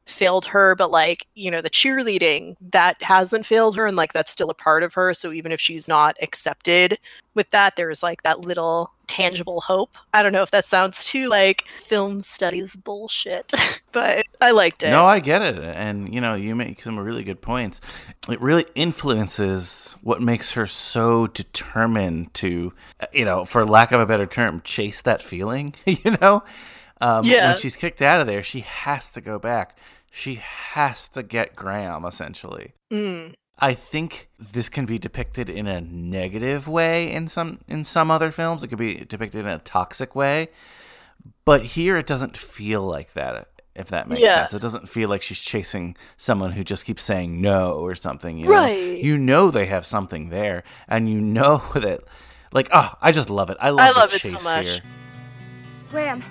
[0.07, 4.31] failed her but like you know the cheerleading that hasn't failed her and like that's
[4.31, 6.97] still a part of her so even if she's not accepted
[7.35, 11.27] with that there's like that little tangible hope i don't know if that sounds too
[11.29, 13.51] like film studies bullshit
[13.91, 17.23] but i liked it No, I get it, and you know, you make some really
[17.23, 17.79] good points.
[18.29, 22.73] It really influences what makes her so determined to,
[23.13, 25.73] you know, for lack of a better term, chase that feeling.
[25.85, 26.43] You know,
[27.01, 27.47] um, Yeah.
[27.49, 29.77] when she's kicked out of there, she has to go back.
[30.17, 32.73] She has to get Graham, essentially.
[32.91, 33.35] Mm.
[33.59, 38.31] I think this can be depicted in a negative way in some in some other
[38.31, 38.63] films.
[38.63, 40.49] It could be depicted in a toxic way,
[41.45, 43.49] but here it doesn't feel like that.
[43.75, 44.39] If that makes Yeah.
[44.41, 48.39] sense, it doesn't feel like she's chasing someone who just keeps saying no or something.
[48.39, 48.51] You know?
[48.53, 48.97] Right.
[48.97, 52.01] You know they have something there, and you know that.
[52.51, 53.57] Like, oh, I just love it.
[53.59, 54.71] I love, I the love it so much.
[54.71, 54.81] here.
[55.91, 56.23] Graham.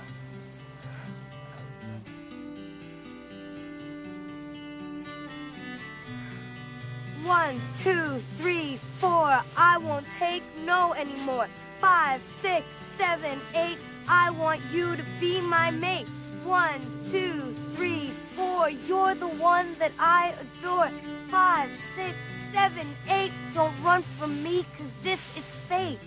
[7.27, 9.41] One, two, three, four.
[9.57, 11.49] I won't take no anymore.
[11.81, 12.65] Five, six,
[12.97, 13.79] seven, eight.
[14.09, 16.07] I want you to be my mate.
[16.45, 16.81] One,
[17.11, 18.71] two, three, four.
[18.71, 20.89] You're the one that I adore.
[21.29, 22.15] Five, six,
[22.53, 23.33] seven, eight.
[23.55, 25.99] Don't run from me, cause this is fate.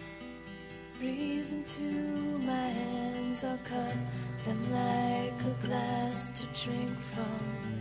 [1.00, 1.82] Breathe into
[2.46, 3.94] my hands, I'll cup
[4.46, 7.79] them like a glass to drink from.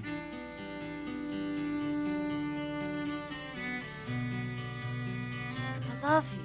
[6.03, 6.45] Love you.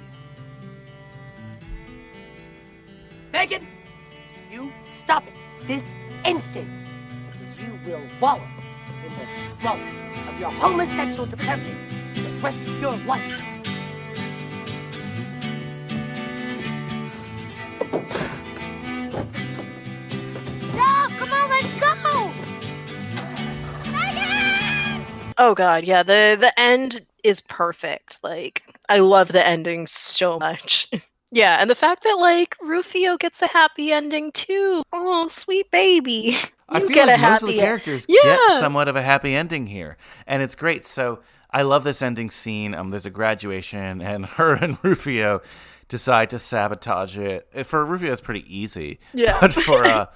[3.32, 3.66] Megan,
[4.50, 4.72] you
[5.02, 5.34] stop it
[5.66, 5.84] this
[6.24, 6.68] instant,
[7.26, 8.42] because you will wallow
[9.06, 9.80] in the swallow
[10.28, 11.74] of your homosexual depravity
[12.14, 13.42] the rest of your life.
[20.74, 21.90] No, come on, let's go!
[25.36, 28.20] Oh god, yeah, the the end is perfect.
[28.22, 30.88] Like I love the ending so much.
[31.32, 34.82] yeah, and the fact that like Rufio gets a happy ending too.
[34.92, 36.36] Oh, sweet baby.
[36.68, 38.20] I You feel get like a most of the characters yeah.
[38.22, 39.96] get somewhat of a happy ending here,
[40.26, 40.86] and it's great.
[40.86, 41.20] So
[41.50, 42.74] I love this ending scene.
[42.74, 45.42] Um, there's a graduation, and her and Rufio
[45.88, 47.46] decide to sabotage it.
[47.54, 48.98] Uh, For Rufio, it's pretty easy.
[49.12, 49.38] Yeah.
[49.40, 50.06] But for uh,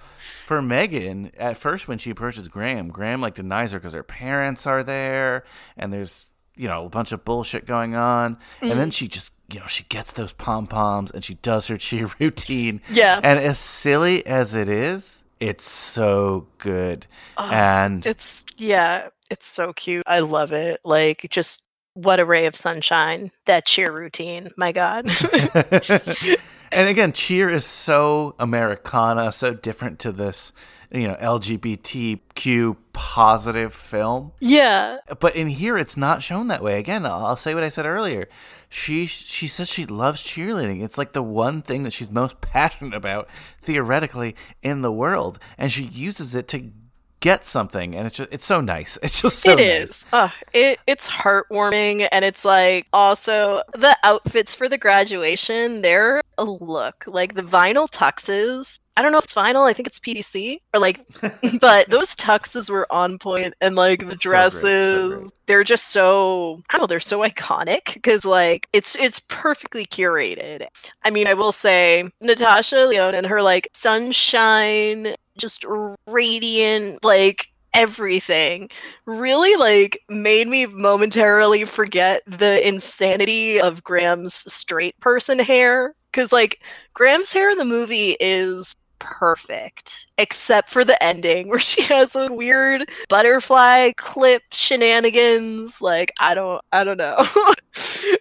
[0.46, 4.66] for Megan, at first when she approaches Graham, Graham like denies her because her parents
[4.66, 5.44] are there,
[5.76, 6.24] and there's
[6.58, 8.94] you know a bunch of bullshit going on, and then Mhm.
[8.94, 12.80] she just you know she gets those pom poms and she does her cheer routine.
[12.90, 13.20] Yeah.
[13.22, 17.06] And as silly as it is, it's so good.
[17.36, 20.02] Oh, and it's yeah, it's so cute.
[20.06, 20.80] I love it.
[20.84, 21.62] Like just
[21.94, 23.30] what a ray of sunshine.
[23.46, 24.50] That cheer routine.
[24.56, 25.06] My god.
[26.72, 30.52] and again, Cheer is so Americana, so different to this,
[30.90, 34.32] you know, LGBTQ positive film.
[34.40, 34.98] yeah.
[35.20, 36.78] But in here, it's not shown that way.
[36.78, 38.28] Again, I'll I'll say what I said earlier.
[38.68, 40.82] She she says she loves cheerleading.
[40.82, 43.28] It's like the one thing that she's most passionate about,
[43.60, 46.70] theoretically, in the world, and she uses it to
[47.20, 48.98] get something, and it's just it's so nice.
[49.02, 49.66] It's just so It nice.
[49.66, 50.04] is.
[50.52, 57.04] It it's heartwarming and it's like also the outfits for the graduation, they're a look.
[57.06, 58.78] Like the vinyl tuxes.
[58.96, 60.58] I don't know if it's vinyl, I think it's PVC.
[60.74, 61.00] Or like
[61.60, 65.32] but those tuxes were on point and like the great, so dresses great.
[65.46, 70.66] they're just so I don't know, they're so iconic because like it's it's perfectly curated.
[71.04, 75.64] I mean, I will say Natasha Lyonne and her like sunshine, just
[76.06, 78.68] radiant, like everything.
[79.06, 85.94] Really like made me momentarily forget the insanity of Graham's straight person hair.
[86.12, 86.62] Cuz like
[86.94, 92.32] Graham's hair in the movie is perfect except for the ending where she has the
[92.32, 95.80] weird butterfly clip shenanigans.
[95.80, 97.24] Like I don't I don't know.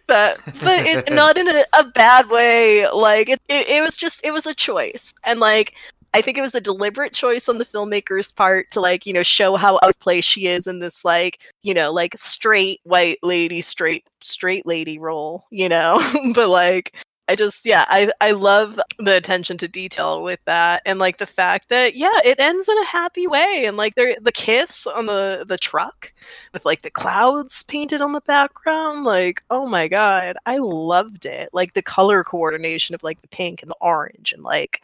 [0.07, 2.87] But but it, not in a, a bad way.
[2.89, 5.13] Like it, it, it was just it was a choice.
[5.25, 5.75] And like
[6.13, 9.23] I think it was a deliberate choice on the filmmaker's part to like, you know,
[9.23, 13.19] show how out of place she is in this like, you know, like straight white
[13.23, 16.01] lady, straight straight lady role, you know.
[16.33, 16.95] but like
[17.29, 21.25] I just yeah, I I love the attention to detail with that and like the
[21.25, 25.07] fact that yeah, it ends in a happy way and like there the kiss on
[25.07, 26.13] the the truck
[26.53, 31.49] with like the clouds painted on the background like oh my god, I loved it.
[31.51, 34.81] Like the color coordination of like the pink and the orange and like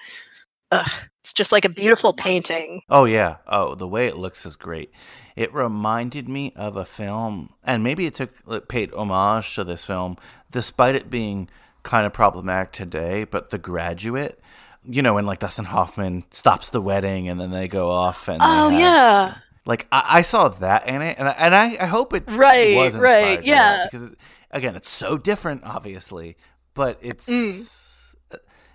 [0.80, 0.92] ugh,
[1.22, 2.82] it's just like a beautiful painting.
[2.90, 3.38] Oh yeah.
[3.48, 4.92] Oh, the way it looks is great.
[5.36, 9.86] It reminded me of a film, and maybe it took it paid homage to this
[9.86, 10.18] film,
[10.52, 11.50] despite it being
[11.84, 13.24] kind of problematic today.
[13.24, 14.40] But The Graduate,
[14.86, 18.42] you know, when like Dustin Hoffman stops the wedding and then they go off and
[18.44, 19.36] Oh have- yeah.
[19.66, 22.76] like I, I saw that in it, and I, and I, I hope it Right,
[22.76, 23.86] was right, inspired by that, yeah.
[23.92, 24.18] because it,
[24.52, 26.38] again, it's so different, obviously,
[26.76, 27.80] but it's Mm.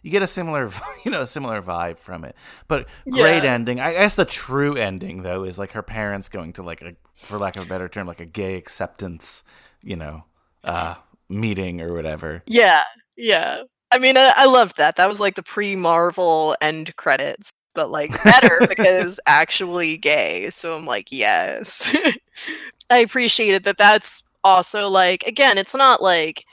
[0.08, 0.70] You get a similar
[1.04, 2.34] you know a similar vibe from it
[2.66, 3.52] but great Yeah.
[3.54, 6.94] ending i guess the true ending though is like her parents going to like a
[7.14, 9.44] for lack of a better term like a gay acceptance
[9.82, 10.24] you know
[10.64, 10.94] uh
[11.28, 12.82] meeting or whatever Yeah,
[13.16, 13.62] yeah.
[13.92, 14.96] I mean, I, I loved that.
[14.96, 20.48] That was like the pre-Marvel end credits, but like better because actually gay.
[20.50, 21.94] So I'm like, yes.
[22.90, 23.78] I appreciated that.
[23.78, 26.44] That's also like, again, it's not like,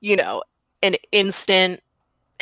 [0.00, 0.42] you know,
[0.82, 1.80] an instant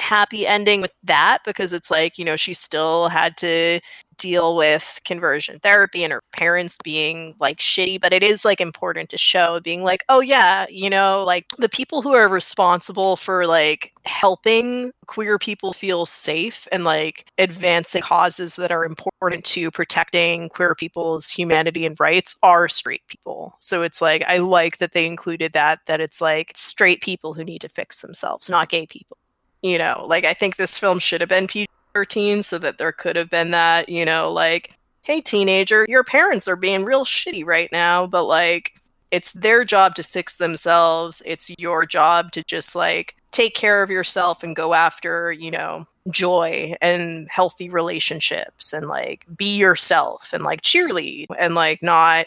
[0.02, 3.80] happy ending with that because it's like, you know, she still had to
[4.18, 9.08] deal with conversion therapy and her parents being like shitty, but it is like important
[9.10, 13.46] to show being like, oh yeah, you know, like the people who are responsible for
[13.46, 20.48] like helping queer people feel safe and like advancing causes that are important to protecting
[20.48, 23.56] queer people's humanity and rights are straight people.
[23.60, 27.44] So it's like I like that they included that that it's like straight people who
[27.44, 29.16] need to fix themselves, not gay people
[29.62, 33.16] you know like i think this film should have been p13 so that there could
[33.16, 37.70] have been that you know like hey teenager your parents are being real shitty right
[37.72, 38.72] now but like
[39.12, 41.22] it's their job to fix themselves.
[41.24, 45.86] It's your job to just like take care of yourself and go after you know
[46.10, 52.26] joy and healthy relationships and like be yourself and like cheerlead and like not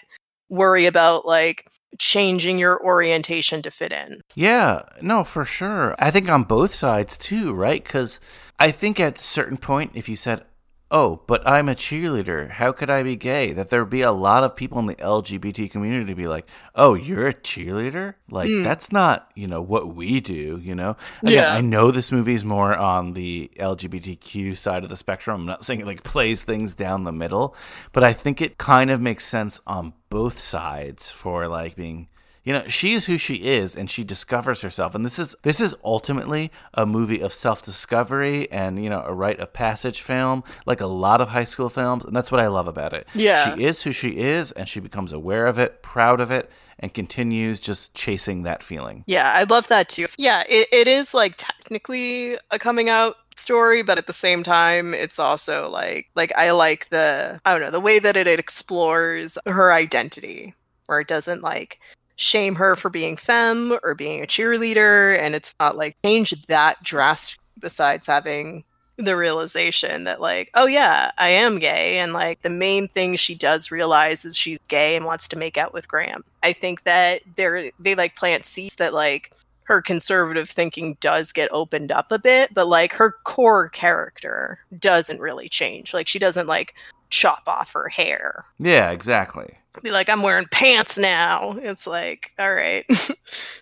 [0.49, 1.68] worry about like
[2.00, 5.96] changing your orientation to fit in Yeah, no, for sure.
[6.00, 7.84] I think on both sides too, right?
[7.84, 8.20] Because
[8.60, 10.46] I think at a certain point, if you said,
[10.92, 12.50] "Oh, but I'm a cheerleader.
[12.52, 15.68] How could I be gay?" That there'd be a lot of people in the LGBT
[15.70, 18.14] community to be like, "Oh, you're a cheerleader?
[18.30, 18.64] Like Mm.
[18.64, 20.96] that's not, you know, what we do." You know?
[21.24, 21.54] Again, Yeah.
[21.54, 25.42] I know this movie's more on the LGBTQ side of the spectrum.
[25.42, 27.56] I'm not saying it like plays things down the middle,
[27.92, 32.08] but I think it kind of makes sense on both sides for like being
[32.46, 35.60] you know she is who she is and she discovers herself and this is this
[35.60, 40.80] is ultimately a movie of self-discovery and you know a rite of passage film like
[40.80, 43.56] a lot of high school films and that's what i love about it Yeah.
[43.56, 46.94] she is who she is and she becomes aware of it proud of it and
[46.94, 50.08] continues just chasing that feeling Yeah, I love that too.
[50.18, 54.94] Yeah, it, it is like technically a coming out story, but at the same time,
[54.94, 59.38] it's also like like I like the I don't know the way that it explores
[59.45, 60.53] her identity,
[60.88, 61.80] where it doesn't like
[62.18, 66.82] shame her for being femme or being a cheerleader, and it's not like change that
[66.84, 67.40] drastic.
[67.57, 68.66] Besides having
[68.98, 73.36] the realization that like oh yeah i am gay and like the main thing she
[73.36, 77.22] does realize is she's gay and wants to make out with graham i think that
[77.36, 79.32] they're they like plant seeds that like
[79.66, 85.20] her conservative thinking does get opened up a bit but like her core character doesn't
[85.20, 85.94] really change.
[85.94, 86.76] Like she doesn't like
[87.10, 88.46] chop off her hair.
[88.60, 89.58] Yeah exactly.
[89.84, 91.56] Be like i'm wearing pants now.
[91.58, 92.86] It's like all right.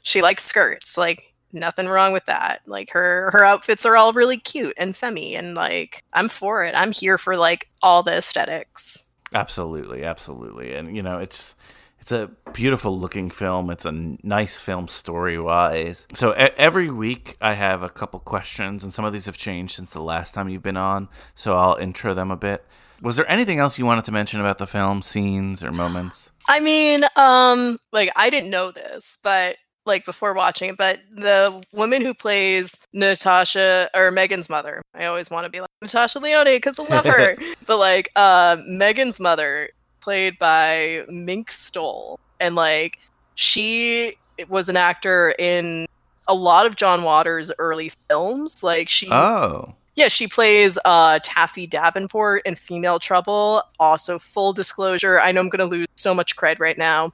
[0.03, 0.97] She likes skirts.
[0.97, 2.61] Like nothing wrong with that.
[2.65, 6.75] Like her her outfits are all really cute and femmy and like i'm for it.
[6.75, 9.09] I'm here for like all the aesthetics.
[9.33, 11.55] Absolutely, absolutely, and you know it's
[12.03, 13.69] it's a beautiful looking film.
[13.69, 16.05] It's a nice film story wise.
[16.13, 19.91] So every week I have a couple questions, and some of these have changed since
[19.91, 21.07] the last time you've been on.
[21.33, 22.65] So I'll intro them a bit.
[23.01, 26.29] Was there anything else you wanted to mention about the film, scenes or moments?
[26.49, 29.55] I mean, um, like I didn't know this, but
[29.85, 35.29] like before watching it, but the woman who plays Natasha or Megan's mother, I always
[35.29, 37.37] want to be like Natasha Lyonne because I love her.
[37.65, 39.69] but like uh, Megan's mother,
[40.03, 42.99] played by Mink Stole, and like
[43.35, 44.15] she
[44.49, 45.87] was an actor in
[46.27, 48.63] a lot of John Waters' early films.
[48.63, 53.61] Like she Oh, yeah, she plays uh, Taffy Davenport in Female Trouble.
[53.79, 57.11] Also, full disclosure, I know I'm going to lose so much cred right now.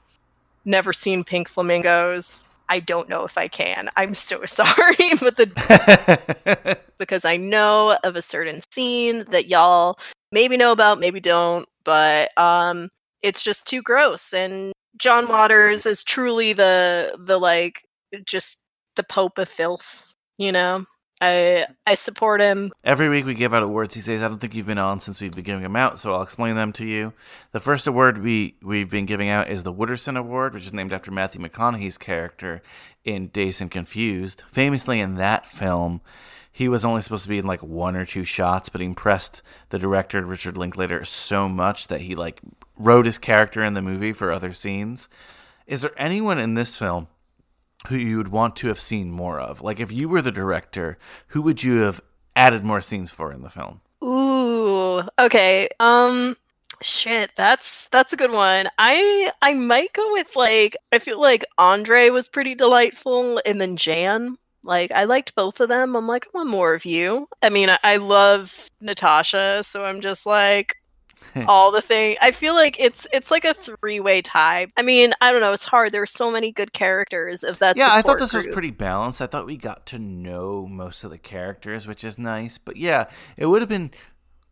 [0.66, 2.46] Never seen Pink Flamingos.
[2.70, 3.90] I don't know if I can.
[3.98, 10.00] I'm so sorry, but the because I know of a certain scene that y'all
[10.32, 12.90] maybe know about, maybe don't, but um,
[13.22, 14.34] it's just too gross.
[14.34, 17.86] And John Waters is truly the the like
[18.26, 18.64] just
[18.96, 20.14] the Pope of filth.
[20.38, 20.86] You know,
[21.22, 22.72] I I support him.
[22.84, 24.22] Every week we give out awards these days.
[24.22, 26.56] I don't think you've been on since we've been giving them out, so I'll explain
[26.56, 27.14] them to you.
[27.52, 30.94] The first award we we've been giving out is the Wooderson Award, which is named
[30.94, 32.62] after Matthew McConaughey's character
[33.04, 34.44] in Dazed and Confused.
[34.52, 36.02] Famously, in that film,
[36.52, 39.42] he was only supposed to be in like one or two shots, but he impressed
[39.70, 42.42] the director Richard Linklater so much that he like
[42.78, 45.10] wrote his character in the movie for other scenes.
[45.68, 47.08] Is there anyone in this film
[47.88, 49.62] who you would want to have seen more of?
[49.62, 50.98] Like, if you were the director,
[51.28, 52.02] who would you have
[52.36, 53.82] added more scenes for in the film?
[54.04, 55.70] Ooh, okay.
[55.80, 56.38] Um
[56.82, 58.68] shit, that's that's a good one.
[58.78, 63.78] I I might go with like I feel like Andre was pretty delightful and then
[63.78, 64.38] Jan.
[64.64, 65.96] Like I liked both of them.
[65.96, 67.28] I'm like, I want more of you.
[67.42, 70.76] I mean, I, I love Natasha, so I'm just like
[71.48, 72.18] all the thing.
[72.22, 74.68] I feel like it's it's like a three way tie.
[74.78, 75.54] I mean, I don't know.
[75.54, 75.92] It's hard.
[75.92, 77.44] There are so many good characters.
[77.44, 79.22] If that's yeah, I thought this was pretty balanced.
[79.22, 82.58] I thought we got to know most of the characters, which is nice.
[82.58, 83.06] But yeah,
[83.38, 83.92] it would have been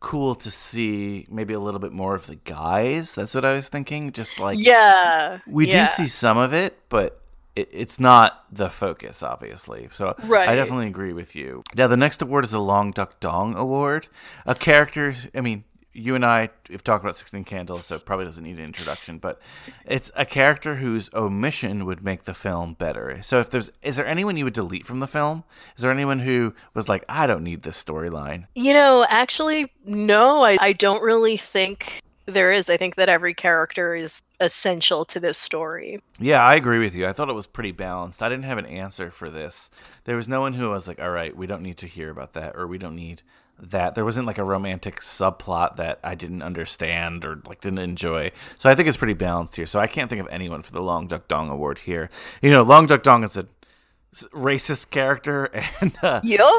[0.00, 3.14] cool to see maybe a little bit more of the guys.
[3.14, 4.12] That's what I was thinking.
[4.12, 5.84] Just like yeah, we yeah.
[5.84, 7.20] do see some of it, but
[7.58, 9.88] it, it's not the focus, obviously.
[9.92, 10.48] So Right.
[10.48, 11.62] I definitely agree with you.
[11.74, 14.08] Now, the next award is the Long Duck Dong Award.
[14.46, 18.26] A character, I mean, you and I have talked about 16 Candles, so it probably
[18.26, 19.40] doesn't need an introduction, but
[19.84, 23.18] it's a character whose omission would make the film better.
[23.22, 25.42] So if there's, is there anyone you would delete from the film?
[25.76, 28.46] Is there anyone who was like, I don't need this storyline?
[28.54, 32.00] You know, actually, no, I, I don't really think
[32.32, 32.68] there is.
[32.68, 36.00] I think that every character is essential to this story.
[36.18, 37.06] Yeah, I agree with you.
[37.06, 38.22] I thought it was pretty balanced.
[38.22, 39.70] I didn't have an answer for this.
[40.04, 42.34] There was no one who was like, all right, we don't need to hear about
[42.34, 43.22] that, or we don't need
[43.60, 43.94] that.
[43.96, 48.30] There wasn't like a romantic subplot that I didn't understand or like didn't enjoy.
[48.58, 49.66] So I think it's pretty balanced here.
[49.66, 52.08] So I can't think of anyone for the Long Duck Dong Award here.
[52.40, 53.42] You know, Long Duck Dong is a
[54.32, 55.50] racist character
[55.80, 56.50] and uh, Yep.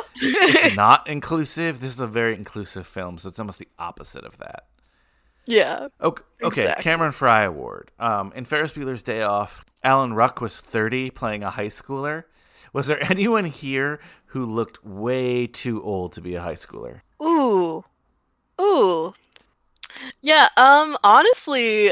[0.75, 1.79] not inclusive.
[1.79, 4.65] This is a very inclusive film, so it's almost the opposite of that.
[5.49, 5.88] Yeah.
[5.99, 6.61] Okay, okay.
[6.61, 6.84] Exactly.
[6.84, 7.91] Cameron Fry Award.
[7.99, 12.26] Um, in Ferris Bueller's Day Off, Alan Ruck was 30 playing a high schooler.
[12.71, 17.01] Was there anyone here who looked way too old to be a high schooler?
[17.21, 17.84] Ooh.
[18.61, 19.13] Ooh.
[20.21, 21.91] Yeah, um honestly,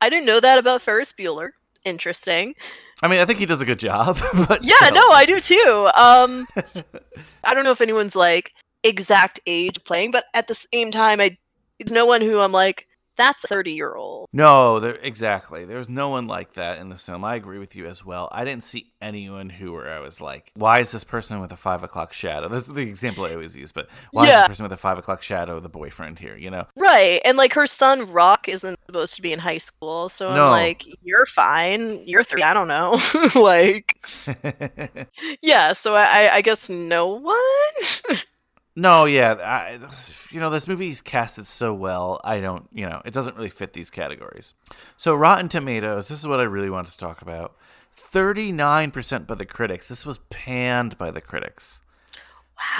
[0.00, 1.50] I didn't know that about Ferris Bueller.
[1.84, 2.54] Interesting.
[3.02, 4.18] I mean, I think he does a good job,
[4.48, 5.90] but Yeah, no, I do too.
[5.96, 6.46] Um
[7.44, 8.52] I don't know if anyone's like
[8.84, 11.36] exact age playing, but at the same time I
[11.90, 12.86] no one who I'm like
[13.16, 14.28] that's a 30 year old.
[14.32, 15.64] No, there exactly.
[15.64, 17.24] There's no one like that in the film.
[17.24, 18.28] I agree with you as well.
[18.32, 21.56] I didn't see anyone who where I was like, "Why is this person with a
[21.56, 24.40] five o'clock shadow?" This is the example I always use, but why is Yeah.
[24.40, 26.36] this person with a five o'clock shadow the boyfriend here?
[26.36, 26.66] You know?
[26.74, 27.20] Right.
[27.24, 30.08] And like her son Rock isn't supposed to be in high school.
[30.08, 32.02] So I'm like, you're fine.
[32.08, 32.42] You're three.
[32.42, 32.98] I don't know.
[33.40, 33.96] like,
[35.40, 35.72] yeah.
[35.72, 37.36] So I- I guess no one.
[38.76, 39.78] No, yeah, I,
[40.30, 42.20] you know this movie's casted so well.
[42.24, 44.54] I don't, you know, it doesn't really fit these categories.
[44.96, 47.56] So Rotten Tomatoes, this is what I really wanted to talk about.
[47.92, 49.86] Thirty-nine percent by the critics.
[49.88, 51.82] This was panned by the critics.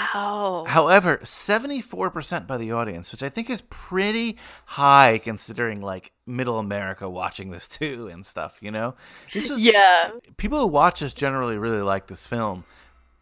[0.03, 0.65] wow.
[0.67, 6.59] However, seventy-four percent by the audience, which I think is pretty high considering like Middle
[6.59, 8.57] America watching this too and stuff.
[8.61, 8.95] You know,
[9.33, 10.11] this is Yeah.
[10.37, 12.65] people who watch this generally really like this film.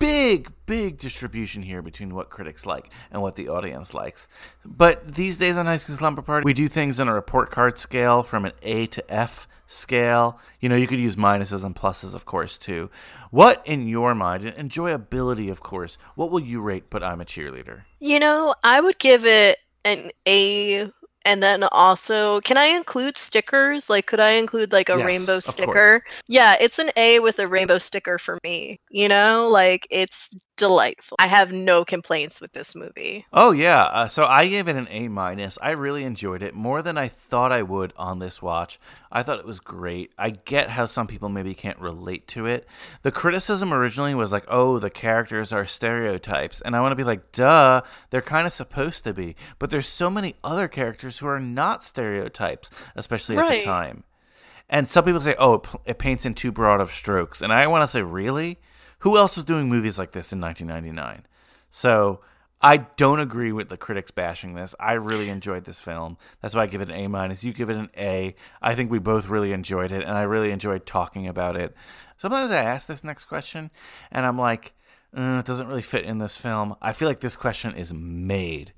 [0.03, 4.27] Big, big distribution here between what critics like and what the audience likes.
[4.65, 7.79] But these days on High School Slumber Party, we do things on a report card
[7.79, 10.41] scale from an A to F scale.
[10.59, 12.89] You know, you could use minuses and pluses, of course, too.
[13.31, 17.25] What, in your mind, and enjoyability, of course, what will you rate But I'm a
[17.25, 17.83] Cheerleader?
[18.01, 20.91] You know, I would give it an A
[21.25, 23.89] And then also, can I include stickers?
[23.89, 25.91] Like, could I include like a Yes, rainbow course.
[25.91, 26.03] sticker?
[26.27, 28.79] Yeah, it's an A with a rainbow sticker for me.
[28.89, 31.17] You know, like it's delightful.
[31.19, 33.25] I have no complaints with this movie.
[33.33, 35.57] Oh yeah, uh, so I gave it an A minus.
[35.61, 38.79] I really enjoyed it more than I thought I would on this watch.
[39.11, 40.13] I thought it was great.
[40.17, 42.65] I get how some people maybe can't relate to it.
[43.01, 47.03] The criticism originally was like, "Oh, the characters are stereotypes," and I want to be
[47.03, 51.27] like, "Duh, they're kind of supposed to be." But there's so many other characters who
[51.27, 54.03] are not stereotypes, especially at the time.
[54.69, 57.51] And some people say, "Oh, it, p- it paints in too broad of strokes," and
[57.51, 58.59] I want to say, "Really?
[59.03, 61.25] Who else was doing movies like this in 1999?"
[61.69, 62.21] So
[62.61, 64.73] I don't agree with the critics bashing this.
[64.79, 66.17] I really enjoyed this film.
[66.41, 67.43] That's why I give it an A minus.
[67.43, 68.35] You give it an A.
[68.61, 71.75] I think we both really enjoyed it, and I really enjoyed talking about it.
[72.17, 73.69] Sometimes I ask this next question,
[74.11, 74.73] and I'm like,
[75.15, 76.75] uh, it doesn't really fit in this film.
[76.81, 78.73] I feel like this question is made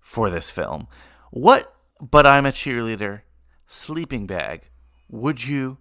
[0.00, 0.88] for this film.
[1.30, 3.22] What, but I'm a cheerleader,
[3.66, 4.62] sleeping bag
[5.08, 5.78] would you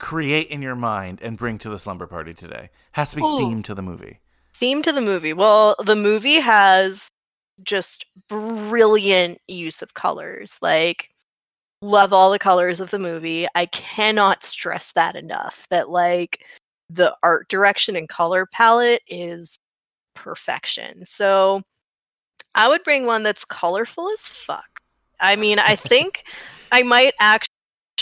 [0.00, 2.70] create in your mind and bring to the slumber party today?
[2.92, 3.38] Has to be Ooh.
[3.38, 4.18] themed to the movie.
[4.54, 5.32] Theme to the movie.
[5.32, 7.10] Well, the movie has
[7.62, 10.58] just brilliant use of colors.
[10.60, 11.10] Like,
[11.82, 13.46] love all the colors of the movie.
[13.54, 15.66] I cannot stress that enough.
[15.70, 16.44] That, like,
[16.88, 19.56] the art direction and color palette is
[20.14, 21.04] perfection.
[21.06, 21.62] So,
[22.54, 24.80] I would bring one that's colorful as fuck.
[25.20, 26.24] I mean, I think
[26.72, 27.54] I might actually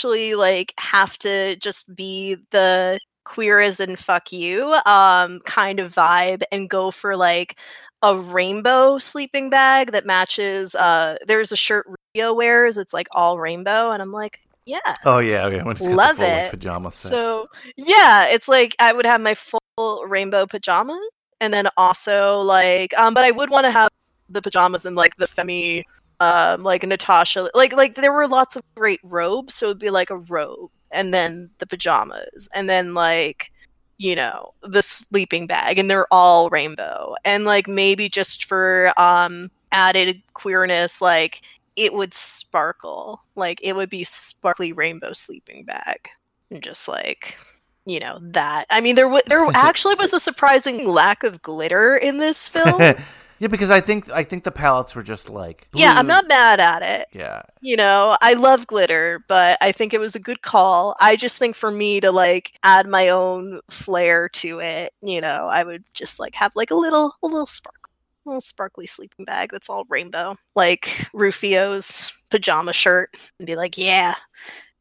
[0.03, 6.41] like have to just be the queer as in fuck you um kind of vibe
[6.51, 7.59] and go for like
[8.01, 13.37] a rainbow sleeping bag that matches uh there's a shirt Rufio wears it's like all
[13.39, 15.61] rainbow and I'm like yes Oh yeah, okay.
[15.61, 17.09] Love the full, like, it pajama set.
[17.09, 17.47] so
[17.77, 20.97] yeah it's like I would have my full rainbow pajamas
[21.41, 23.89] and then also like um but I would want to have
[24.29, 25.83] the pajamas and like the femi
[26.19, 30.09] um like Natasha like like there were lots of great robes so it'd be like
[30.09, 33.51] a robe and then the pajamas and then like
[33.99, 37.15] you know the sleeping bag and they're all rainbow.
[37.23, 41.41] And like maybe just for um added queerness like
[41.75, 43.21] it would sparkle.
[43.35, 46.09] Like it would be sparkly rainbow sleeping bag.
[46.49, 47.37] And just like
[47.85, 48.65] you know that.
[48.71, 52.81] I mean there w- there actually was a surprising lack of glitter in this film
[53.39, 56.59] yeah, because I think I think the palettes were just like yeah i'm not mad
[56.59, 57.41] at it Yeah.
[57.61, 61.37] you know i love glitter but i think it was a good call i just
[61.39, 65.83] think for me to like add my own flair to it you know i would
[65.93, 67.89] just like have like a little a little sparkle
[68.25, 73.77] a little sparkly sleeping bag that's all rainbow like rufio's pajama shirt and be like
[73.77, 74.15] yeah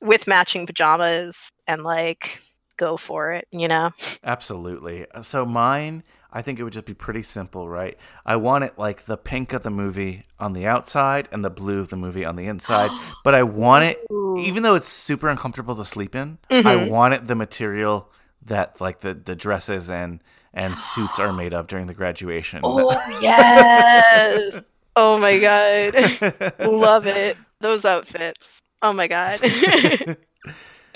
[0.01, 2.40] with matching pajamas and like
[2.76, 3.90] go for it you know
[4.24, 5.06] Absolutely.
[5.22, 7.97] So mine, I think it would just be pretty simple, right?
[8.27, 11.81] I want it like the pink of the movie on the outside and the blue
[11.81, 12.91] of the movie on the inside,
[13.25, 13.99] but I want it
[14.39, 16.91] even though it's super uncomfortable to sleep in, I Mhm.
[16.91, 18.11] want it the material
[18.45, 20.21] that like the the dresses and
[20.55, 22.61] and suits are made of during the graduation.
[22.63, 22.91] Oh
[23.23, 24.61] yes.
[24.97, 26.55] oh my god.
[26.61, 27.37] Love it.
[27.61, 28.61] Those outfits.
[28.83, 29.41] Oh my god.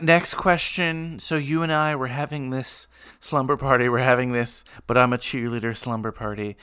[0.01, 1.19] Next question.
[1.21, 2.87] So you and I were having this
[3.23, 3.89] slumber party.
[3.89, 6.57] We're having this, but I'm a cheerleader slumber party.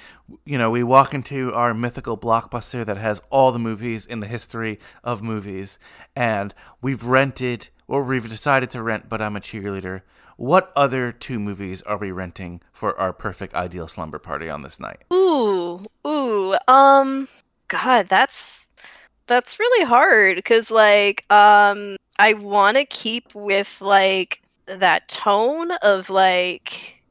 [0.45, 4.27] You know, we walk into our mythical blockbuster that has all the movies in the
[4.27, 5.80] history of movies,
[6.15, 10.02] and we've rented, or we've decided to rent, but I'm a cheerleader.
[10.36, 14.80] What other two movies are we renting for our perfect ideal slumber party on this
[14.80, 15.03] night?
[15.11, 15.84] ooh.
[16.07, 16.56] Ooh.
[16.68, 17.27] Um
[17.68, 18.69] god, that's
[19.27, 24.39] that's really hard cuz like um I want to keep with like
[24.78, 27.02] that tone of like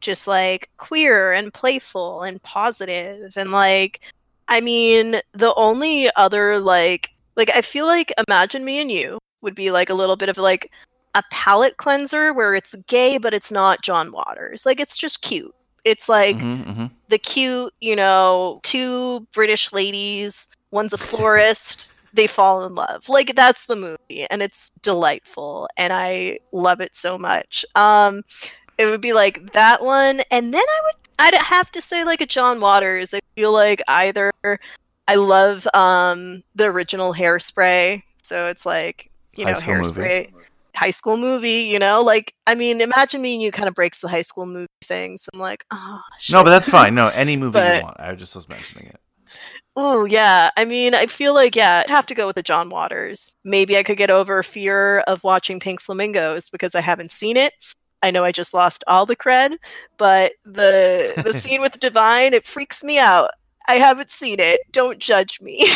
[0.00, 4.00] just like queer and playful and positive and like
[4.46, 9.54] I mean the only other like like I feel like imagine me and you would
[9.54, 10.70] be like a little bit of like
[11.14, 15.54] a palate cleanser where it's gay but it's not John Waters like it's just cute
[15.84, 16.90] it's like Mhm, mhm.
[17.08, 23.08] the cute, you know, two British ladies, one's a florist, they fall in love.
[23.08, 27.64] Like that's the movie and it's delightful and I love it so much.
[27.74, 28.22] Um
[28.78, 32.20] it would be like that one and then I would I'd have to say like
[32.20, 33.12] a John Waters.
[33.12, 34.30] I feel like either
[35.08, 40.00] I love um the original Hairspray, so it's like, you know, school movie.
[40.00, 40.32] Hairspray
[40.74, 42.02] high school movie, you know?
[42.02, 45.16] Like I mean, imagine me and you kind of breaks the high school movie thing.
[45.16, 46.94] So I'm like, oh No, but that's fine.
[46.94, 47.96] No, any movie But- you want.
[47.98, 49.00] I just was mentioning it.
[49.76, 52.68] Oh yeah, I mean, I feel like yeah, I'd have to go with the John
[52.68, 53.32] Waters.
[53.44, 57.52] Maybe I could get over fear of watching Pink Flamingos because I haven't seen it.
[58.02, 59.56] I know I just lost all the cred,
[59.96, 63.30] but the the scene with Divine it freaks me out.
[63.68, 64.60] I haven't seen it.
[64.72, 65.68] Don't judge me.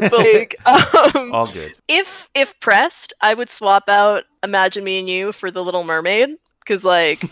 [0.00, 1.74] but like, um, All good.
[1.88, 6.30] if if pressed, I would swap out Imagine Me and You for The Little Mermaid
[6.60, 7.22] because like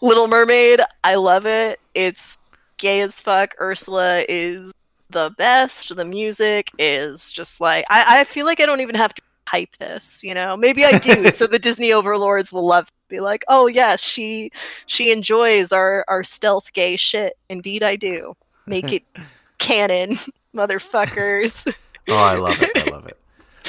[0.00, 1.80] Little Mermaid, I love it.
[1.94, 2.38] It's
[2.78, 3.54] gay as fuck.
[3.60, 4.72] Ursula is
[5.10, 5.94] the best.
[5.94, 9.76] The music is just like I, I feel like I don't even have to hype
[9.76, 10.56] this, you know.
[10.56, 14.50] Maybe I do, so the Disney overlords will love be like, oh yeah, she
[14.86, 17.34] she enjoys our our stealth gay shit.
[17.48, 18.34] Indeed I do.
[18.66, 19.02] Make it
[19.58, 20.16] canon,
[20.54, 21.72] motherfuckers.
[22.08, 22.70] Oh, I love it.
[22.76, 23.18] I love it.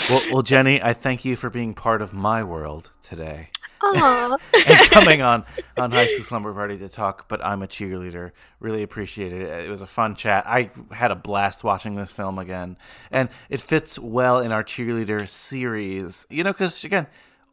[0.10, 3.50] Well, well, Jenny, I thank you for being part of my world today.
[3.82, 5.46] And coming on
[5.78, 8.32] on High School Slumber Party to talk, but I'm a cheerleader.
[8.60, 9.66] Really appreciated it.
[9.66, 10.46] It was a fun chat.
[10.48, 12.78] I had a blast watching this film again,
[13.12, 16.26] and it fits well in our cheerleader series.
[16.30, 17.08] You know, because again,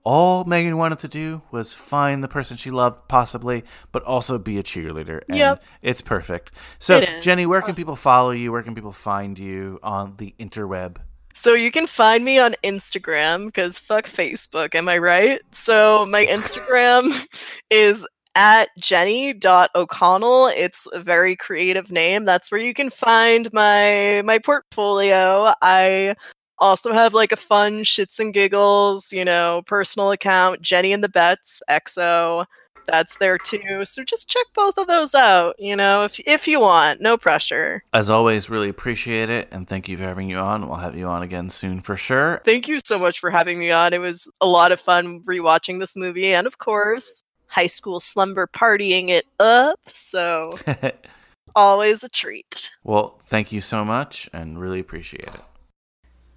[0.05, 4.57] all Megan wanted to do was find the person she loved, possibly, but also be
[4.59, 5.23] a cheerleader.
[5.29, 5.63] And Yep.
[5.83, 6.53] it's perfect.
[6.79, 7.23] So, It.
[7.23, 8.53] Jenny, where can people follow you?
[8.53, 10.99] Where can people find you on the interweb?
[11.37, 15.43] So you can find me on Instagram because fuck Facebook, am I right?
[15.53, 17.27] So my Instagram
[17.71, 20.47] is at jenny.o'connell.
[20.49, 22.25] It's a very creative name.
[22.25, 25.53] That's where you can find my my portfolio.
[25.61, 26.17] I
[26.59, 31.09] also have like a fun shits and giggles, you know, personal account, Jenny and the
[31.11, 32.47] Bets, XO.
[32.87, 33.85] That's there too.
[33.85, 37.01] So just check both of those out, you know, if if you want.
[37.01, 37.83] No pressure.
[37.93, 40.67] As always, really appreciate it, and thank you for having you on.
[40.69, 42.41] We'll have you on again soon for sure.
[42.45, 43.93] Thank you so much for having me on.
[43.93, 48.47] It was a lot of fun rewatching this movie and of course, high school slumber
[48.47, 49.81] partying it up.
[49.93, 50.59] So,
[51.57, 52.71] always a treat.
[52.85, 55.41] well, thank you so much, and really appreciate it.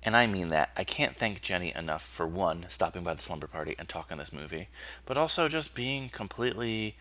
[0.04, 0.72] And I mean that.
[0.78, 4.32] I can't thank Jenny enough for one, stopping by the slumber party and talking this
[4.32, 4.70] movie,
[5.06, 6.96] but also just being completely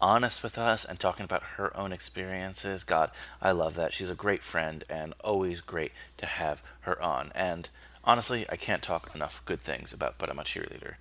[0.00, 2.84] honest with us and talking about her own experiences.
[2.84, 3.10] God,
[3.40, 3.92] I love that.
[3.92, 7.30] She's a great friend and always great to have her on.
[7.34, 7.68] And
[8.02, 10.94] honestly, I can't talk enough good things about But I'm a Cheerleader.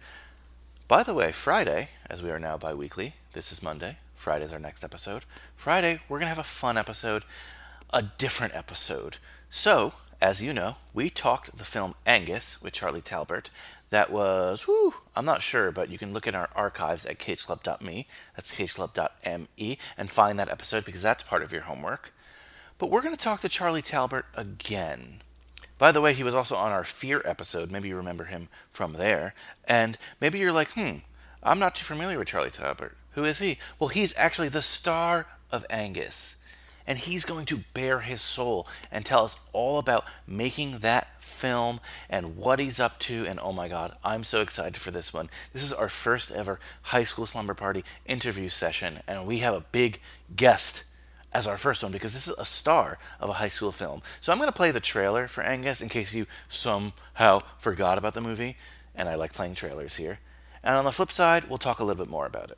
[0.88, 3.98] By the way, Friday, as we are now bi weekly, this is Monday.
[4.16, 5.24] Friday's our next episode.
[5.56, 7.24] Friday, we're going to have a fun episode,
[7.92, 9.18] a different episode.
[9.50, 13.50] So, as you know, we talked the film Angus with Charlie Talbert.
[13.90, 18.08] That was, whoo, I'm not sure, but you can look in our archives at cageclub.me.
[18.36, 22.14] That's cageclub.me and find that episode because that's part of your homework.
[22.78, 25.22] But we're going to talk to Charlie Talbert again.
[25.78, 27.72] By the way, he was also on our Fear episode.
[27.72, 29.34] Maybe you remember him from there.
[29.68, 30.98] And maybe you're like, hmm,
[31.42, 32.98] I'm not too familiar with Charlie Talbert.
[33.14, 33.58] Who is he?
[33.80, 36.36] Well, he's actually the star of Angus.
[36.90, 41.80] And he's going to bare his soul and tell us all about making that film
[42.10, 43.28] and what he's up to.
[43.28, 45.30] And oh my God, I'm so excited for this one.
[45.54, 49.02] This is our first ever high school slumber party interview session.
[49.08, 50.02] And we have a big
[50.36, 50.84] guest
[51.32, 54.02] as our first one because this is a star of a high school film.
[54.20, 58.16] So I'm going to play the trailer for Angus in case you somehow forgot about
[58.16, 58.58] the movie.
[58.96, 60.22] And I like playing trailers here.
[60.64, 62.58] And on the flip side, we'll talk a little bit more about it.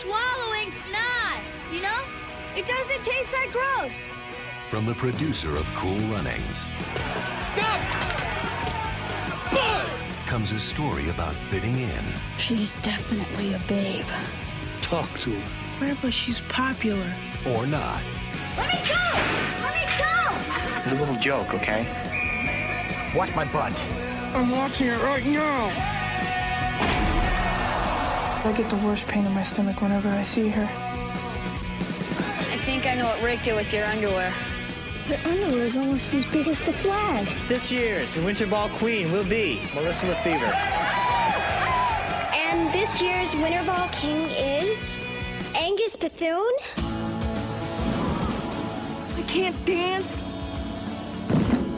[0.00, 1.40] Swallowing snot.
[1.70, 2.00] You know,
[2.56, 4.08] it doesn't taste that gross.
[4.68, 6.66] From the producer of Cool Runnings
[10.26, 12.04] comes a story about fitting in
[12.38, 14.06] She's definitely a babe.
[14.80, 15.84] Talk to her.
[15.84, 17.12] Where but she's popular.
[17.48, 18.00] or not.
[18.56, 19.04] Let me go!
[19.60, 20.82] Let me go!
[20.84, 21.84] It's a little joke, okay?
[23.14, 23.74] Watch my butt.
[24.32, 25.99] I'm watching it right now.
[28.42, 30.62] I get the worst pain in my stomach whenever I see her.
[30.62, 34.32] I think I know what Rick did with your underwear.
[35.08, 37.28] Your underwear is almost as big as the flag.
[37.48, 40.54] This year's Winter Ball Queen will be Melissa Lefevre.
[42.34, 44.96] And this year's Winter Ball King is
[45.54, 46.56] Angus Bethune.
[49.18, 50.22] I can't dance.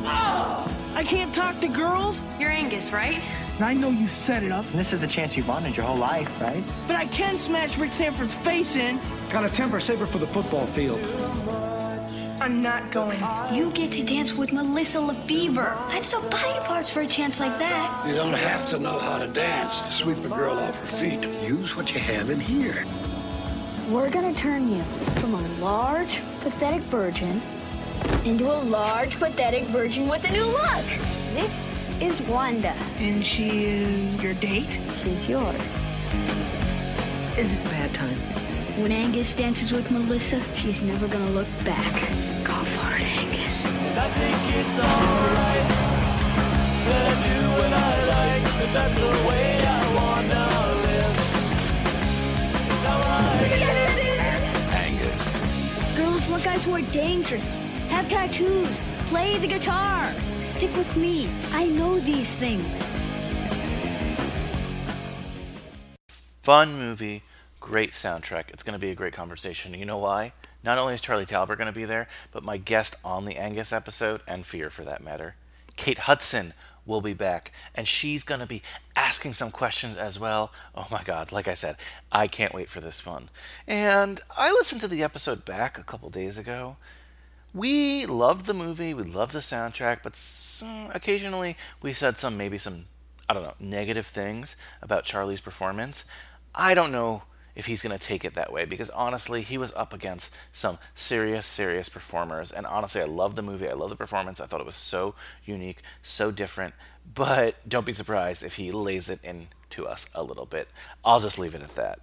[0.05, 2.23] I can't talk to girls.
[2.39, 3.21] You're Angus, right?
[3.61, 5.97] I know you set it up, And this is the chance you've wanted your whole
[5.97, 6.63] life, right?
[6.87, 8.99] but I can smash Rick Sanford's face in.
[9.31, 11.01] Got a temper saver for the football field.
[12.41, 13.21] I'm not going.
[13.53, 15.77] You get to dance with Melissa Lefevre.
[15.89, 18.05] I'd sell body parts for a chance like that.
[18.05, 21.23] You don't have to know how to dance to sweep a girl off her feet.
[21.49, 22.85] Use what you have in here.
[23.89, 24.83] We're gonna turn you
[25.21, 27.41] from a large, pathetic virgin
[28.25, 30.85] into a large, pathetic virgin with a new look.
[31.35, 31.72] This
[32.03, 32.75] is Wanda.
[32.99, 34.79] And she is your date?
[35.03, 35.61] She's yours.
[37.39, 38.17] Is this a bad time?
[38.83, 41.93] When Angus dances with Melissa, she's never gonna look back.
[42.45, 43.65] Go for it, Angus.
[43.65, 45.69] I think it's alright
[46.89, 50.45] that I do what I like, but that's the way I wanna
[50.83, 51.17] live.
[52.83, 53.13] Now I
[56.31, 58.81] want guys who are dangerous, have tattoos,
[59.13, 60.11] play the guitar.
[60.41, 61.29] Stick with me.
[61.53, 62.89] I know these things.
[66.09, 67.23] Fun movie,
[67.61, 68.45] great soundtrack.
[68.49, 69.75] It's going to be a great conversation.
[69.75, 70.33] You know why?
[70.65, 73.71] Not only is Charlie Talbert going to be there, but my guest on the Angus
[73.71, 75.35] episode, and Fear for that matter,
[75.77, 76.55] Kate Hudson
[76.87, 78.63] will be back, and she's going to be
[78.97, 80.53] asking some questions as well.
[80.75, 81.77] Oh my God, like I said,
[82.11, 83.29] I can't wait for this one.
[83.69, 86.79] And I listened to the episode back a couple days ago.
[87.55, 92.87] We loved the movie, we loved the soundtrack, but occasionally we said some, maybe some,
[93.29, 96.07] I don't know, negative things about Charlie's performance.
[96.55, 97.25] I don't know
[97.55, 100.79] if he's going to take it that way because honestly, he was up against some
[100.95, 102.51] serious, serious performers.
[102.51, 103.69] And honestly, I love the movie.
[103.69, 104.41] I love the performance.
[104.41, 105.15] I thought it was so
[105.45, 106.75] unique, so different.
[107.15, 110.69] But don't be surprised if he lays it into us a little bit.
[111.05, 112.01] I'll just leave it at that.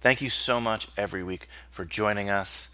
[0.00, 2.70] Thank you so much every week for joining us.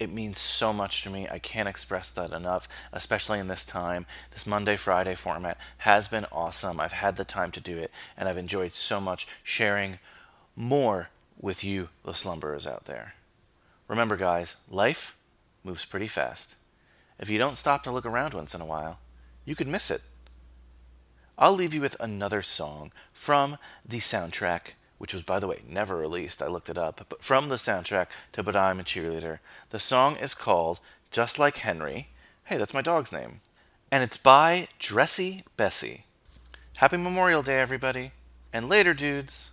[0.00, 1.28] It means so much to me.
[1.30, 4.06] I can't express that enough, especially in this time.
[4.30, 6.80] This Monday Friday format has been awesome.
[6.80, 9.98] I've had the time to do it, and I've enjoyed so much sharing
[10.56, 13.14] more with you, the slumberers out there.
[13.88, 15.18] Remember, guys, life
[15.62, 16.56] moves pretty fast.
[17.18, 19.00] If you don't stop to look around once in a while,
[19.44, 20.00] you could miss it.
[21.36, 25.96] I'll leave you with another song from the soundtrack, which was, by the way, never
[25.96, 26.42] released.
[26.42, 29.38] I looked it up, but from the soundtrack to But I'm a Cheerleader.
[29.70, 30.78] The song is called
[31.10, 32.08] Just Like Henry.
[32.44, 33.36] Hey, that's my dog's name.
[33.90, 36.04] And it's by Dressy Bessy.
[36.76, 38.12] Happy Memorial Day, everybody.
[38.52, 39.52] And later, dudes.